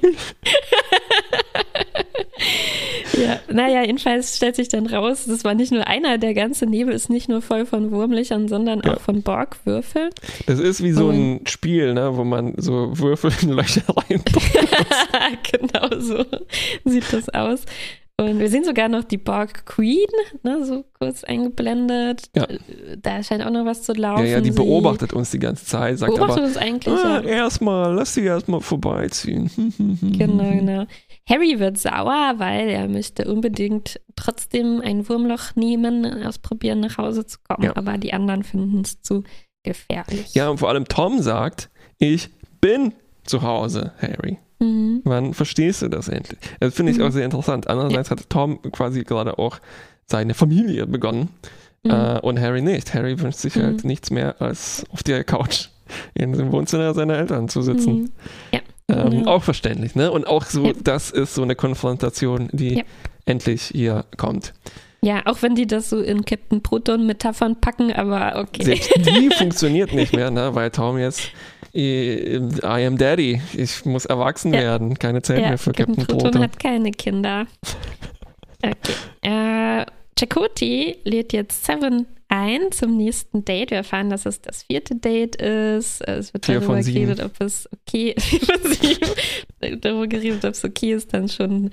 Ja, 3.18 3.40
naja, 3.52 3.84
jedenfalls 3.84 4.38
stellt 4.38 4.56
sich 4.56 4.70
dann 4.70 4.88
raus, 4.88 5.26
das 5.28 5.44
war 5.44 5.54
nicht 5.54 5.72
nur 5.72 5.88
einer, 5.88 6.18
der 6.18 6.34
ganze 6.34 6.66
Nebel 6.66 6.94
ist 6.94 7.10
nicht 7.10 7.30
nur 7.30 7.42
voll 7.42 7.66
von 7.66 7.92
Wurmlöchern, 7.92 8.48
sondern 8.48 8.82
Ja. 8.84 8.96
auch 8.96 9.02
von 9.02 9.22
Borgwürfeln. 9.24 10.10
Das 10.48 10.60
ist 10.60 10.84
wie 10.84 10.92
so 10.92 11.10
ein 11.10 11.42
Spiel, 11.48 11.94
ne, 11.94 12.16
wo 12.18 12.24
man 12.24 12.54
so 12.58 12.98
Würfel 12.98 13.32
in 13.42 13.50
Löcher 13.50 13.84
reinpackt. 14.10 15.52
genau 15.52 16.00
so 16.00 16.26
sieht 16.86 17.12
das 17.12 17.30
aus. 17.30 17.66
Und 18.16 18.38
wir 18.40 18.48
sehen 18.48 18.64
sogar 18.64 18.90
noch 18.90 19.04
die 19.04 19.18
Borg 19.18 19.66
Queen, 19.66 20.06
ne, 20.44 20.64
so 20.64 20.86
kurz 21.00 21.24
eingeblendet. 21.24 22.30
Ja. 22.36 22.46
Da 23.02 23.24
scheint 23.24 23.44
auch 23.44 23.50
noch 23.50 23.66
was 23.66 23.82
zu 23.82 23.94
Ja, 23.94 24.00
laufen. 24.12 24.28
ja, 24.28 24.40
die 24.40 24.52
Sie 24.52 24.56
beobachtet 24.56 25.14
uns 25.14 25.32
die 25.32 25.40
ganze 25.40 25.66
Zeit, 25.66 25.98
sagt 25.98 26.14
beobachtet 26.14 26.38
aber, 26.38 26.46
uns 26.48 26.58
eigentlich. 26.58 26.94
ah, 26.94 27.22
ja. 27.24 27.28
erstmal, 27.28 27.92
lass 27.96 28.14
sie 28.14 28.24
erstmal 28.24 28.62
vorbeiziehen. 28.62 29.50
Genau, 30.16 30.52
genau. 30.52 30.86
Harry 31.30 31.60
wird 31.60 31.78
sauer, 31.78 32.34
weil 32.38 32.68
er 32.70 32.88
möchte 32.90 33.32
unbedingt 33.32 34.00
trotzdem 34.16 34.82
ein 34.84 35.08
Wurmloch 35.08 35.56
nehmen, 35.56 36.24
ausprobieren, 36.26 36.82
nach 36.82 36.98
Hause 36.98 37.26
zu 37.26 37.38
kommen. 37.48 37.64
Ja. 37.64 37.76
Aber 37.78 37.98
die 37.98 38.14
anderen 38.14 38.44
finden 38.44 38.82
es 38.82 39.02
zu 39.02 39.24
gefährlich. 39.64 40.34
Ja, 40.34 40.50
und 40.50 40.58
vor 40.58 40.70
allem 40.70 40.86
Tom 40.86 41.22
sagt, 41.22 41.70
ich 41.98 42.30
bin 42.60 42.94
zu 43.24 43.42
Hause, 43.42 43.94
Harry. 44.02 44.38
Mhm. 44.60 45.02
Wann 45.06 45.34
verstehst 45.34 45.82
du 45.82 45.88
das 45.88 46.10
endlich? 46.10 46.40
Das 46.60 46.74
finde 46.74 46.92
ich 46.92 46.98
Mhm. 46.98 47.06
auch 47.06 47.12
sehr 47.12 47.26
interessant. 47.26 47.68
Andererseits 47.68 48.12
hat 48.12 48.30
Tom 48.30 48.62
quasi 48.74 49.04
gerade 49.04 49.40
auch 49.40 49.60
seine 50.06 50.34
Familie 50.34 50.86
begonnen 50.88 51.30
Mhm. 51.84 51.92
äh, 51.92 52.20
und 52.20 52.40
Harry 52.42 52.62
nicht. 52.62 52.94
Harry 52.94 53.18
wünscht 53.20 53.40
sich 53.40 53.56
halt 53.56 53.84
Mhm. 53.84 53.88
nichts 53.88 54.12
mehr, 54.12 54.42
als 54.42 54.86
auf 54.92 55.04
der 55.04 55.24
Couch 55.24 55.68
in 56.14 56.34
dem 56.34 56.52
Wohnzimmer 56.52 56.94
seiner 56.94 57.18
Eltern 57.18 57.48
zu 57.48 57.62
sitzen. 57.62 57.94
Mhm. 57.94 58.12
Ja. 58.54 58.60
Ähm, 58.90 59.12
Ja. 59.24 59.28
Auch 59.28 59.44
verständlich, 59.44 59.96
ne? 59.96 60.12
Und 60.12 60.28
auch 60.28 60.46
so, 60.46 60.66
Ja. 60.68 60.74
das 60.84 61.10
ist 61.12 61.36
so 61.36 61.42
eine 61.44 61.56
Konfrontation, 61.56 62.50
die 62.52 62.78
Ja. 62.78 62.84
endlich 63.26 63.64
hier 63.64 64.06
kommt. 64.18 64.54
Ja, 65.02 65.22
auch 65.26 65.42
wenn 65.42 65.54
die 65.56 65.68
das 65.68 65.90
so 65.90 66.00
in 66.00 66.24
Captain 66.24 66.62
Proton-Metaphern 66.64 67.60
packen, 67.60 67.92
aber 67.92 68.40
okay. 68.40 68.64
Selbst 68.64 68.92
die 68.98 69.30
funktioniert 69.36 69.94
nicht 69.94 70.14
mehr, 70.14 70.32
ne? 70.32 70.56
Weil 70.56 70.70
Tom 70.72 70.98
jetzt 70.98 71.30
I 71.76 72.40
am 72.64 72.98
Daddy. 72.98 73.42
Ich 73.58 73.84
muss 73.84 74.06
erwachsen 74.06 74.52
werden. 74.52 74.98
Keine 75.00 75.22
Zeit 75.24 75.40
mehr 75.40 75.58
für 75.58 75.72
Captain 75.72 75.96
Captain 75.96 76.06
Proton 76.08 76.32
Proton. 76.32 76.42
hat 76.44 76.60
keine 76.60 76.92
Kinder. 76.92 77.48
Okay. 78.66 78.94
Äh, 79.22 79.86
Chakoti 80.18 80.96
lädt 81.04 81.34
jetzt 81.34 81.66
Seven 81.66 82.06
ein 82.34 82.72
zum 82.72 82.98
nächsten 82.98 83.46
Date. 83.46 83.70
Wir 83.72 83.78
erfahren, 83.78 84.10
dass 84.10 84.26
es 84.26 84.42
das 84.42 84.64
vierte 84.64 84.96
Date 84.96 85.36
ist. 85.36 86.02
Es 86.02 86.34
wird 86.34 86.50
darüber 86.50 86.80
geredet, 86.82 87.24
ob 87.24 87.40
es 87.40 87.70
okay 87.72 88.16
darüber 89.82 90.08
geredet, 90.08 90.44
ob 90.44 90.52
es 90.54 90.64
okay 90.64 90.94
ist, 90.94 91.14
dann 91.14 91.30
schon 91.30 91.70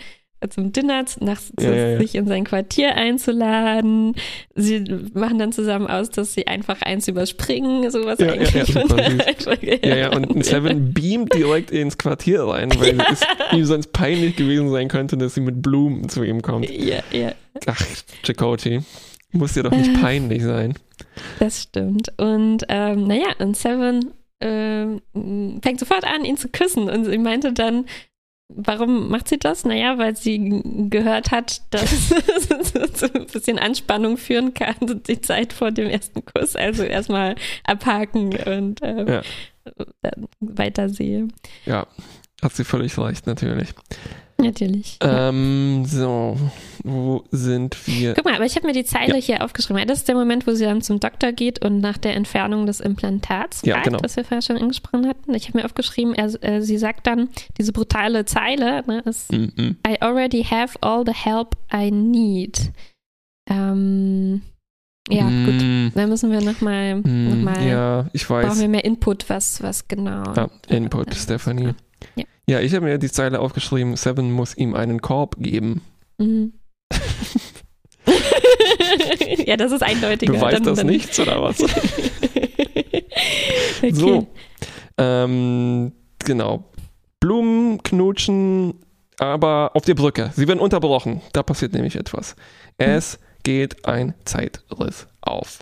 zum 0.48 0.72
Dinner 0.72 1.04
nach, 1.20 1.40
Ja, 1.60 1.70
ja, 1.70 1.88
ja. 1.92 1.98
sich 1.98 2.14
in 2.14 2.26
sein 2.26 2.44
Quartier 2.44 2.94
einzuladen. 2.96 4.14
Sie 4.54 4.82
machen 5.12 5.38
dann 5.38 5.52
zusammen 5.52 5.86
aus, 5.86 6.08
dass 6.10 6.32
sie 6.32 6.46
einfach 6.46 6.80
eins 6.80 7.08
überspringen, 7.08 7.90
sowas 7.90 8.18
Ja, 8.20 8.26
ja, 8.26 8.32
eigentlich 8.32 8.74
ja, 8.74 9.54
Ja, 9.60 9.76
her. 9.82 9.96
ja, 9.98 10.12
und 10.16 10.42
Seven 10.44 10.94
beamt 10.94 11.34
direkt 11.34 11.70
ins 11.70 11.98
Quartier 11.98 12.44
rein, 12.44 12.70
weil 12.78 12.98
es 13.12 13.20
ihm 13.52 13.64
sonst 13.66 13.92
peinlich 13.92 14.36
gewesen 14.36 14.70
sein 14.70 14.88
könnte, 14.88 15.18
dass 15.18 15.34
sie 15.34 15.42
mit 15.42 15.60
Blumen 15.60 16.08
zu 16.08 16.22
ihm 16.22 16.40
kommt. 16.40 16.70
Ja, 16.70 17.00
ja. 17.12 17.32
Ach, 17.66 17.80
Chakoti, 18.22 18.80
muss 19.32 19.54
dir 19.54 19.62
doch 19.62 19.70
nicht 19.72 19.94
peinlich 20.00 20.42
sein. 20.42 20.74
Das 21.38 21.62
stimmt. 21.62 22.12
Und 22.18 22.64
ähm, 22.68 23.06
naja, 23.06 23.28
und 23.38 23.56
Seven 23.56 24.12
ähm, 24.40 25.00
fängt 25.62 25.80
sofort 25.80 26.04
an, 26.04 26.24
ihn 26.24 26.36
zu 26.36 26.48
küssen. 26.48 26.88
Und 26.90 27.04
sie 27.04 27.18
meinte 27.18 27.52
dann, 27.52 27.86
warum 28.48 29.08
macht 29.10 29.28
sie 29.28 29.38
das? 29.38 29.64
Naja, 29.64 29.98
weil 29.98 30.16
sie 30.16 30.62
gehört 30.90 31.30
hat, 31.30 31.62
dass 31.70 32.10
es 32.74 32.92
zu 32.94 33.14
ein 33.14 33.26
bisschen 33.26 33.58
Anspannung 33.58 34.16
führen 34.16 34.54
kann, 34.54 34.74
die 35.06 35.20
Zeit 35.20 35.52
vor 35.52 35.70
dem 35.70 35.88
ersten 35.88 36.24
Kuss. 36.24 36.56
Also 36.56 36.82
erstmal 36.82 37.36
abhaken 37.64 38.34
und 38.46 38.80
ähm, 38.82 39.06
Ja. 39.08 39.22
dann 40.02 40.26
weitersehen. 40.40 41.32
Ja, 41.66 41.86
hat 42.42 42.54
sie 42.54 42.64
völlig 42.64 42.96
recht, 42.98 43.26
natürlich. 43.26 43.68
Natürlich. 44.44 44.98
Ähm, 45.00 45.84
so, 45.84 46.36
wo 46.82 47.24
sind 47.30 47.76
wir? 47.86 48.14
Guck 48.14 48.24
mal, 48.24 48.34
aber 48.34 48.46
ich 48.46 48.56
habe 48.56 48.66
mir 48.66 48.72
die 48.72 48.84
Zeile 48.84 49.16
hier 49.16 49.44
aufgeschrieben. 49.44 49.86
Das 49.86 49.98
ist 49.98 50.08
der 50.08 50.14
Moment, 50.14 50.46
wo 50.46 50.52
sie 50.52 50.64
dann 50.64 50.82
zum 50.82 51.00
Doktor 51.00 51.32
geht 51.32 51.64
und 51.64 51.80
nach 51.80 51.98
der 51.98 52.14
Entfernung 52.16 52.66
des 52.66 52.80
Implantats 52.80 53.62
Ja, 53.64 53.74
fragt, 53.74 53.86
genau. 53.86 53.98
was 54.02 54.16
wir 54.16 54.24
vorher 54.24 54.42
schon 54.42 54.56
angesprochen 54.56 55.06
hatten. 55.06 55.34
Ich 55.34 55.48
habe 55.48 55.58
mir 55.58 55.64
aufgeschrieben, 55.64 56.14
er, 56.14 56.32
äh, 56.42 56.60
sie 56.62 56.78
sagt 56.78 57.06
dann, 57.06 57.28
diese 57.58 57.72
brutale 57.72 58.24
Zeile 58.24 58.82
ne, 58.86 59.00
ist 59.00 59.30
Mm 59.32 59.52
-mm. 59.56 59.76
I 59.86 60.00
already 60.00 60.42
have 60.44 60.76
all 60.80 61.04
the 61.04 61.12
help 61.14 61.56
I 61.72 61.90
need. 61.90 62.72
Ähm, 63.48 64.42
ja, 65.08 65.24
gut. 65.24 65.60
Mm, 65.62 65.88
Dann 65.94 66.08
müssen 66.08 66.30
wir 66.30 66.40
nochmal, 66.40 66.96
noch 66.96 67.04
mm, 67.04 67.42
mal, 67.42 67.66
ja, 67.66 68.06
ich 68.12 68.26
brauchen 68.26 68.48
weiß. 68.48 68.60
wir 68.60 68.68
mehr 68.68 68.84
Input, 68.84 69.28
was, 69.28 69.62
was 69.62 69.88
genau. 69.88 70.22
Ja, 70.34 70.48
Input, 70.68 71.14
Stephanie. 71.14 71.64
Ja. 71.64 71.74
Ja, 72.48 72.60
ich 72.60 72.74
habe 72.74 72.86
mir 72.86 72.98
die 72.98 73.10
Zeile 73.10 73.40
aufgeschrieben, 73.40 73.96
Seven 73.96 74.32
muss 74.32 74.56
ihm 74.56 74.74
einen 74.74 75.00
Korb 75.00 75.36
geben. 75.38 75.82
Mhm. 76.18 76.52
ja, 79.46 79.56
das 79.56 79.72
ist 79.72 79.82
eindeutiger. 79.82 80.32
Beweist 80.32 80.56
Dann- 80.56 80.62
das 80.64 80.78
dann- 80.78 80.86
nichts 80.86 81.18
oder 81.20 81.42
was? 81.42 81.60
okay. 81.62 83.04
So. 83.92 84.26
Ähm, 84.98 85.92
genau. 86.18 86.64
Blumen 87.20 87.82
knutschen, 87.82 88.74
aber 89.18 89.70
auf 89.74 89.84
der 89.84 89.94
Brücke. 89.94 90.32
Sie 90.34 90.48
werden 90.48 90.60
unterbrochen. 90.60 91.20
Da 91.32 91.42
passiert 91.42 91.72
nämlich 91.74 91.96
etwas. 91.96 92.34
Es 92.78 93.18
geht 93.42 93.86
ein 93.86 94.14
Zeitriss 94.24 95.06
auf. 95.20 95.58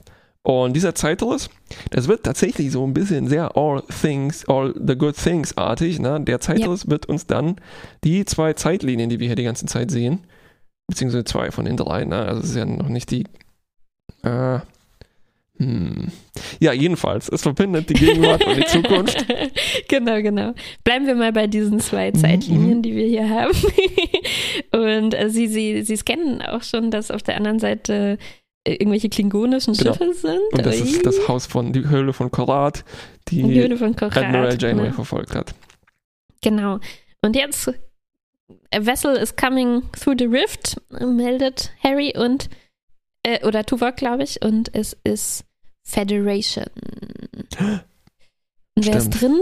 Und 0.48 0.74
dieser 0.74 0.94
Zeitriss, 0.94 1.50
das 1.90 2.08
wird 2.08 2.22
tatsächlich 2.22 2.72
so 2.72 2.82
ein 2.82 2.94
bisschen 2.94 3.28
sehr 3.28 3.54
all 3.54 3.82
things, 4.00 4.48
all 4.48 4.72
the 4.82 4.96
good 4.96 5.14
things 5.14 5.54
artig. 5.58 5.98
Ne? 5.98 6.22
Der 6.22 6.40
Zeitriss 6.40 6.88
wird 6.88 7.04
uns 7.04 7.26
dann 7.26 7.56
die 8.02 8.24
zwei 8.24 8.54
Zeitlinien, 8.54 9.10
die 9.10 9.20
wir 9.20 9.26
hier 9.26 9.36
die 9.36 9.42
ganze 9.42 9.66
Zeit 9.66 9.90
sehen, 9.90 10.26
beziehungsweise 10.86 11.24
zwei 11.24 11.50
von 11.50 11.66
den 11.66 11.76
drei, 11.76 12.06
ne? 12.06 12.16
also 12.16 12.40
es 12.40 12.48
ist 12.48 12.56
ja 12.56 12.64
noch 12.64 12.88
nicht 12.88 13.10
die, 13.10 13.24
äh, 14.22 14.60
hm. 15.58 16.10
Ja, 16.60 16.72
jedenfalls, 16.72 17.28
es 17.28 17.42
verbindet 17.42 17.90
die 17.90 17.94
Gegenwart 17.94 18.46
und 18.46 18.56
die 18.56 18.64
Zukunft. 18.64 19.26
genau, 19.88 20.22
genau. 20.22 20.54
Bleiben 20.82 21.06
wir 21.06 21.14
mal 21.14 21.32
bei 21.32 21.46
diesen 21.46 21.78
zwei 21.78 22.10
Mhm, 22.10 22.14
Zeitlinien, 22.14 22.80
die 22.80 22.96
wir 22.96 23.06
hier 23.06 23.28
haben. 23.28 23.52
Und 24.72 25.14
äh, 25.14 25.28
sie, 25.28 25.48
sie, 25.48 25.82
sie 25.82 25.96
scannen 25.96 26.40
auch 26.42 26.62
schon, 26.62 26.92
dass 26.92 27.10
auf 27.10 27.24
der 27.24 27.36
anderen 27.36 27.58
Seite 27.58 28.18
irgendwelche 28.66 29.08
klingonischen 29.08 29.74
Genau. 29.74 29.92
Schiffe 29.94 30.14
sind. 30.14 30.40
Und 30.52 30.66
das 30.66 30.80
ist 30.80 31.04
das 31.06 31.28
Haus 31.28 31.46
von, 31.46 31.72
die 31.72 31.88
Höhle 31.88 32.12
von 32.12 32.30
Korat, 32.30 32.84
die 33.28 33.42
Die 33.42 33.60
Höhle 33.60 33.76
von 33.76 33.94
Korat. 33.96 34.16
Admiral 34.16 34.56
Janeway 34.60 34.88
ne? 34.88 34.92
verfolgt 34.92 35.34
hat. 35.34 35.54
Genau. 36.42 36.78
Und 37.22 37.34
jetzt, 37.36 37.68
a 38.72 38.80
vessel 38.80 39.16
is 39.16 39.34
coming 39.34 39.82
through 39.92 40.16
the 40.18 40.26
rift, 40.26 40.80
meldet 41.00 41.72
Harry 41.82 42.14
und, 42.16 42.48
äh, 43.22 43.44
oder 43.46 43.64
Tuvok, 43.64 43.96
glaube 43.96 44.22
ich, 44.22 44.42
und 44.42 44.74
es 44.74 44.96
ist 45.04 45.44
Federation. 45.82 46.66
Und 47.58 48.86
wer 48.86 48.96
ist 48.96 49.10
drin? 49.10 49.40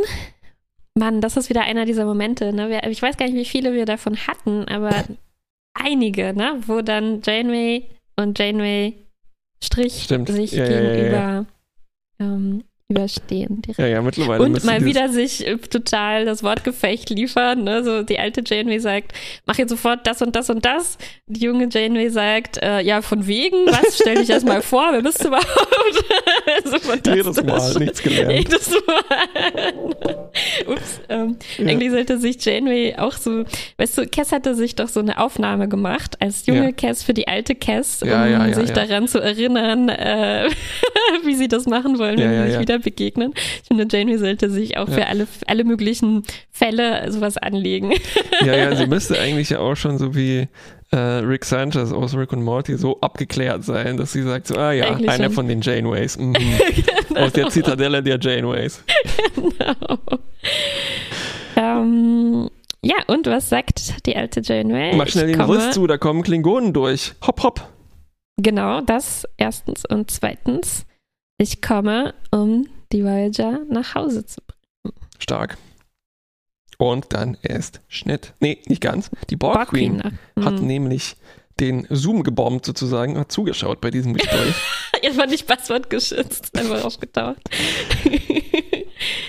Mann, 0.95 1.21
das 1.21 1.37
ist 1.37 1.51
wieder 1.51 1.63
einer 1.63 1.85
dieser 1.85 2.07
Momente, 2.07 2.53
ne? 2.53 2.81
Ich 2.89 3.03
weiß 3.03 3.17
gar 3.19 3.27
nicht, 3.27 3.35
wie 3.35 3.45
viele 3.45 3.75
wir 3.75 3.85
davon 3.85 4.17
hatten, 4.27 4.67
aber 4.69 5.05
einige, 5.75 6.33
ne? 6.33 6.61
Wo 6.67 6.81
dann 6.81 7.21
Janeway 7.23 7.91
und 8.17 8.39
Janeway 8.39 9.06
Strich 9.63 10.05
Stimmt. 10.05 10.29
sich 10.29 10.53
Ja, 10.53 10.65
ja, 10.65 10.71
ja, 10.71 10.95
gegenüber 10.95 11.47
Ähm, 12.19 12.65
überstehen. 12.89 13.63
Direkt. 13.63 13.79
Ja, 13.79 13.87
ja, 13.87 14.03
mittlerweile 14.03 14.45
Und 14.45 14.63
mal 14.65 14.85
wieder 14.85 15.09
sich 15.09 15.47
äh, 15.47 15.57
total 15.57 16.25
das 16.25 16.43
Wortgefecht 16.45 17.11
liefern. 17.11 17.65
Ne? 17.65 17.83
So 17.83 18.03
die 18.03 18.19
alte 18.19 18.43
Janeway 18.47 18.79
sagt, 18.79 19.13
mach 19.45 19.59
jetzt 19.59 19.71
sofort 19.71 20.07
das 20.07 20.23
und 20.23 20.37
das 20.37 20.51
und 20.51 20.65
das. 20.65 20.97
Die 21.27 21.41
junge 21.41 21.69
Janeway 21.71 22.09
sagt, 22.11 22.63
äh, 22.63 22.81
ja, 22.81 23.03
von 23.03 23.27
wegen, 23.27 23.67
was? 23.67 23.97
Stell 24.01 24.17
dich 24.17 24.31
erst 24.31 24.47
mal 24.47 24.63
vor, 24.63 24.89
wer 24.93 25.03
bist 25.03 25.25
du 25.25 25.29
überhaupt? 25.29 25.47
so 26.65 26.77
Jedes 27.13 27.43
Mal 27.43 27.75
nichts 27.75 28.03
gelernt. 28.03 28.33
Jedes 28.33 28.71
Mal. 28.71 29.75
Ups. 30.67 31.01
Ähm, 31.09 31.37
Ja. 31.59 31.67
Eigentlich 31.67 31.91
sollte 31.91 32.19
sich 32.19 32.45
Janeway 32.45 32.95
auch 32.97 33.15
so, 33.15 33.45
weißt 33.79 33.99
du, 33.99 34.07
Cass 34.07 34.33
hatte 34.33 34.55
sich 34.55 34.75
doch 34.75 34.89
so 34.89 35.01
eine 35.01 35.19
Aufnahme 35.19 35.69
gemacht 35.69 36.17
als 36.21 36.47
junge 36.47 36.67
ja. 36.67 36.73
Cass 36.73 37.03
für 37.03 37.15
die 37.15 37.29
alte 37.29 37.55
Cass, 37.55 38.03
um 38.03 38.09
ja, 38.09 38.53
sich 38.55 38.73
daran 38.73 39.09
zu 39.09 39.19
erinnern, 39.19 39.89
äh, 39.89 40.49
wie 41.25 41.35
sie 41.35 41.49
das 41.49 41.67
machen 41.67 41.99
wollen, 41.99 42.19
wenn 42.19 42.45
sie 42.45 42.51
sich 42.53 42.61
wieder 42.61 42.76
begegnen. 42.79 43.33
Ich 43.63 43.69
finde, 43.69 43.87
Janeway 43.91 44.19
sollte 44.19 44.51
sich 44.51 44.77
auch 44.77 44.89
für 44.89 45.07
alle, 45.07 45.27
alle 45.47 45.65
möglichen 45.65 46.23
Fälle 46.51 47.11
sowas 47.11 47.37
anlegen. 47.37 47.93
Ja, 48.45 48.57
ja, 48.57 48.77
sie 48.77 48.87
müsste 48.89 49.19
eigentlich 49.19 49.51
ja 49.51 49.61
auch 49.61 49.77
schon 49.77 49.99
so 49.99 50.15
wie 50.15 50.49
äh, 50.93 50.97
Rick 50.97 51.45
Sanchez 51.45 51.93
aus 51.93 52.17
Rick 52.17 52.33
und 52.33 52.43
Morty 52.43 52.77
so 52.77 53.01
abgeklärt 53.01 53.65
sein, 53.65 53.97
dass 53.97 54.13
sie 54.13 54.23
sagt 54.23 54.47
so, 54.47 54.57
ah 54.57 54.73
ja, 54.73 54.87
Eigentlich 54.91 55.11
einer 55.11 55.25
schon. 55.25 55.33
von 55.33 55.49
den 55.49 55.61
Janeways. 55.61 56.19
Mhm. 56.19 56.33
genau. 56.35 57.21
Aus 57.27 57.33
der 57.33 57.49
Zitadelle 57.49 58.03
der 58.03 58.19
Janeways. 58.21 58.85
genau. 59.35 59.99
ähm, 61.57 62.51
ja, 62.83 62.97
und 63.09 63.27
was 63.27 63.49
sagt 63.49 64.07
die 64.07 64.17
alte 64.17 64.41
Janeway? 64.45 64.95
Mach 64.95 65.09
schnell 65.09 65.27
den 65.29 65.41
Riss 65.41 65.73
zu, 65.73 65.87
da 65.87 65.99
kommen 65.99 66.23
Klingonen 66.23 66.73
durch. 66.73 67.15
Hopp, 67.27 67.43
hopp. 67.43 67.69
Genau, 68.37 68.81
das 68.81 69.27
erstens. 69.39 69.85
Und 69.87 70.11
zweitens, 70.11 70.87
ich 71.39 71.63
komme, 71.63 72.15
um 72.31 72.69
die 72.93 73.05
Voyager 73.05 73.61
nach 73.69 73.95
Hause 73.95 74.25
zu 74.25 74.41
bringen. 74.41 74.95
Stark. 75.19 75.57
Und 76.79 77.13
dann 77.13 77.39
erst 77.43 77.81
Schnitt. 77.89 78.35
Nee, 78.41 78.61
nicht 78.67 78.83
ganz. 78.83 79.11
Die 79.31 79.37
Borg, 79.37 79.55
Borg 79.55 79.69
Queen, 79.71 80.01
Queen 80.01 80.45
hat 80.45 80.61
mhm. 80.61 80.67
nämlich 80.67 81.17
den 81.59 81.87
Zoom 81.89 82.23
gebombt 82.23 82.67
sozusagen, 82.67 83.19
hat 83.19 83.33
zugeschaut 83.33 83.81
bei 83.81 83.91
diesem 83.91 84.13
Gespräch. 84.13 84.55
Jetzt 85.03 85.17
war 85.17 85.27
nicht 85.27 85.47
passwortgeschützt, 85.47 86.57
einfach 86.59 86.85
aufgetaucht. 86.85 87.41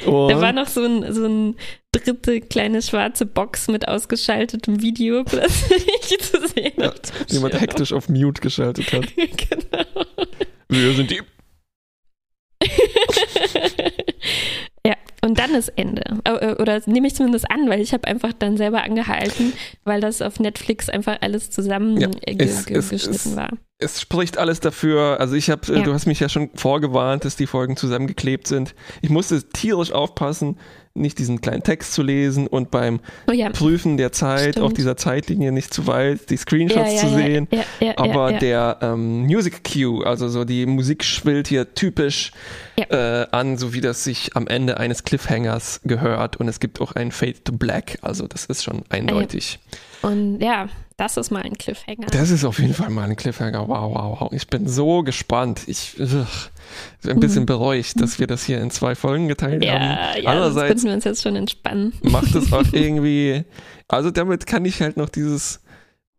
da 0.05 0.41
war 0.41 0.51
noch 0.51 0.68
so 0.68 0.84
ein, 0.84 1.14
so 1.14 1.26
ein 1.26 1.55
dritte 1.93 2.41
kleine 2.41 2.82
schwarze 2.82 3.26
Box 3.26 3.70
mit 3.70 3.88
ausgeschaltetem 3.88 4.82
Video 4.82 5.24
plötzlich 5.26 6.20
zu 6.20 6.47
sehen. 6.49 6.74
Ja, 6.78 6.93
jemand 7.30 7.60
hektisch 7.60 7.93
auf 7.93 8.10
Mute 8.10 8.41
geschaltet 8.41 8.91
hat. 8.91 9.05
genau. 9.16 10.05
Wir 10.68 10.93
sind 10.93 11.12
die 11.12 11.22
ja, 14.86 14.95
und 15.28 15.38
dann 15.38 15.53
ist 15.53 15.69
Ende. 15.75 16.03
Äh, 16.23 16.53
oder 16.53 16.82
nehme 16.86 17.07
ich 17.07 17.15
zumindest 17.15 17.51
an, 17.51 17.69
weil 17.69 17.82
ich 17.82 17.91
habe 17.91 18.07
einfach 18.07 18.32
dann 18.32 18.55
selber 18.55 18.84
angehalten, 18.84 19.51
weil 19.84 19.99
das 19.99 20.21
auf 20.21 20.39
Netflix 20.39 20.88
einfach 20.88 21.17
alles 21.19 21.51
zusammengeschnitten 21.51 22.69
ja, 22.69 23.36
war. 23.36 23.49
Es 23.78 23.99
spricht 23.99 24.38
alles 24.38 24.61
dafür. 24.61 25.19
Also 25.19 25.36
ich 25.36 25.49
habe, 25.49 25.73
äh, 25.73 25.80
ja. 25.80 25.84
du 25.84 25.93
hast 25.93 26.05
mich 26.05 26.21
ja 26.21 26.30
schon 26.30 26.49
vorgewarnt, 26.55 27.25
dass 27.25 27.36
die 27.36 27.45
Folgen 27.45 27.75
zusammengeklebt 27.75 28.47
sind. 28.47 28.73
Ich 29.01 29.09
musste 29.09 29.43
tierisch 29.49 29.91
aufpassen, 29.91 30.57
nicht 30.98 31.20
diesen 31.20 31.41
kleinen 31.41 31.64
Text 31.64 31.93
zu 31.93 32.02
lesen 32.02 32.48
und 32.48 32.72
beim 32.72 33.00
oh 33.28 33.32
ja. 33.32 33.50
Prüfen 33.50 33.98
der 33.98 34.12
Zeit 34.12 34.52
Stimmt. 34.52 34.66
auf 34.66 34.74
dieser 34.74 34.98
Zeitlinie 34.98 35.52
nicht 35.52 35.74
zu 35.74 35.88
weit 35.88 36.30
die 36.30 36.38
Screenshots 36.38 36.93
ja, 36.93 36.95
ja, 36.95 37.00
zu 37.00 37.10
sehen. 37.10 37.48
Aber 37.98 38.34
der 38.34 38.78
ähm, 38.82 39.24
Music 39.24 39.64
Cue, 39.64 40.06
also 40.06 40.28
so 40.30 40.43
die 40.43 40.66
Musik 40.66 41.04
schwillt 41.04 41.48
hier 41.48 41.74
typisch 41.74 42.32
äh, 42.76 43.26
an, 43.32 43.58
so 43.58 43.74
wie 43.74 43.82
das 43.82 44.04
sich 44.04 44.36
am 44.36 44.48
Ende 44.48 44.78
eines 44.78 45.04
Cliffhangers 45.04 45.82
gehört. 45.84 46.38
Und 46.38 46.48
es 46.48 46.60
gibt 46.60 46.82
auch 46.82 46.93
ein 46.93 47.12
Fade 47.12 47.43
to 47.43 47.54
Black, 47.54 47.98
also 48.02 48.28
das 48.28 48.45
ist 48.45 48.64
schon 48.64 48.84
eindeutig. 48.89 49.60
Und 50.02 50.39
ja, 50.39 50.70
das 50.98 51.16
ist 51.16 51.30
mal 51.30 51.43
ein 51.43 51.54
Cliffhanger. 51.54 52.08
Das 52.12 52.32
ist 52.32 52.43
auf 52.43 52.58
jeden 52.58 52.74
Fall 52.74 52.89
mal 52.89 53.08
ein 53.08 53.16
Cliffhanger. 53.16 53.68
Wow, 53.68 53.93
wow, 53.93 54.20
wow. 54.20 54.32
Ich 54.34 54.48
bin 54.48 54.68
so 54.68 55.04
gespannt. 55.04 55.62
Ich 55.68 55.95
ugh, 56.00 56.26
ein 57.08 57.20
bisschen 57.20 57.43
mhm. 57.43 57.45
bereut, 57.45 57.93
dass 57.98 58.20
wir 58.20 58.26
das 58.26 58.43
hier 58.43 58.60
in 58.60 58.72
zwei 58.72 58.95
Folgen 58.95 59.28
geteilt 59.28 59.64
ja, 59.64 59.74
haben. 59.74 60.24
Ja, 60.24 60.32
Andererseits 60.32 60.68
könnten 60.68 60.86
wir 60.86 60.93
uns 60.93 61.04
jetzt 61.04 61.22
schon 61.22 61.36
entspannen. 61.36 61.93
Macht 62.02 62.34
es 62.34 62.52
auch 62.52 62.66
irgendwie. 62.72 63.43
Also 63.88 64.10
damit 64.10 64.48
kann 64.48 64.66
ich 64.66 64.82
halt 64.82 64.98
noch 64.98 65.10
dieses 65.10 65.62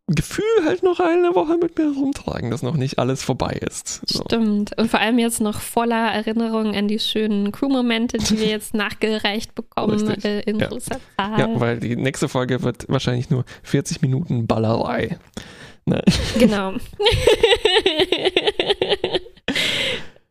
Gefühl 0.08 0.44
halt 0.64 0.82
noch 0.82 1.00
eine 1.00 1.34
Woche 1.34 1.58
mit 1.58 1.76
mir 1.76 1.92
rumtragen, 1.92 2.50
dass 2.50 2.62
noch 2.62 2.76
nicht 2.76 2.98
alles 2.98 3.22
vorbei 3.22 3.60
ist. 3.60 4.00
So. 4.08 4.24
Stimmt. 4.24 4.76
Und 4.78 4.90
vor 4.90 5.00
allem 5.00 5.18
jetzt 5.18 5.40
noch 5.40 5.60
voller 5.60 6.10
Erinnerungen 6.12 6.74
an 6.74 6.88
die 6.88 6.98
schönen 6.98 7.52
Crew-Momente, 7.52 8.16
die 8.16 8.40
wir 8.40 8.46
jetzt 8.48 8.72
nachgereicht 8.72 9.54
bekommen 9.54 10.08
äh, 10.22 10.40
in 10.40 10.58
ja. 10.58 10.68
großer 10.68 10.98
Zahl. 11.16 11.38
Ja, 11.38 11.60
weil 11.60 11.78
die 11.80 11.94
nächste 11.96 12.28
Folge 12.28 12.62
wird 12.62 12.86
wahrscheinlich 12.88 13.28
nur 13.28 13.44
40 13.64 14.00
Minuten 14.00 14.46
Ballerei. 14.46 15.18
Ne? 15.84 16.02
Genau. 16.38 16.74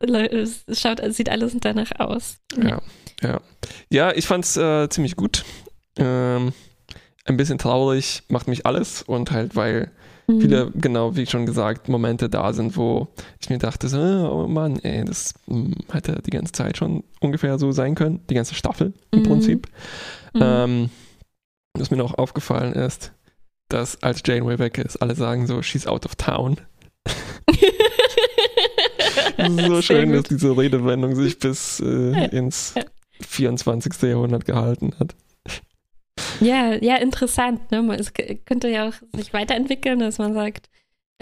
es 0.00 0.64
schaut, 0.72 1.00
es 1.00 1.16
sieht 1.16 1.28
alles 1.28 1.56
danach 1.60 1.92
aus. 1.98 2.38
Ja, 2.56 2.80
ja. 3.22 3.40
Ja, 3.90 4.12
ich 4.12 4.26
fand's 4.26 4.56
äh, 4.56 4.88
ziemlich 4.88 5.16
gut. 5.16 5.44
Ähm, 5.96 6.52
ein 7.28 7.36
bisschen 7.36 7.58
traurig 7.58 8.22
macht 8.28 8.48
mich 8.48 8.66
alles 8.66 9.02
und 9.02 9.30
halt, 9.30 9.56
weil 9.56 9.90
mhm. 10.26 10.40
viele, 10.40 10.72
genau 10.74 11.16
wie 11.16 11.26
schon 11.26 11.46
gesagt, 11.46 11.88
Momente 11.88 12.28
da 12.28 12.52
sind, 12.52 12.76
wo 12.76 13.08
ich 13.40 13.50
mir 13.50 13.58
dachte, 13.58 13.88
so, 13.88 13.98
oh 13.98 14.46
Mann, 14.48 14.78
ey, 14.80 15.04
das 15.04 15.34
hm, 15.46 15.74
hätte 15.92 16.20
die 16.24 16.30
ganze 16.30 16.52
Zeit 16.52 16.76
schon 16.76 17.04
ungefähr 17.20 17.58
so 17.58 17.72
sein 17.72 17.94
können, 17.94 18.20
die 18.30 18.34
ganze 18.34 18.54
Staffel 18.54 18.92
im 19.10 19.20
mhm. 19.20 19.24
Prinzip. 19.24 19.68
Mhm. 20.34 20.40
Ähm, 20.42 20.90
was 21.74 21.90
mir 21.90 21.96
noch 21.96 22.18
aufgefallen 22.18 22.72
ist, 22.72 23.12
dass 23.68 24.02
als 24.02 24.22
Janeway 24.24 24.58
weg 24.58 24.78
ist, 24.78 24.96
alle 24.96 25.14
sagen 25.14 25.46
so, 25.46 25.62
she's 25.62 25.86
out 25.86 26.06
of 26.06 26.16
town. 26.16 26.56
so 29.66 29.82
schön, 29.82 30.12
dass 30.12 30.24
diese 30.24 30.56
Redewendung 30.56 31.14
sich 31.14 31.38
bis 31.38 31.80
äh, 31.80 32.36
ins 32.36 32.74
24. 33.20 34.02
Jahrhundert 34.02 34.44
gehalten 34.44 34.92
hat. 34.98 35.14
Ja, 36.40 36.74
ja, 36.74 36.96
interessant. 36.96 37.70
Ne? 37.70 37.96
Es 37.98 38.12
könnte 38.44 38.68
ja 38.68 38.88
auch 38.88 38.94
sich 39.14 39.32
weiterentwickeln, 39.32 39.98
dass 40.00 40.18
man 40.18 40.34
sagt, 40.34 40.68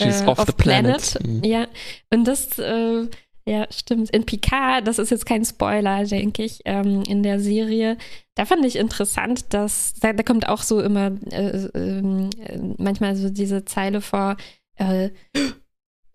She's 0.00 0.22
äh, 0.22 0.26
off, 0.26 0.38
off 0.38 0.46
the 0.46 0.52
planet. 0.52 1.00
planet. 1.00 1.26
Mhm. 1.26 1.44
Ja, 1.44 1.66
und 2.12 2.24
das, 2.24 2.58
äh, 2.58 3.06
ja, 3.48 3.66
stimmt. 3.70 4.10
In 4.10 4.26
Picard, 4.26 4.86
das 4.86 4.98
ist 4.98 5.10
jetzt 5.10 5.24
kein 5.24 5.44
Spoiler, 5.44 6.04
denke 6.04 6.42
ich, 6.42 6.60
ähm, 6.64 7.02
in 7.08 7.22
der 7.22 7.38
Serie. 7.40 7.96
Da 8.34 8.44
fand 8.44 8.64
ich 8.64 8.76
interessant, 8.76 9.54
dass, 9.54 9.94
da, 9.94 10.12
da 10.12 10.22
kommt 10.22 10.48
auch 10.48 10.62
so 10.62 10.80
immer 10.80 11.12
äh, 11.30 11.68
ähm, 11.74 12.30
äh, 12.44 12.58
manchmal 12.76 13.14
so 13.16 13.30
diese 13.30 13.64
Zeile 13.64 14.00
vor, 14.00 14.36
äh, 14.76 15.10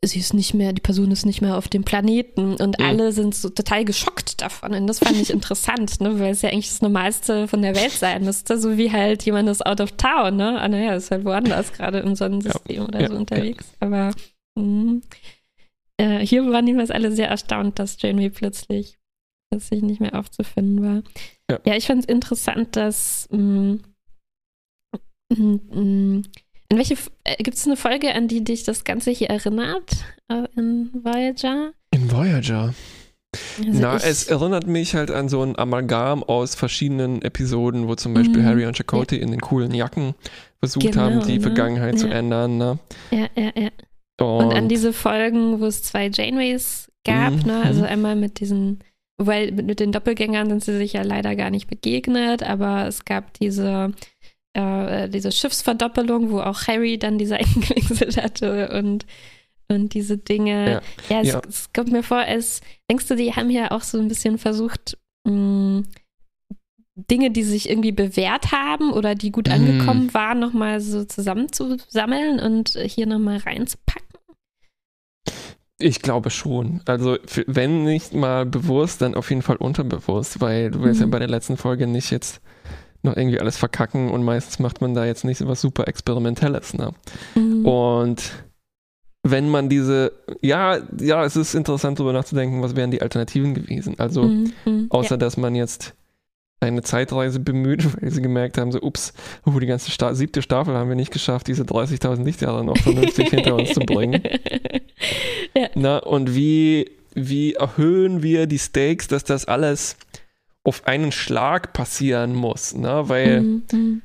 sie 0.04 0.20
ist 0.20 0.34
nicht 0.34 0.54
mehr, 0.54 0.74
die 0.74 0.82
Person 0.82 1.12
ist 1.12 1.26
nicht 1.26 1.42
mehr 1.42 1.58
auf 1.58 1.68
dem 1.68 1.84
Planeten 1.84 2.56
und 2.56 2.80
mhm. 2.80 2.86
alle 2.86 3.12
sind 3.12 3.36
so 3.36 3.50
total 3.50 3.86
geschockt 3.86 4.42
davon. 4.42 4.74
Und 4.74 4.88
das 4.88 5.00
fand 5.00 5.16
ich 5.16 5.30
interessant, 5.34 6.02
ne, 6.02 6.20
weil 6.20 6.32
es 6.32 6.42
ja 6.42 6.50
eigentlich 6.50 6.70
das 6.70 6.82
Normalste 6.82 7.48
von 7.48 7.62
der 7.62 7.76
Welt 7.76 7.92
sein 7.92 8.26
müsste, 8.26 8.58
so 8.58 8.78
wie 8.78 8.92
halt 8.92 9.24
jemand 9.24 9.48
ist 9.50 9.66
out 9.66 9.80
of 9.80 9.92
town, 9.94 10.38
ne? 10.38 10.60
Ah, 10.60 10.68
naja, 10.68 10.96
ist 10.96 11.12
halt 11.12 11.24
woanders 11.24 11.72
gerade 11.74 12.00
im 12.00 12.16
Sonnensystem 12.16 12.78
ja. 12.78 12.88
oder 12.88 13.02
ja. 13.02 13.08
so 13.10 13.16
unterwegs. 13.16 13.66
Ja. 13.80 13.88
Aber 13.88 14.12
mh, 14.56 15.02
äh, 15.98 16.26
hier 16.26 16.52
waren 16.52 16.66
jedenfalls 16.66 16.92
alle 16.92 17.12
sehr 17.12 17.30
erstaunt, 17.30 17.78
dass 17.78 18.02
Janeway 18.02 18.32
plötzlich 18.32 18.98
plötzlich 19.52 19.84
nicht 19.84 20.00
mehr 20.00 20.16
aufzufinden 20.16 20.82
war. 20.82 21.60
Ja, 21.66 21.76
ich 21.76 21.86
fand 21.86 22.00
es 22.04 22.06
interessant, 22.08 22.76
dass 22.76 23.28
mh, 23.32 23.80
mh, 25.30 26.22
in 26.72 26.78
welche 26.78 26.96
äh, 27.26 27.36
gibt 27.44 27.58
es 27.58 27.68
eine 27.68 27.76
Folge, 27.76 28.16
an 28.16 28.30
die 28.30 28.44
dich 28.44 28.64
das 28.64 28.86
Ganze 28.86 29.12
hier 29.12 29.30
erinnert 29.30 30.06
äh, 30.30 30.48
in 30.56 30.90
Voyager? 30.94 31.74
In 31.94 32.10
Voyager. 32.10 32.74
Also 33.60 33.80
Na, 33.82 33.96
es 33.98 34.24
erinnert 34.30 34.68
mich 34.68 34.96
halt 34.96 35.12
an 35.12 35.28
so 35.28 35.42
ein 35.42 35.58
Amalgam 35.58 36.24
aus 36.24 36.56
verschiedenen 36.56 37.22
Episoden, 37.22 37.90
wo 37.90 37.96
zum 37.96 38.14
Beispiel 38.14 38.42
mm, 38.42 38.46
Harry 38.46 38.66
und 38.66 38.78
Chakotay 38.78 39.18
ja. 39.18 39.22
in 39.22 39.32
den 39.32 39.42
coolen 39.42 39.74
Jacken 39.74 40.16
versucht 40.60 40.92
genau, 40.92 41.02
haben, 41.02 41.28
die 41.28 41.40
ne? 41.40 41.42
Vergangenheit 41.42 41.96
ja. 41.96 42.00
zu 42.00 42.08
ändern. 42.08 42.58
Ne? 42.58 42.80
Ja, 43.12 43.28
ja, 43.36 43.52
ja. 43.56 43.70
Und, 44.22 44.46
und, 44.46 44.54
an 44.54 44.70
diese 44.70 44.94
Folgen, 44.94 45.60
wo 45.60 45.66
es 45.66 45.84
zwei 45.84 46.10
Janeways 46.10 46.90
gab, 47.06 47.34
mm, 47.34 47.48
ne? 47.48 47.62
also 47.64 47.84
einmal 47.84 48.16
mit 48.16 48.40
diesen, 48.40 48.80
weil 49.18 49.52
mit 49.52 49.82
den 49.82 49.92
Doppelgängern 49.92 50.48
sind 50.48 50.64
sie 50.64 50.78
sich 50.78 50.94
ja 50.94 51.02
leider 51.02 51.36
gar 51.36 51.50
nicht 51.50 51.68
begegnet, 51.68 52.44
aber 52.44 52.88
es 52.88 53.04
gab 53.04 53.34
diese 53.34 53.92
äh, 54.54 55.10
diese 55.10 55.32
Schiffsverdoppelung, 55.32 56.32
wo 56.32 56.40
auch 56.40 56.68
Harry 56.68 56.98
dann 56.98 57.18
die 57.18 57.26
Seiten 57.26 57.62
gewechselt 57.62 58.18
hatte 58.18 58.70
und, 58.78 59.06
und 59.68 59.94
diese 59.94 60.18
Dinge. 60.18 60.82
Ja, 61.10 61.16
ja, 61.16 61.22
es, 61.22 61.28
ja. 61.28 61.42
es, 61.48 61.74
kommt 61.74 61.92
mir 61.92 62.04
vor, 62.04 62.26
es, 62.28 62.62
denkst 62.90 63.08
du, 63.08 63.16
die 63.16 63.34
haben 63.34 63.50
ja 63.50 63.72
auch 63.72 63.82
so 63.82 64.00
ein 64.00 64.08
bisschen 64.08 64.38
versucht, 64.38 64.98
mh, 65.26 65.34
mm, 65.34 65.84
Dinge, 67.10 67.32
die 67.32 67.44
sich 67.44 67.70
irgendwie 67.70 67.94
bewährt 67.94 68.52
haben 68.52 68.92
oder 68.92 69.16
die 69.16 69.32
gut 69.32 69.48
mhm. 69.48 69.54
angekommen 69.54 70.06
mm. 70.08 70.14
waren, 70.14 70.40
nochmal 70.40 70.82
so 70.82 71.06
zusammenzusammeln 71.06 72.40
und 72.40 72.78
hier 72.86 73.08
nochmal 73.08 73.38
reinzupacken? 73.38 74.08
Ich 75.80 76.02
glaube 76.02 76.30
schon. 76.30 76.82
Also, 76.86 77.18
wenn 77.48 77.86
nicht 77.86 78.14
mal 78.14 78.46
bewusst, 78.46 79.02
dann 79.02 79.16
auf 79.16 79.30
jeden 79.30 79.42
Fall 79.42 79.56
unterbewusst, 79.56 80.42
weil 80.42 80.70
du 80.70 80.84
willst 80.84 81.00
mhm. 81.00 81.08
ja 81.08 81.12
bei 81.12 81.20
der 81.20 81.30
letzten 81.30 81.58
Folge 81.58 81.88
nicht 81.88 82.12
jetzt 82.12 82.42
noch 83.04 83.18
irgendwie 83.18 83.40
alles 83.40 83.58
verkacken 83.58 84.10
und 84.10 84.24
meistens 84.24 84.60
macht 84.60 84.82
man 84.82 84.94
da 84.94 85.06
jetzt 85.06 85.24
nicht 85.26 85.40
so 85.40 85.48
was 85.48 85.62
super 85.62 85.88
Experimentelles. 85.88 86.74
Ne? 86.74 86.92
Mhm. 87.36 87.66
Und 87.66 88.32
wenn 89.24 89.50
man 89.50 89.70
diese, 89.70 90.14
ja, 90.42 90.80
ja, 91.00 91.24
es 91.26 91.36
ist 91.36 91.54
interessant 91.54 92.00
darüber 92.00 92.14
nachzudenken, 92.14 92.62
was 92.62 92.76
wären 92.76 92.92
die 92.92 93.02
Alternativen 93.02 93.54
gewesen. 93.54 93.96
Also, 94.00 94.24
mhm. 94.24 94.54
mhm 94.66 94.88
außer 94.90 95.16
ja. 95.16 95.18
dass 95.18 95.38
man 95.38 95.56
jetzt 95.56 95.94
eine 96.60 96.84
Zeitreise 96.84 97.40
bemüht, 97.40 97.86
weil 98.02 98.12
sie 98.12 98.22
gemerkt 98.22 98.58
haben, 98.58 98.72
so, 98.72 98.82
ups, 98.82 99.14
oh, 99.46 99.60
die 99.60 99.68
ganze 99.68 99.92
Sta 99.92 100.14
siebte 100.14 100.42
Staffel 100.42 100.76
haben 100.76 100.90
wir 100.90 100.96
nicht 100.96 101.12
geschafft, 101.12 101.48
diese 101.48 101.64
30.000 101.64 102.24
Lichtjahre 102.24 102.64
noch 102.64 102.78
vernünftig 102.84 103.30
hinter 103.30 103.56
uns 103.56 103.74
zu 103.74 103.82
bringen. 103.82 104.22
Ja. 105.56 105.68
Na, 105.76 105.98
und 105.98 106.36
wie, 106.36 106.90
wie 107.14 107.54
erhöhen 107.54 108.24
wir 108.24 108.48
die 108.48 108.60
Stakes, 108.60 109.08
dass 109.08 109.24
das 109.24 109.46
alles 109.46 109.98
auf 110.64 110.88
einen 110.88 111.12
Schlag 111.12 111.74
passieren 111.74 112.36
muss, 112.36 112.76
ne? 112.76 113.04
weil 113.08 113.42
mhm. 113.42 113.64
mhm. 113.72 114.02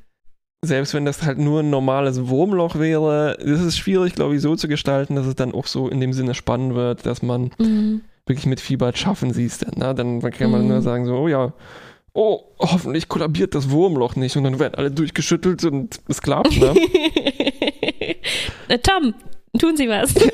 selbst 0.64 0.94
wenn 0.94 1.04
das 1.04 1.22
halt 1.22 1.38
nur 1.38 1.60
ein 1.60 1.70
normales 1.70 2.28
Wurmloch 2.28 2.78
wäre, 2.78 3.34
ist 3.34 3.60
es 3.60 3.76
schwierig, 3.76 4.14
glaube 4.14 4.36
ich, 4.36 4.40
so 4.40 4.56
zu 4.56 4.68
gestalten, 4.68 5.16
dass 5.16 5.26
es 5.26 5.34
dann 5.34 5.52
auch 5.52 5.66
so 5.66 5.88
in 5.88 6.00
dem 6.00 6.12
Sinne 6.12 6.34
spannend 6.34 6.74
wird, 6.74 7.04
dass 7.04 7.22
man 7.22 7.50
mhm. 7.58 8.02
wirklich 8.26 8.46
mit 8.46 8.60
Fieber 8.60 8.94
schaffen 8.94 9.32
siehst. 9.32 9.76
Ne? 9.76 9.94
Dann 9.94 10.20
kann 10.20 10.50
man 10.50 10.62
mhm. 10.62 10.68
nur 10.68 10.82
sagen, 10.82 11.04
so, 11.04 11.14
oh 11.14 11.28
ja, 11.28 11.52
oh, 12.16 12.40
hoffentlich 12.58 13.08
kollabiert 13.08 13.54
das 13.54 13.70
Wurmloch 13.70 14.16
nicht 14.16 14.36
und 14.36 14.44
dann 14.44 14.58
werden 14.58 14.74
alle 14.76 14.90
durchgeschüttelt 14.90 15.62
und 15.64 16.00
es 16.08 16.22
klappt, 16.22 16.58
ne? 16.58 16.74
Tom, 18.82 19.14
tun 19.58 19.76
Sie 19.76 19.88
was. 19.88 20.14
beim 20.14 20.30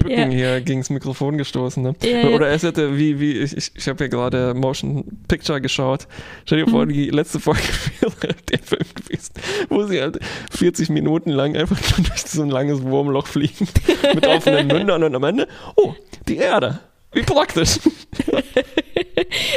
Bücken 0.00 0.10
ja. 0.10 0.26
hier 0.28 0.60
gegen 0.60 0.80
das 0.80 0.90
Mikrofon 0.90 1.38
gestoßen, 1.38 1.82
ne? 1.82 1.94
Ja, 2.02 2.28
Oder 2.28 2.48
es 2.48 2.62
hätte, 2.62 2.96
wie, 2.96 3.20
wie, 3.20 3.38
ich, 3.38 3.72
ich, 3.74 3.88
habe 3.88 4.04
ja 4.04 4.08
gerade 4.08 4.54
Motion 4.54 5.04
Picture 5.28 5.60
geschaut. 5.60 6.06
Stell 6.44 6.64
dir 6.64 6.70
vor, 6.70 6.86
mhm. 6.86 6.92
die 6.92 7.10
letzte 7.10 7.40
Folge 7.40 7.60
wäre 8.20 8.34
der 8.50 8.58
Film 8.58 8.86
gewesen, 8.94 9.32
wo 9.68 9.84
sie 9.84 10.00
halt 10.00 10.18
40 10.50 10.90
Minuten 10.90 11.30
lang 11.30 11.56
einfach 11.56 11.78
durch 11.96 12.22
so 12.22 12.42
ein 12.42 12.50
langes 12.50 12.82
Wurmloch 12.82 13.26
fliegen 13.26 13.68
mit 14.14 14.26
offenen 14.26 14.66
Mündern 14.66 15.02
und 15.04 15.14
am 15.14 15.24
Ende, 15.24 15.48
oh, 15.76 15.94
die 16.28 16.36
Erde. 16.36 16.80
Wie 17.14 17.22
praktisch. 17.22 17.78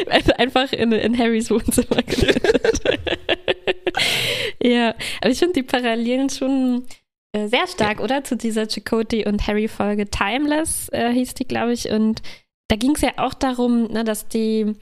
also 0.10 0.34
einfach 0.34 0.74
in, 0.74 0.92
in 0.92 1.18
Harrys 1.18 1.50
Wohnzimmer 1.50 2.04
Ja, 4.62 4.94
aber 5.22 5.32
ich 5.32 5.40
finde 5.40 5.54
die 5.54 5.64
Parallelen 5.64 6.30
schon 6.30 6.84
sehr 7.48 7.68
stark, 7.68 8.00
ja. 8.00 8.04
oder? 8.04 8.24
Zu 8.24 8.38
dieser 8.38 8.68
Chakotay 8.68 9.28
und 9.28 9.46
Harry-Folge 9.48 10.10
Timeless 10.10 10.90
äh, 10.90 11.12
hieß 11.12 11.34
die, 11.34 11.48
glaube 11.48 11.74
ich. 11.74 11.90
Und 11.90 12.22
da 12.68 12.76
ging 12.76 12.96
es 12.96 13.02
ja 13.02 13.12
auch 13.18 13.34
darum, 13.34 13.92
ne, 13.92 14.04
dass 14.04 14.28
die 14.28 14.74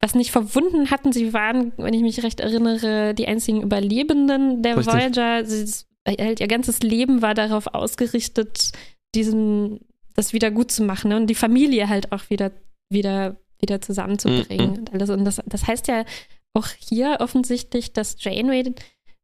was 0.00 0.14
nicht 0.14 0.32
verwunden 0.32 0.90
hatten. 0.90 1.12
Sie 1.12 1.32
waren, 1.32 1.72
wenn 1.76 1.94
ich 1.94 2.02
mich 2.02 2.22
recht 2.24 2.40
erinnere, 2.40 3.14
die 3.14 3.28
einzigen 3.28 3.62
Überlebenden 3.62 4.62
der 4.62 4.76
Richtig. 4.76 4.92
Voyager. 4.92 5.44
Sie, 5.44 5.84
halt, 6.06 6.40
ihr 6.40 6.48
ganzes 6.48 6.80
Leben 6.80 7.22
war 7.22 7.34
darauf 7.34 7.68
ausgerichtet, 7.68 8.72
diesen 9.14 9.80
das 10.14 10.32
wieder 10.32 10.50
gut 10.50 10.70
zu 10.70 10.82
machen 10.82 11.08
ne? 11.08 11.16
und 11.16 11.28
die 11.28 11.34
Familie 11.34 11.88
halt 11.88 12.12
auch 12.12 12.28
wieder, 12.28 12.50
wieder, 12.90 13.36
wieder 13.60 13.80
zusammenzubringen 13.80 14.72
mhm. 14.72 14.78
und 14.78 14.92
alles. 14.92 15.10
Und 15.10 15.24
das, 15.24 15.40
das 15.46 15.66
heißt 15.66 15.88
ja 15.88 16.04
auch 16.52 16.66
hier 16.66 17.18
offensichtlich, 17.20 17.92
dass 17.92 18.16
Janeway 18.18 18.74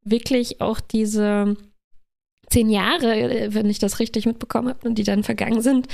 wirklich 0.04 0.60
auch 0.60 0.80
diese 0.80 1.56
zehn 2.50 2.70
Jahre, 2.70 3.48
wenn 3.50 3.68
ich 3.68 3.78
das 3.78 3.98
richtig 3.98 4.26
mitbekommen 4.26 4.68
habe 4.68 4.88
und 4.88 4.96
die 4.96 5.04
dann 5.04 5.22
vergangen 5.22 5.60
sind, 5.60 5.86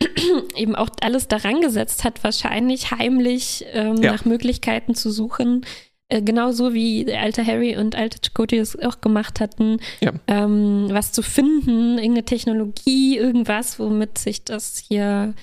eben 0.56 0.74
auch 0.74 0.88
alles 1.02 1.28
daran 1.28 1.60
gesetzt 1.60 2.04
hat, 2.04 2.24
wahrscheinlich 2.24 2.90
heimlich 2.90 3.64
ähm, 3.72 4.02
ja. 4.02 4.12
nach 4.12 4.24
Möglichkeiten 4.24 4.94
zu 4.94 5.10
suchen, 5.10 5.64
äh, 6.08 6.22
genauso 6.22 6.74
wie 6.74 7.04
der 7.04 7.20
alte 7.20 7.46
Harry 7.46 7.76
und 7.76 7.94
alte 7.94 8.18
Chakotay 8.20 8.58
es 8.58 8.78
auch 8.78 9.00
gemacht 9.00 9.40
hatten, 9.40 9.78
ja. 10.00 10.12
ähm, 10.26 10.88
was 10.90 11.12
zu 11.12 11.22
finden, 11.22 11.98
irgendeine 11.98 12.24
Technologie, 12.24 13.16
irgendwas, 13.16 13.78
womit 13.78 14.18
sich 14.18 14.44
das 14.44 14.82
hier, 14.88 15.34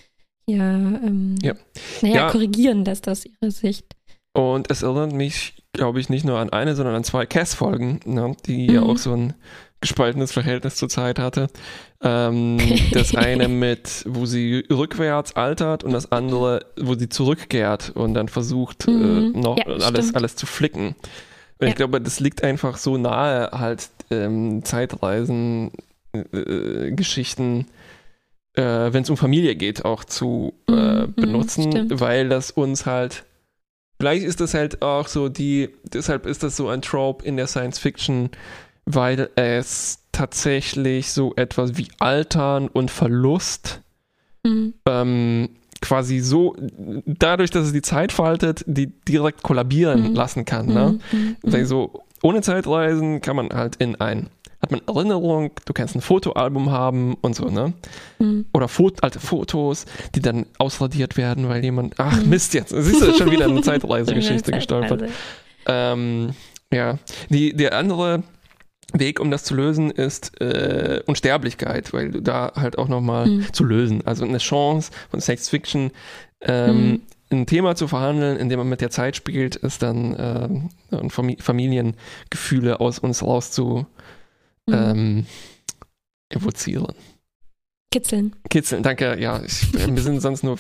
hier 0.46 0.62
ähm, 0.62 1.36
ja. 1.42 1.54
Naja, 2.02 2.16
ja. 2.16 2.30
korrigieren 2.30 2.84
lässt 2.84 3.08
aus 3.08 3.26
ihrer 3.26 3.52
Sicht. 3.52 3.96
Und 4.34 4.70
es 4.70 4.84
erinnert 4.84 5.14
mich, 5.14 5.64
glaube 5.72 6.00
ich, 6.00 6.10
nicht 6.10 6.26
nur 6.26 6.38
an 6.38 6.50
eine, 6.50 6.76
sondern 6.76 6.96
an 6.96 7.04
zwei 7.04 7.26
Cass-Folgen, 7.26 8.02
ne, 8.06 8.36
die 8.46 8.68
mhm. 8.68 8.74
ja 8.74 8.82
auch 8.82 8.98
so 8.98 9.14
ein 9.14 9.34
gespaltenes 9.82 10.32
Verhältnis 10.32 10.76
zur 10.76 10.90
Zeit 10.90 11.20
hatte. 11.20 11.48
Ähm, 12.02 12.58
das 12.92 13.16
eine 13.16 13.48
mit, 13.48 14.04
wo 14.08 14.26
sie 14.26 14.66
rückwärts 14.70 15.36
altert 15.36 15.84
und 15.84 15.92
das 15.92 16.12
andere, 16.12 16.66
wo 16.80 16.96
sie 16.96 17.10
zurückkehrt 17.10 17.92
und 17.96 18.14
dann 18.14 18.28
versucht, 18.28 18.88
mhm. 18.88 19.34
äh, 19.36 19.40
noch 19.40 19.58
ja, 19.58 19.66
alles, 19.66 20.16
alles 20.16 20.36
zu 20.36 20.46
flicken. 20.46 20.96
Und 21.60 21.66
ja. 21.66 21.68
ich 21.70 21.76
glaube, 21.76 22.02
das 22.02 22.20
liegt 22.20 22.44
einfach 22.44 22.78
so 22.78 22.98
nahe, 22.98 23.52
halt 23.52 23.90
ähm, 24.12 24.64
Zeitreisen, 24.64 25.72
äh, 26.14 26.92
Geschichten, 26.92 27.66
äh, 28.54 28.62
wenn 28.62 29.04
es 29.04 29.10
um 29.10 29.18
Familie 29.18 29.56
geht, 29.56 29.86
auch 29.86 30.04
zu 30.04 30.54
äh, 30.68 30.72
mhm, 30.72 31.14
benutzen, 31.16 31.72
stimmt. 31.72 32.00
weil 32.00 32.30
das 32.30 32.52
uns 32.52 32.86
halt 32.86 33.24
Vielleicht 34.00 34.26
ist 34.26 34.42
das 34.42 34.54
halt 34.54 34.84
auch 34.84 35.08
so 35.08 35.28
die, 35.28 35.70
deshalb 35.92 36.28
ist 36.28 36.44
das 36.44 36.56
so 36.56 36.70
ein 36.70 36.84
Trope 36.84 37.26
in 37.26 37.36
der 37.36 37.48
Science 37.48 37.80
Fiction, 37.80 38.30
weil 38.88 39.30
es 39.36 40.00
tatsächlich 40.14 41.12
so 41.12 41.34
etwas 41.36 41.78
wie 41.78 41.90
Altern 42.00 42.70
und 42.70 42.90
Verlust 42.90 43.82
mhm. 44.44 44.74
ähm, 44.86 45.50
quasi 45.82 46.20
so, 46.20 46.56
dadurch, 47.06 47.52
dass 47.52 47.66
es 47.68 47.74
die 47.74 47.82
Zeit 47.82 48.14
faltet, 48.14 48.64
die 48.66 48.88
direkt 48.88 49.44
kollabieren 49.44 50.10
mhm. 50.10 50.16
lassen 50.16 50.46
kann. 50.46 50.68
Ne? 50.68 51.00
Mhm. 51.12 51.18
mhm. 51.20 51.36
Weil 51.44 51.66
so 51.66 52.02
ohne 52.24 52.42
Zeitreisen 52.42 53.22
kann 53.22 53.36
man 53.36 53.50
halt 53.50 53.76
in 53.76 54.00
ein 54.00 54.30
hat 54.60 54.72
man 54.72 54.82
Erinnerung, 54.88 55.52
du 55.66 55.74
kannst 55.74 55.94
ein 55.94 56.02
Fotoalbum 56.02 56.72
haben 56.72 57.14
und 57.22 57.36
so, 57.36 57.46
ne? 57.46 57.74
Mhm. 58.18 58.48
Oder 58.56 58.68
Fot 58.68 59.04
alte 59.04 59.20
Fotos, 59.20 59.86
die 60.16 60.20
dann 60.20 60.48
ausradiert 60.58 61.16
werden, 61.16 61.48
weil 61.48 61.64
jemand, 61.64 62.00
ach 62.00 62.24
mhm. 62.24 62.30
Mist 62.30 62.56
jetzt, 62.56 62.74
siehst 62.76 63.02
du, 63.04 63.14
schon 63.14 63.30
wieder 63.30 63.46
eine 63.46 63.62
Zeitreisegeschichte 63.62 64.52
gestolpert. 64.52 65.12
Ähm, 65.68 66.32
ja, 66.74 66.98
die, 67.30 67.56
der 67.56 67.78
andere 67.78 68.24
Weg, 68.94 69.20
um 69.20 69.32
das 69.32 69.44
zu 69.44 69.54
lösen, 69.54 69.92
ist 69.92 70.40
äh, 70.40 71.02
Unsterblichkeit, 71.06 71.92
weil 71.92 72.12
du 72.12 72.22
da 72.22 72.54
halt 72.56 72.78
auch 72.78 72.88
nochmal 72.88 73.28
mhm. 73.28 73.54
zu 73.54 73.64
lösen. 73.66 74.06
Also 74.06 74.24
eine 74.24 74.38
Chance 74.38 74.92
von 75.10 75.20
Sex 75.20 75.50
Fiction, 75.50 75.92
ähm, 76.42 76.88
mhm. 76.88 77.02
ein 77.32 77.46
Thema 77.46 77.76
zu 77.76 77.88
verhandeln, 77.88 78.38
in 78.38 78.48
dem 78.48 78.60
man 78.60 78.70
mit 78.70 78.80
der 78.80 78.90
Zeit 78.90 79.18
spielt, 79.18 79.58
ist 79.58 79.84
dann 79.84 80.16
äh, 80.16 81.10
Familiengefühle 81.10 82.80
aus 82.80 83.00
uns 83.00 83.24
raus 83.24 83.52
zu 83.52 83.86
mhm. 84.68 84.74
ähm, 84.74 85.26
evozieren. 86.30 86.96
Kitzeln. 87.92 88.36
Kitzeln, 88.50 88.84
danke. 88.84 89.20
Ja, 89.20 89.42
ich, 89.44 89.74
mir 89.88 90.02
sind 90.02 90.22
sonst 90.22 90.44
nur 90.44 90.58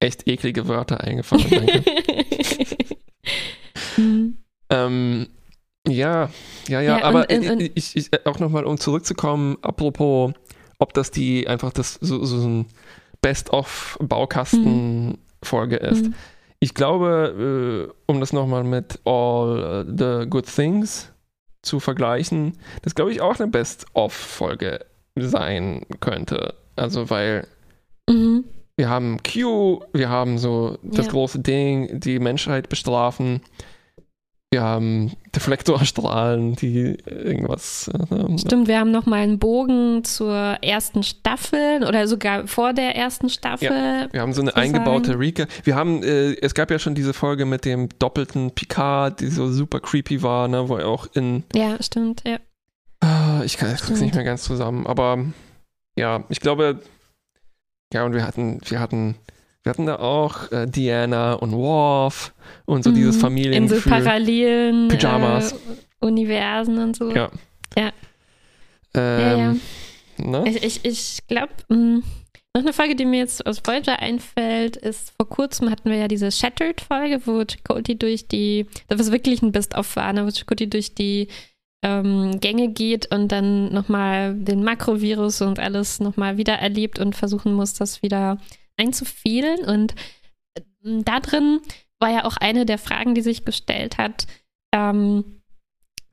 echt 0.00 0.28
eklige 0.28 0.68
Wörter 0.68 1.00
eingefallen. 1.00 1.50
Danke. 1.50 1.84
mhm. 3.96 4.38
ähm, 4.70 5.26
ja, 5.90 6.30
ja, 6.68 6.80
ja, 6.80 6.98
ja 6.98 7.04
aber 7.04 7.26
und, 7.30 7.50
und, 7.50 7.60
ich, 7.74 7.96
ich, 7.96 8.26
auch 8.26 8.38
nochmal, 8.38 8.64
um 8.64 8.78
zurückzukommen, 8.78 9.58
apropos, 9.62 10.32
ob 10.78 10.94
das 10.94 11.10
die 11.10 11.48
einfach 11.48 11.72
das 11.72 11.94
so, 11.94 12.24
so 12.24 12.46
ein 12.46 12.66
Best-of-Baukasten-Folge 13.20 15.80
mhm. 15.82 15.88
ist. 15.88 16.06
Mhm. 16.06 16.14
Ich 16.60 16.74
glaube, 16.74 17.88
äh, 17.88 17.92
um 18.06 18.20
das 18.20 18.32
nochmal 18.32 18.62
mit 18.64 19.00
All 19.04 19.86
the 19.88 20.28
Good 20.28 20.46
Things 20.46 21.12
zu 21.62 21.80
vergleichen, 21.80 22.52
das 22.82 22.94
glaube 22.94 23.12
ich 23.12 23.20
auch 23.20 23.38
eine 23.38 23.48
Best-of-Folge 23.48 24.86
sein 25.16 25.84
könnte. 26.00 26.54
Also, 26.76 27.10
weil 27.10 27.46
mhm. 28.08 28.44
wir 28.76 28.88
haben 28.88 29.18
Q, 29.22 29.84
wir 29.92 30.08
haben 30.08 30.38
so 30.38 30.78
das 30.82 31.06
ja. 31.06 31.12
große 31.12 31.40
Ding, 31.40 32.00
die 32.00 32.18
Menschheit 32.18 32.68
bestrafen 32.68 33.42
wir 34.50 34.62
haben 34.62 35.12
Deflektorstrahlen, 35.34 36.56
die 36.56 36.96
irgendwas. 37.04 37.88
Äh, 37.88 38.38
Stimmt, 38.38 38.66
wir 38.66 38.78
haben 38.78 38.90
nochmal 38.90 39.20
einen 39.20 39.38
Bogen 39.38 40.04
zur 40.04 40.34
ersten 40.62 41.02
Staffel 41.02 41.84
oder 41.86 42.08
sogar 42.08 42.46
vor 42.46 42.72
der 42.72 42.96
ersten 42.96 43.28
Staffel. 43.28 43.66
Ja, 43.68 44.08
wir 44.10 44.20
haben 44.22 44.32
so 44.32 44.40
eine 44.40 44.56
eingebaute 44.56 45.18
Rika. 45.18 45.46
Wir 45.64 45.76
haben, 45.76 46.02
äh, 46.02 46.34
es 46.40 46.54
gab 46.54 46.70
ja 46.70 46.78
schon 46.78 46.94
diese 46.94 47.12
Folge 47.12 47.44
mit 47.44 47.66
dem 47.66 47.90
doppelten 47.98 48.52
Picard, 48.52 49.20
die 49.20 49.28
so 49.28 49.50
super 49.50 49.80
creepy 49.80 50.22
war, 50.22 50.48
ne, 50.48 50.68
wo 50.68 50.76
er 50.76 50.88
auch 50.88 51.06
in. 51.12 51.44
Ja, 51.54 51.82
stimmt, 51.82 52.22
ja. 52.26 52.38
Ah, 53.00 53.42
ich 53.44 53.58
kann 53.58 53.70
es 53.70 54.00
nicht 54.00 54.14
mehr 54.14 54.24
ganz 54.24 54.44
zusammen, 54.44 54.86
aber 54.86 55.26
ja, 55.96 56.24
ich 56.30 56.40
glaube, 56.40 56.80
ja, 57.92 58.04
und 58.04 58.14
wir 58.14 58.26
hatten, 58.26 58.60
wir 58.66 58.80
hatten 58.80 59.14
wir 59.68 59.72
hatten 59.72 59.84
da 59.84 59.96
auch 59.96 60.50
äh, 60.50 60.66
Diana 60.66 61.34
und 61.34 61.52
Worf 61.52 62.32
und 62.64 62.84
so 62.84 62.90
mm, 62.90 62.94
dieses 62.94 63.18
Familiengefühl. 63.18 63.76
In 63.76 63.82
so 63.82 63.90
parallelen 63.90 64.88
Pyjamas. 64.88 65.52
Äh, 65.52 65.56
Universen 66.00 66.78
und 66.78 66.96
so. 66.96 67.10
Ja. 67.14 67.30
Ja. 67.76 67.92
Ähm, 68.94 69.20
ja, 69.20 69.36
ja. 69.36 69.56
Ne? 70.24 70.48
Ich, 70.48 70.64
ich, 70.64 70.84
ich 70.86 71.26
glaube, 71.26 71.52
mm, 71.68 71.98
noch 72.54 72.62
eine 72.62 72.72
Folge, 72.72 72.96
die 72.96 73.04
mir 73.04 73.18
jetzt 73.18 73.46
aus 73.46 73.60
Voyager 73.62 73.98
einfällt, 73.98 74.78
ist 74.78 75.12
vor 75.18 75.28
kurzem 75.28 75.70
hatten 75.70 75.90
wir 75.90 75.98
ja 75.98 76.08
diese 76.08 76.32
Shattered-Folge, 76.32 77.26
wo 77.26 77.44
Chakotay 77.44 77.94
durch 77.94 78.26
die, 78.26 78.64
das 78.88 78.98
was 78.98 79.12
wirklich 79.12 79.42
ein 79.42 79.52
Best-of 79.52 79.96
war, 79.96 80.14
ne, 80.14 80.24
wo 80.24 80.30
Chakotay 80.30 80.68
durch 80.68 80.94
die 80.94 81.28
ähm, 81.82 82.40
Gänge 82.40 82.68
geht 82.68 83.14
und 83.14 83.30
dann 83.32 83.70
nochmal 83.70 84.34
den 84.34 84.64
Makrovirus 84.64 85.42
und 85.42 85.58
alles 85.58 86.00
nochmal 86.00 86.38
wieder 86.38 86.54
erlebt 86.54 86.98
und 86.98 87.14
versuchen 87.14 87.52
muss, 87.52 87.74
das 87.74 88.02
wieder 88.02 88.38
einzufehlen. 88.78 89.64
Und 89.64 89.94
äh, 90.54 90.62
da 90.82 91.20
drin 91.20 91.60
war 91.98 92.10
ja 92.10 92.24
auch 92.24 92.36
eine 92.36 92.64
der 92.64 92.78
Fragen, 92.78 93.14
die 93.14 93.22
sich 93.22 93.44
gestellt 93.44 93.98
hat. 93.98 94.26
Ähm, 94.72 95.42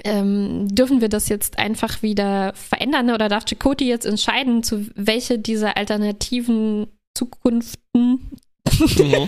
ähm, 0.03 0.68
dürfen 0.68 1.01
wir 1.01 1.09
das 1.09 1.30
jetzt 1.30 1.57
einfach 1.57 2.01
wieder 2.01 2.53
verändern 2.53 3.11
oder 3.11 3.30
darf 3.30 3.45
Chakoti 3.45 3.88
jetzt 3.88 4.05
entscheiden, 4.05 4.61
zu 4.61 4.88
welche 4.95 5.39
dieser 5.39 5.78
alternativen 5.78 6.88
Zukunften 7.13 7.80
mhm. 7.93 8.20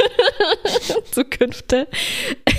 Zukünfte 1.12 1.88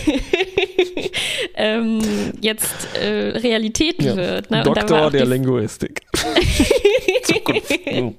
ähm, 1.54 2.00
jetzt 2.40 2.96
äh, 2.96 3.36
Realität 3.38 4.02
ja. 4.02 4.16
wird. 4.16 4.50
Ne? 4.50 4.62
Doktor 4.62 5.10
der 5.10 5.26
Linguistik. 5.26 6.00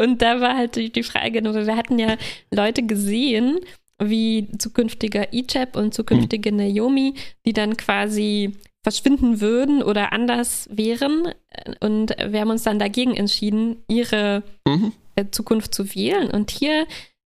Und 0.00 0.22
da 0.22 0.40
war 0.40 0.56
halt 0.56 0.76
die 0.76 1.02
Frage, 1.02 1.42
wir 1.42 1.76
hatten 1.76 1.98
ja 1.98 2.16
Leute 2.50 2.82
gesehen, 2.82 3.58
wie 4.02 4.48
zukünftiger 4.58 5.32
Ichab 5.32 5.76
und 5.76 5.94
zukünftige 5.94 6.52
mhm. 6.52 6.58
Naomi, 6.58 7.14
die 7.44 7.52
dann 7.52 7.76
quasi 7.76 8.52
verschwinden 8.82 9.40
würden 9.40 9.82
oder 9.82 10.12
anders 10.12 10.68
wären. 10.72 11.34
Und 11.80 12.16
wir 12.16 12.40
haben 12.40 12.50
uns 12.50 12.62
dann 12.62 12.78
dagegen 12.78 13.14
entschieden, 13.14 13.84
ihre 13.88 14.42
mhm. 14.66 14.92
Äh, 15.16 15.26
Zukunft 15.30 15.74
zu 15.74 15.94
wählen. 15.94 16.30
Und 16.30 16.50
hier 16.50 16.86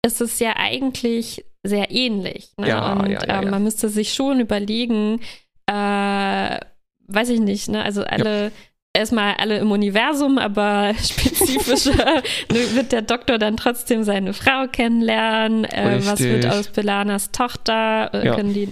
ist 0.05 0.21
es 0.21 0.39
ja 0.41 0.57
eigentlich 0.57 1.45
sehr 1.63 1.91
ähnlich. 1.91 2.53
Ne? 2.59 2.69
Ja, 2.69 2.93
und 2.93 3.11
ja, 3.11 3.25
ja, 3.27 3.43
äh, 3.43 3.47
man 3.47 3.63
müsste 3.63 3.89
sich 3.89 4.13
schon 4.13 4.41
überlegen, 4.41 5.21
äh, 5.67 6.61
weiß 7.07 7.31
ich 7.31 7.41
nicht, 7.41 7.69
ne? 7.69 7.83
Also 7.83 8.03
alle 8.05 8.53
erstmal 8.99 9.35
alle 9.35 9.59
im 9.59 9.71
Universum, 9.71 10.39
aber 10.39 10.93
spezifischer 11.03 12.23
wird 12.75 12.93
der 12.93 13.03
Doktor 13.03 13.39
dann 13.39 13.57
trotzdem 13.57 14.05
seine 14.05 14.35
Frau 14.35 14.67
kennenlernen. 14.67 15.65
Äh, 15.65 16.01
was 16.03 16.21
wird 16.21 16.47
aus 16.47 16.69
Belanas 16.69 17.31
Tochter? 17.31 18.11
Äh, 18.13 18.27
ja. 18.27 18.35
Können 18.37 18.53
die, 18.53 18.69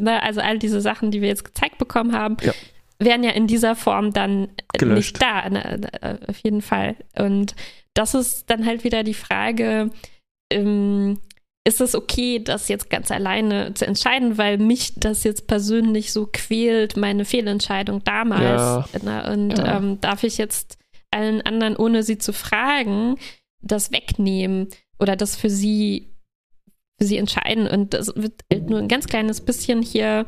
ne, 0.00 0.22
also 0.22 0.40
all 0.40 0.58
diese 0.58 0.80
Sachen, 0.80 1.10
die 1.10 1.20
wir 1.20 1.28
jetzt 1.28 1.44
gezeigt 1.44 1.78
bekommen 1.78 2.12
haben, 2.12 2.36
ja. 2.42 2.52
wären 2.98 3.24
ja 3.24 3.30
in 3.30 3.46
dieser 3.46 3.76
Form 3.76 4.12
dann 4.12 4.48
Gelöscht. 4.74 5.14
nicht 5.14 5.22
da, 5.22 5.48
ne, 5.48 6.18
auf 6.26 6.38
jeden 6.38 6.62
Fall. 6.62 6.96
Und 7.16 7.54
das 7.94 8.14
ist 8.14 8.50
dann 8.50 8.66
halt 8.66 8.84
wieder 8.84 9.02
die 9.02 9.14
Frage, 9.14 9.90
ähm, 10.52 11.18
ist 11.64 11.80
es 11.80 11.94
okay, 11.94 12.38
das 12.38 12.68
jetzt 12.68 12.88
ganz 12.88 13.10
alleine 13.10 13.74
zu 13.74 13.86
entscheiden, 13.86 14.38
weil 14.38 14.58
mich 14.58 14.94
das 14.96 15.24
jetzt 15.24 15.46
persönlich 15.46 16.12
so 16.12 16.28
quält, 16.32 16.96
meine 16.96 17.24
Fehlentscheidung 17.24 18.02
damals. 18.02 18.88
Ja. 19.04 19.30
Und 19.30 19.58
ja. 19.58 19.76
ähm, 19.76 20.00
darf 20.00 20.24
ich 20.24 20.38
jetzt 20.38 20.78
allen 21.10 21.42
anderen, 21.42 21.76
ohne 21.76 22.02
sie 22.02 22.18
zu 22.18 22.32
fragen, 22.32 23.16
das 23.60 23.92
wegnehmen 23.92 24.68
oder 24.98 25.16
das 25.16 25.36
für 25.36 25.50
sie, 25.50 26.14
für 26.98 27.06
sie 27.06 27.18
entscheiden? 27.18 27.66
Und 27.66 27.92
das 27.92 28.12
wird 28.16 28.42
nur 28.68 28.78
ein 28.78 28.88
ganz 28.88 29.06
kleines 29.06 29.42
bisschen 29.42 29.82
hier 29.82 30.24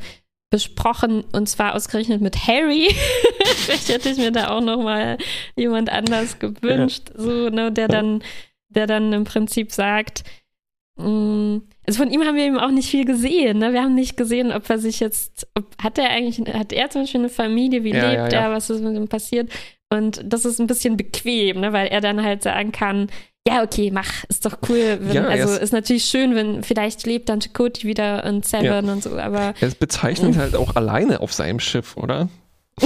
besprochen 0.51 1.24
und 1.33 1.49
zwar 1.49 1.74
ausgerechnet 1.74 2.20
mit 2.20 2.47
Harry. 2.47 2.95
Vielleicht 3.57 3.89
hätte 3.89 4.11
ich 4.11 4.18
mir 4.18 4.33
da 4.33 4.51
auch 4.51 4.61
noch 4.61 4.83
mal 4.83 5.16
jemand 5.57 5.89
anders 5.89 6.39
gewünscht, 6.39 7.05
ja. 7.16 7.22
so 7.22 7.49
ne, 7.49 7.72
der 7.72 7.89
dann, 7.89 8.22
der 8.68 8.87
dann 8.87 9.14
im 9.14 9.24
Prinzip 9.24 9.72
sagt, 9.72 10.24
also 10.97 11.99
von 11.99 12.11
ihm 12.11 12.22
haben 12.22 12.36
wir 12.36 12.45
eben 12.45 12.59
auch 12.59 12.70
nicht 12.70 12.90
viel 12.90 13.05
gesehen. 13.05 13.59
Ne? 13.59 13.72
Wir 13.72 13.82
haben 13.82 13.95
nicht 13.95 14.16
gesehen, 14.16 14.53
ob 14.53 14.68
er 14.68 14.78
sich 14.78 15.01
jetzt, 15.01 15.49
ob, 15.55 15.64
hat 15.82 15.99
er 15.99 16.11
eigentlich, 16.11 16.38
hat 16.55 16.72
er 16.72 16.90
zum 16.90 17.03
Beispiel 17.03 17.20
eine 17.20 17.28
Familie, 17.28 17.82
wie 17.82 17.95
ja, 17.95 18.11
lebt 18.11 18.32
ja, 18.32 18.40
ja. 18.40 18.47
er, 18.49 18.53
was 18.53 18.70
ist 18.70 18.82
mit 18.82 18.95
ihm 18.95 19.09
passiert? 19.09 19.51
Und 19.90 20.20
das 20.24 20.45
ist 20.45 20.59
ein 20.61 20.66
bisschen 20.66 20.97
bequem, 20.97 21.61
ne? 21.61 21.72
weil 21.72 21.88
er 21.88 22.01
dann 22.01 22.22
halt 22.22 22.43
sagen 22.43 22.72
kann, 22.72 23.09
ja, 23.47 23.62
okay, 23.62 23.90
mach, 23.90 24.24
ist 24.28 24.47
doch 24.47 24.59
cool. 24.68 24.99
Wenn, 25.01 25.16
ja, 25.16 25.26
also 25.26 25.55
ist 25.59 25.72
natürlich 25.72 26.05
schön, 26.05 26.34
wenn 26.36 26.62
vielleicht 26.62 27.05
lebt 27.07 27.28
dann 27.28 27.40
Chakoti 27.40 27.88
wieder 27.88 28.24
und 28.24 28.47
Seven 28.47 28.88
und 28.88 29.03
so, 29.03 29.18
aber. 29.18 29.55
Er 29.61 29.68
ist 29.68 29.80
bezeichnend 29.80 30.36
halt 30.38 30.55
auch 30.55 30.76
alleine 30.76 31.20
auf 31.20 31.32
seinem 31.32 31.59
Schiff, 31.59 31.97
oder? 31.97 32.28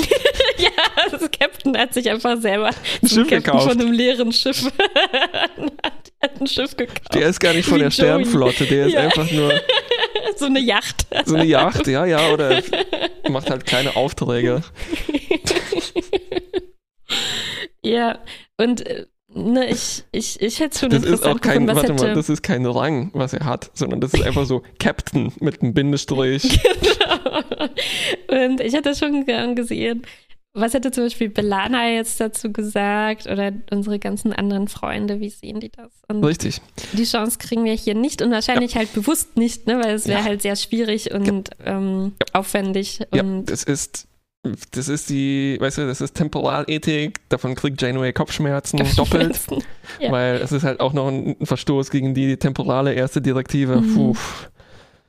ja, 0.59 0.70
das 1.11 1.30
Captain 1.30 1.76
hat 1.76 1.94
sich 1.94 2.11
einfach 2.11 2.40
selber 2.40 2.70
Schiff 3.04 3.28
gekauft. 3.28 3.70
von 3.70 3.80
einem 3.80 3.92
leeren 3.92 4.32
Schiff 4.32 4.62
hat 6.37 6.43
ein 6.43 6.47
Schiff 6.47 6.76
gekauft. 6.76 7.14
Der 7.14 7.28
ist 7.28 7.41
gar 7.41 7.55
nicht 7.55 7.66
von 7.66 7.76
Wie 7.76 7.80
der 7.80 7.89
Joey. 7.89 8.24
Sternflotte, 8.24 8.66
der 8.66 8.87
ist 8.87 8.93
ja. 8.93 9.01
einfach 9.01 9.30
nur 9.30 9.53
so 10.37 10.47
eine 10.47 10.61
Yacht. 10.61 11.07
So 11.24 11.34
eine 11.34 11.45
Yacht, 11.45 11.87
ja, 11.87 12.05
ja, 12.05 12.30
oder 12.30 12.62
macht 13.28 13.51
halt 13.51 13.66
keine 13.66 13.97
Aufträge. 13.97 14.62
ja, 17.82 18.18
und 18.57 18.87
äh, 18.87 19.07
ne, 19.28 19.70
ich, 19.70 20.05
ich, 20.12 20.41
ich 20.41 20.61
hätte 20.61 20.78
schon 20.78 20.91
das 20.91 21.05
ist 21.05 21.24
auch 21.24 21.41
kein, 21.41 21.66
warte 21.66 21.93
mal, 21.93 22.14
das 22.14 22.28
ist 22.28 22.43
kein 22.43 22.66
Rang, 22.66 23.11
was 23.14 23.32
er 23.32 23.45
hat, 23.45 23.70
sondern 23.74 24.01
das 24.01 24.14
ist 24.14 24.22
einfach 24.22 24.47
so 24.47 24.62
Captain 24.78 25.32
mit 25.41 25.62
einem 25.62 25.74
Bindestrich. 25.74 26.61
genau. 26.62 28.45
Und 28.45 28.61
ich 28.61 28.74
hätte 28.74 28.95
schon 28.95 29.24
gern 29.24 29.55
gesehen, 29.55 30.03
was 30.57 30.72
hätte 30.72 30.90
zum 30.90 31.04
Beispiel 31.04 31.28
Belana 31.28 31.90
jetzt 31.90 32.18
dazu 32.18 32.50
gesagt 32.50 33.26
oder 33.26 33.52
unsere 33.70 33.98
ganzen 33.98 34.32
anderen 34.32 34.68
Freunde, 34.68 35.20
wie 35.20 35.28
sehen 35.28 35.61
die 35.61 35.70
das? 35.70 35.92
Und 36.09 36.24
Richtig. 36.24 36.62
Die 36.94 37.04
Chance 37.04 37.38
kriegen 37.38 37.64
wir 37.64 37.74
hier 37.74 37.94
nicht 37.94 38.22
und 38.22 38.30
wahrscheinlich 38.30 38.72
ja. 38.72 38.78
halt 38.78 38.92
bewusst 38.94 39.36
nicht, 39.36 39.66
ne? 39.66 39.78
weil 39.84 39.94
es 39.94 40.09
wäre 40.09 40.20
ja. 40.20 40.24
halt 40.24 40.42
sehr 40.42 40.57
schwierig 40.57 41.12
und 41.12 41.26
ja. 41.26 41.76
ähm, 41.76 42.14
aufwendig. 42.32 43.00
Und 43.11 43.16
ja, 43.16 43.42
das 43.44 43.64
ist, 43.64 44.09
das 44.70 44.88
ist 44.88 45.11
die, 45.11 45.59
weißt 45.61 45.78
du, 45.78 45.86
das 45.86 46.00
ist 46.00 46.14
Temporalethik, 46.14 47.20
davon 47.28 47.54
kriegt 47.54 47.80
Janeway 47.82 48.14
Kopfschmerzen, 48.14 48.80
doppelt, 48.96 49.38
weil 50.09 50.36
es 50.36 50.52
ist 50.52 50.64
halt 50.64 50.80
auch 50.80 50.94
noch 50.94 51.09
ein 51.09 51.36
Verstoß 51.42 51.90
gegen 51.90 52.14
die 52.14 52.38
temporale 52.38 52.94
erste 52.94 53.20
Direktive. 53.20 53.82
Mhm. 53.82 53.94
Puh, 53.94 54.16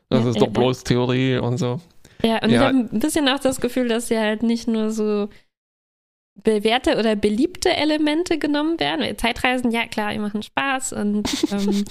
das 0.09 0.25
ist 0.25 0.41
doch 0.41 0.49
bloß 0.49 0.83
Theorie 0.83 1.37
und 1.37 1.57
so. 1.57 1.79
Ja, 2.24 2.41
und 2.43 2.49
ja. 2.49 2.55
ich 2.55 2.59
habe 2.59 2.78
ein 2.78 2.99
bisschen 2.99 3.28
auch 3.30 3.39
das 3.39 3.61
Gefühl, 3.61 3.88
dass 3.88 4.07
sie 4.07 4.18
halt 4.18 4.43
nicht 4.43 4.68
nur 4.68 4.91
so 4.91 5.30
bewährte 6.43 6.97
oder 6.97 7.15
beliebte 7.15 7.76
Elemente 7.76 8.38
genommen 8.38 8.80
werden. 8.80 9.18
Zeitreisen, 9.18 9.72
ja 9.72 9.88
klar, 9.88 10.13
die 10.13 10.20
machen 10.20 10.43
Spaß 10.43 10.93
und, 10.93 11.28
ähm, 11.51 11.86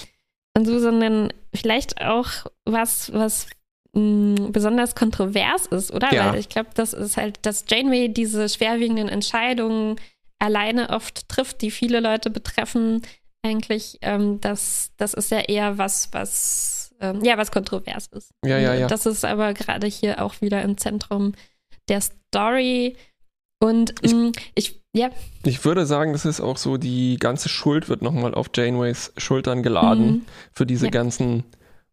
und 0.57 0.65
so, 0.65 0.79
sondern 0.79 1.33
vielleicht 1.55 2.01
auch 2.01 2.29
was, 2.65 3.13
was 3.13 3.49
mh, 3.93 4.01
mm, 4.01 4.53
besonders 4.53 4.95
kontrovers 4.95 5.67
ist, 5.67 5.93
oder? 5.93 6.13
Ja. 6.13 6.33
Weil 6.33 6.41
ich 6.41 6.49
glaube, 6.49 6.71
das 6.75 6.93
ist 6.93 7.17
halt, 7.17 7.39
dass 7.43 7.65
Janeway 7.69 8.09
diese 8.09 8.49
schwerwiegenden 8.49 9.09
Entscheidungen 9.09 9.97
alleine 10.39 10.91
oft 10.91 11.29
trifft, 11.29 11.63
die 11.63 11.71
viele 11.71 12.01
Leute 12.01 12.31
betreffen, 12.31 13.03
eigentlich, 13.43 13.99
ähm, 14.03 14.41
das, 14.41 14.91
das 14.97 15.15
ist 15.15 15.31
ja 15.31 15.41
eher 15.41 15.79
was, 15.79 16.13
was 16.13 16.76
ähm, 17.01 17.23
ja, 17.25 17.37
was 17.37 17.51
kontrovers 17.51 18.09
ist. 18.09 18.33
Ja, 18.45 18.59
ja, 18.59 18.75
ja. 18.75 18.87
Das 18.87 19.07
ist 19.07 19.25
aber 19.25 19.55
gerade 19.55 19.87
hier 19.87 20.23
auch 20.23 20.41
wieder 20.41 20.63
im 20.63 20.79
Zentrum 20.79 21.33
der 21.89 22.01
Story. 22.01 22.97
Und 23.59 23.95
ich, 24.03 24.13
mh, 24.13 24.29
mm, 24.29 24.33
ich, 24.55 24.83
ja. 24.93 25.11
Ich 25.45 25.65
würde 25.65 25.87
sagen, 25.87 26.13
das 26.13 26.25
ist 26.25 26.41
auch 26.41 26.57
so, 26.57 26.77
die 26.77 27.17
ganze 27.17 27.49
Schuld 27.49 27.89
wird 27.89 28.03
nochmal 28.03 28.35
auf 28.35 28.51
Janeways 28.55 29.13
Schultern 29.17 29.63
geladen 29.63 30.07
mhm. 30.07 30.23
für 30.53 30.67
diese 30.67 30.87
ja. 30.87 30.91
ganzen 30.91 31.45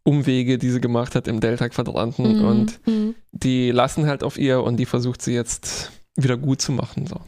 Umwege, 0.04 0.58
die 0.58 0.70
sie 0.70 0.82
gemacht 0.82 1.16
hat 1.16 1.28
im 1.28 1.40
Delta-Quadranten. 1.40 2.40
Mhm. 2.40 2.46
Und 2.46 2.88
mhm. 2.88 3.16
die 3.32 3.72
lassen 3.72 4.08
halt 4.08 4.24
auf 4.24 4.38
ihr 4.38 4.64
und 4.64 4.78
die 4.78 4.86
versucht 4.86 5.22
sie 5.22 5.34
jetzt 5.34 5.92
wieder 6.16 6.38
gut 6.38 6.62
zu 6.62 6.72
machen. 6.72 7.08
So. 7.08 7.20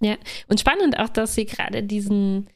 Ja, 0.00 0.16
und 0.48 0.60
spannend 0.60 0.98
auch, 0.98 1.08
dass 1.08 1.34
sie 1.34 1.46
gerade 1.46 1.82
diesen 1.82 2.48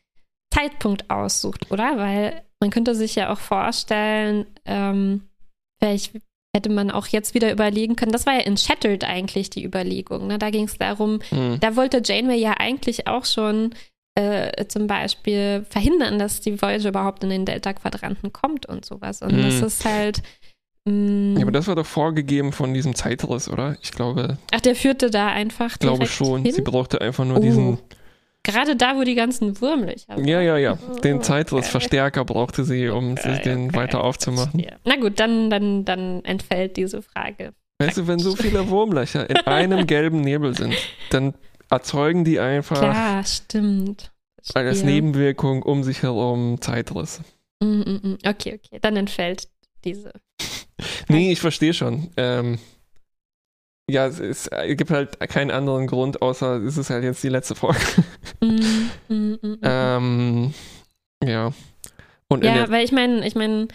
Zeitpunkt 0.52 1.10
aussucht, 1.10 1.70
oder? 1.70 1.96
Weil 1.96 2.42
man 2.66 2.72
könnte 2.72 2.96
sich 2.96 3.14
ja 3.14 3.32
auch 3.32 3.38
vorstellen, 3.38 4.44
ähm, 4.64 5.22
vielleicht 5.78 6.14
hätte 6.52 6.68
man 6.68 6.90
auch 6.90 7.06
jetzt 7.06 7.32
wieder 7.32 7.52
überlegen 7.52 7.94
können, 7.94 8.10
das 8.10 8.26
war 8.26 8.34
ja 8.34 8.40
in 8.40 8.56
Shattered 8.56 9.04
eigentlich 9.04 9.50
die 9.50 9.64
Überlegung. 9.64 10.26
Ne? 10.26 10.38
Da 10.38 10.50
ging 10.50 10.64
es 10.64 10.76
darum, 10.76 11.20
mhm. 11.30 11.60
da 11.60 11.76
wollte 11.76 12.02
Janeway 12.04 12.38
ja 12.38 12.54
eigentlich 12.58 13.06
auch 13.06 13.24
schon 13.24 13.72
äh, 14.16 14.64
zum 14.66 14.88
Beispiel 14.88 15.64
verhindern, 15.70 16.18
dass 16.18 16.40
die 16.40 16.60
Voyager 16.60 16.88
überhaupt 16.88 17.22
in 17.22 17.30
den 17.30 17.44
Delta-Quadranten 17.44 18.32
kommt 18.32 18.66
und 18.66 18.84
sowas. 18.84 19.22
Und 19.22 19.36
mhm. 19.36 19.42
das 19.42 19.62
ist 19.62 19.84
halt. 19.84 20.22
Ja, 20.88 21.42
aber 21.42 21.50
das 21.50 21.66
war 21.66 21.74
doch 21.74 21.86
vorgegeben 21.86 22.52
von 22.52 22.72
diesem 22.72 22.94
Zeitriss, 22.94 23.48
oder? 23.48 23.76
Ich 23.82 23.90
glaube. 23.92 24.38
Ach, 24.52 24.60
der 24.60 24.76
führte 24.76 25.10
da 25.10 25.28
einfach. 25.28 25.72
Ich 25.72 25.78
glaube 25.80 26.06
schon. 26.06 26.42
Hin? 26.42 26.52
Sie 26.52 26.62
brauchte 26.62 27.00
einfach 27.00 27.24
nur 27.24 27.38
oh. 27.38 27.40
diesen 27.40 27.78
Gerade 28.46 28.76
da, 28.76 28.96
wo 28.96 29.02
die 29.02 29.16
ganzen 29.16 29.60
Wurmlöcher 29.60 30.20
Ja, 30.20 30.40
ja, 30.40 30.56
ja. 30.56 30.78
Den 31.02 31.20
Zeitrissverstärker 31.20 32.24
brauchte 32.24 32.64
sie, 32.64 32.88
um 32.90 33.16
sich 33.16 33.40
den 33.40 33.74
weiter 33.74 34.04
aufzumachen. 34.04 34.64
Na 34.84 34.94
gut, 34.96 35.18
dann, 35.18 35.50
dann, 35.50 35.84
dann 35.84 36.24
entfällt 36.24 36.76
diese 36.76 37.02
Frage. 37.02 37.54
Weißt 37.80 37.96
du, 37.96 38.06
wenn 38.06 38.20
so 38.20 38.36
viele 38.36 38.68
Wurmlöcher 38.68 39.28
in 39.28 39.36
einem 39.46 39.88
gelben 39.88 40.20
Nebel 40.20 40.56
sind, 40.56 40.76
dann 41.10 41.34
erzeugen 41.70 42.24
die 42.24 42.38
einfach. 42.38 42.80
Ja, 42.80 43.24
stimmt. 43.24 44.12
Als 44.54 44.84
Nebenwirkung 44.84 45.64
um 45.64 45.82
sich 45.82 46.02
herum 46.02 46.60
Zeitriss. 46.60 47.20
Mm, 47.60 47.66
mm, 47.66 48.00
mm. 48.02 48.18
Okay, 48.24 48.60
okay. 48.62 48.78
Dann 48.80 48.96
entfällt 48.96 49.48
diese. 49.84 50.12
nee, 51.08 51.32
ich 51.32 51.40
verstehe 51.40 51.74
schon. 51.74 52.10
Ähm, 52.16 52.60
ja, 53.88 54.06
es, 54.06 54.18
ist, 54.18 54.48
es, 54.48 54.76
gibt 54.76 54.90
halt 54.90 55.20
keinen 55.30 55.52
anderen 55.52 55.86
Grund, 55.86 56.20
außer 56.20 56.56
es 56.56 56.76
ist 56.76 56.90
halt 56.90 57.04
jetzt 57.04 57.22
die 57.22 57.28
letzte 57.28 57.54
Folge. 57.54 57.78
Mm, 58.40 58.90
mm, 59.08 59.38
mm, 59.42 59.58
ähm, 59.62 60.54
ja. 61.24 61.52
Und 62.28 62.44
ja, 62.44 62.68
weil 62.70 62.84
ich 62.84 62.92
meine, 62.92 63.26
ich 63.26 63.34
meine, 63.34 63.68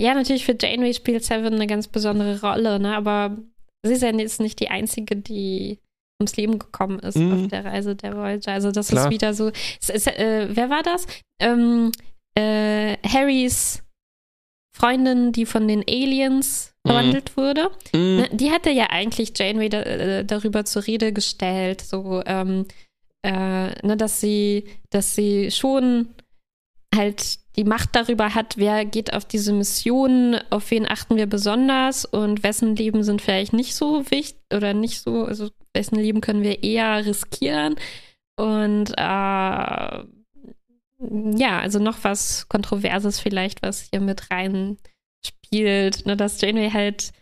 ja, 0.00 0.14
natürlich 0.14 0.44
für 0.44 0.56
Janeway 0.60 0.94
spielt 0.94 1.24
Seven 1.24 1.54
eine 1.54 1.66
ganz 1.66 1.88
besondere 1.88 2.40
Rolle, 2.40 2.78
ne? 2.78 2.96
Aber 2.96 3.36
sie 3.84 3.94
ist 3.94 4.02
ja 4.02 4.10
jetzt 4.12 4.40
nicht 4.40 4.60
die 4.60 4.68
einzige, 4.68 5.16
die 5.16 5.78
ums 6.20 6.36
Leben 6.36 6.58
gekommen 6.58 6.98
ist 7.00 7.16
Mhm. 7.16 7.32
auf 7.44 7.48
der 7.48 7.64
Reise 7.64 7.94
der 7.96 8.16
Voyager. 8.16 8.52
Also 8.52 8.70
das 8.72 8.88
Klar. 8.88 9.04
ist 9.06 9.10
wieder 9.10 9.34
so. 9.34 9.50
Es 9.80 9.88
ist, 9.90 10.06
äh, 10.06 10.48
wer 10.50 10.70
war 10.70 10.82
das? 10.82 11.06
Ähm, 11.40 11.92
äh, 12.38 12.96
Harrys 13.06 13.82
Freundin, 14.74 15.32
die 15.32 15.46
von 15.46 15.66
den 15.68 15.82
Aliens 15.88 16.74
Mhm. 16.84 16.90
verwandelt 16.90 17.36
wurde. 17.36 17.70
Mm, 17.94 18.16
Ne, 18.16 18.28
die 18.32 18.50
hatte 18.50 18.70
ja 18.70 18.86
eigentlich 18.90 19.32
Janeway 19.36 19.68
da, 19.68 19.80
äh, 19.82 20.24
darüber 20.24 20.64
zur 20.64 20.86
Rede 20.86 21.12
gestellt, 21.12 21.80
so, 21.80 22.22
ähm, 22.26 22.66
äh, 23.26 23.86
ne, 23.86 23.96
dass 23.96 24.20
sie, 24.20 24.64
dass 24.90 25.16
sie 25.16 25.50
schon 25.50 26.14
halt 26.94 27.38
die 27.56 27.64
Macht 27.64 27.96
darüber 27.96 28.34
hat, 28.34 28.56
wer 28.56 28.84
geht 28.84 29.12
auf 29.14 29.24
diese 29.24 29.52
Mission, 29.52 30.36
auf 30.50 30.70
wen 30.70 30.86
achten 30.86 31.16
wir 31.16 31.26
besonders 31.26 32.04
und 32.04 32.44
wessen 32.44 32.76
Leben 32.76 33.02
sind 33.02 33.20
vielleicht 33.20 33.52
nicht 33.52 33.74
so 33.74 34.08
wichtig 34.10 34.38
oder 34.54 34.74
nicht 34.74 35.00
so, 35.00 35.24
also 35.24 35.50
wessen 35.74 35.96
Leben 35.96 36.20
können 36.20 36.42
wir 36.42 36.62
eher 36.62 37.04
riskieren. 37.04 37.74
Und 38.36 38.90
äh, 38.90 38.94
ja, 39.00 40.04
also 41.60 41.78
noch 41.80 42.04
was 42.04 42.48
Kontroverses 42.48 43.18
vielleicht, 43.18 43.62
was 43.62 43.88
hier 43.90 44.00
mit 44.00 44.30
rein 44.30 44.76
spielt, 45.24 46.06
ne, 46.06 46.16
dass 46.16 46.40
Janeway 46.40 46.70
halt 46.70 47.12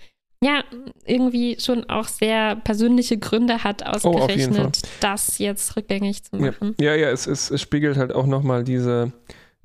ja 0.45 0.63
irgendwie 1.07 1.57
schon 1.61 1.89
auch 1.91 2.07
sehr 2.09 2.57
persönliche 2.57 3.19
Gründe 3.19 3.65
hat, 3.65 3.83
Oh, 3.85 3.91
ausgerechnet 3.91 4.83
das 5.01 5.39
jetzt 5.39 5.77
rückgängig 5.77 6.25
zu 6.25 6.37
Ja, 6.37 6.47
machen. 6.53 6.75
ja, 6.81 6.95
ja 6.95 7.11
es, 7.11 7.27
es, 7.27 7.51
es 7.51 7.61
spiegelt 7.61 7.97
halt 7.97 8.13
auch 8.13 8.27
nochmal 8.27 8.65
diese 8.65 9.13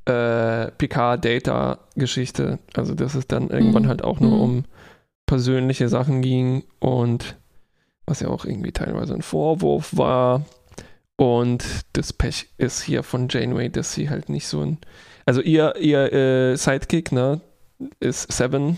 äh, 0.06 0.72
PK-Data-Geschichte. 1.50 2.60
Also, 2.76 2.94
dass 2.96 3.16
es 3.16 3.28
dann 3.28 3.50
irgendwann 3.50 3.84
Mhm. 3.84 3.88
halt 3.88 4.04
auch 4.04 4.20
nur 4.20 4.32
Mhm. 4.36 4.42
um 4.42 4.66
persönliche 5.26 5.90
Sachen 5.90 6.22
ging 6.22 6.64
und 6.80 7.36
was 8.06 8.22
ja 8.22 8.30
auch 8.30 8.46
irgendwie 8.46 8.72
teilweise 8.72 9.14
ein 9.14 9.22
Vorwurf 9.22 9.96
war. 9.96 10.46
Und 11.16 11.64
das 11.94 12.14
Pech 12.14 12.48
ist 12.58 12.82
hier 12.82 13.04
von 13.04 13.28
Janeway, 13.30 13.70
dass 13.70 13.94
sie 13.94 14.10
halt 14.10 14.30
nicht 14.30 14.48
so 14.48 14.62
ein. 14.62 14.78
Also, 15.26 15.42
ihr, 15.42 15.76
ihr 15.80 16.12
äh, 16.14 16.56
Sidekick, 16.56 17.12
ne, 17.12 17.42
ist 18.00 18.32
Seven. 18.32 18.78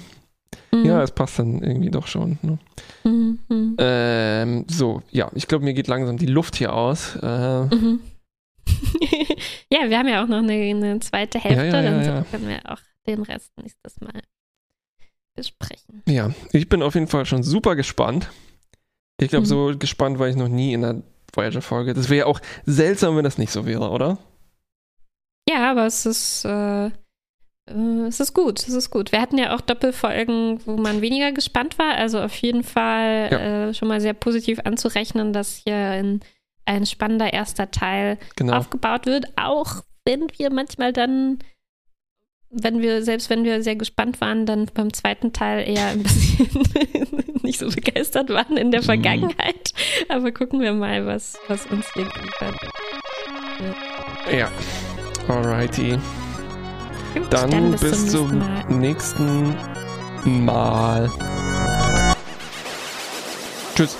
Mhm. 0.73 0.85
Ja, 0.85 1.03
es 1.03 1.11
passt 1.11 1.37
dann 1.39 1.61
irgendwie 1.61 1.91
doch 1.91 2.07
schon. 2.07 2.37
Ne? 2.41 2.57
Mhm. 3.03 3.39
Mhm. 3.49 3.75
Ähm, 3.79 4.65
so, 4.69 5.01
ja, 5.11 5.29
ich 5.35 5.47
glaube, 5.47 5.65
mir 5.65 5.73
geht 5.73 5.87
langsam 5.87 6.17
die 6.17 6.25
Luft 6.27 6.55
hier 6.55 6.73
aus. 6.73 7.15
Äh, 7.17 7.65
Mhm. 7.75 7.99
ja, 9.71 9.89
wir 9.89 9.97
haben 9.97 10.07
ja 10.07 10.23
auch 10.23 10.27
noch 10.27 10.37
eine, 10.37 10.53
eine 10.53 10.99
zweite 10.99 11.39
Hälfte, 11.39 11.65
Ja, 11.65 11.73
ja, 11.73 11.81
ja, 11.81 11.91
dann 12.03 12.05
ja. 12.17 12.23
können 12.29 12.47
wir 12.47 12.59
auch 12.71 12.79
den 13.07 13.23
Rest 13.23 13.51
nächstes 13.61 13.99
Mal 13.99 14.21
besprechen. 15.35 16.03
Ja, 16.07 16.31
ich 16.51 16.69
bin 16.69 16.83
auf 16.83 16.93
jeden 16.93 17.07
Fall 17.07 17.25
schon 17.25 17.43
super 17.43 17.75
gespannt. 17.75 18.29
Ich 19.19 19.29
glaube, 19.29 19.43
Mhm. 19.43 19.49
so 19.49 19.71
gespannt 19.77 20.19
war 20.19 20.27
ich 20.29 20.35
noch 20.35 20.47
nie 20.47 20.73
in 20.73 20.83
einer 20.85 21.01
Voyager-Folge. 21.33 21.93
Das 21.93 22.09
wäre 22.09 22.19
ja 22.19 22.25
auch 22.25 22.39
seltsam, 22.65 23.15
wenn 23.17 23.23
das 23.23 23.37
nicht 23.37 23.51
so 23.51 23.65
wäre, 23.65 23.89
oder? 23.89 24.17
Ja, 25.49 25.71
aber 25.71 25.85
es 25.85 26.05
ist, 26.05 26.45
äh, 26.45 26.91
äh, 27.67 28.07
es 28.07 28.19
ist 28.19 28.33
gut, 28.33 28.59
es 28.59 28.69
ist 28.73 28.89
gut. 28.89 29.11
Wir 29.11 29.21
hatten 29.21 29.37
ja 29.37 29.55
auch 29.55 29.61
Doppelfolgen, 29.61 30.59
wo 30.65 30.77
man 30.77 31.01
weniger 31.01 31.31
gespannt 31.31 31.77
war. 31.79 31.95
Also 31.95 32.19
auf 32.21 32.35
jeden 32.37 32.63
Fall 32.63 33.29
Ja. 33.31 33.67
äh, 33.69 33.73
schon 33.73 33.87
mal 33.87 34.01
sehr 34.01 34.13
positiv 34.13 34.59
anzurechnen, 34.63 35.33
dass 35.33 35.61
hier 35.65 35.75
ein, 35.75 36.21
ein 36.65 36.85
spannender 36.85 37.31
erster 37.33 37.71
Teil 37.71 38.17
Genau. 38.35 38.57
aufgebaut 38.57 39.05
wird, 39.05 39.25
auch 39.37 39.83
wenn 40.05 40.27
wir 40.37 40.51
manchmal 40.51 40.93
dann, 40.93 41.39
wenn 42.49 42.81
wir, 42.81 43.03
selbst 43.03 43.29
wenn 43.29 43.43
wir 43.43 43.61
sehr 43.63 43.75
gespannt 43.75 44.19
waren, 44.19 44.45
dann 44.45 44.65
beim 44.73 44.91
zweiten 44.93 45.31
Teil 45.31 45.67
eher 45.67 45.87
ein 45.87 46.03
bisschen 46.03 46.49
nicht 47.43 47.59
so 47.59 47.69
begeistert 47.69 48.29
waren 48.29 48.57
in 48.57 48.71
der 48.71 48.81
Mhm. 48.81 48.85
Vergangenheit. 48.85 49.73
Aber 50.09 50.31
gucken 50.31 50.59
wir 50.61 50.73
mal, 50.73 51.05
was, 51.05 51.37
was 51.47 51.65
uns 51.67 51.85
hier 51.93 52.03
liefert. 52.05 52.55
Ja. 54.31 54.51
Alrighty. 55.27 55.97
Gut, 57.13 57.23
Dann, 57.29 57.71
bis, 57.71 57.81
bis 57.81 58.07
zum 58.11 58.29
zum 58.29 58.79
nächsten 58.79 59.47
Mal. 59.47 59.55
nächsten 60.25 60.45
Mal. 60.45 61.11
Tschüss. 63.75 63.97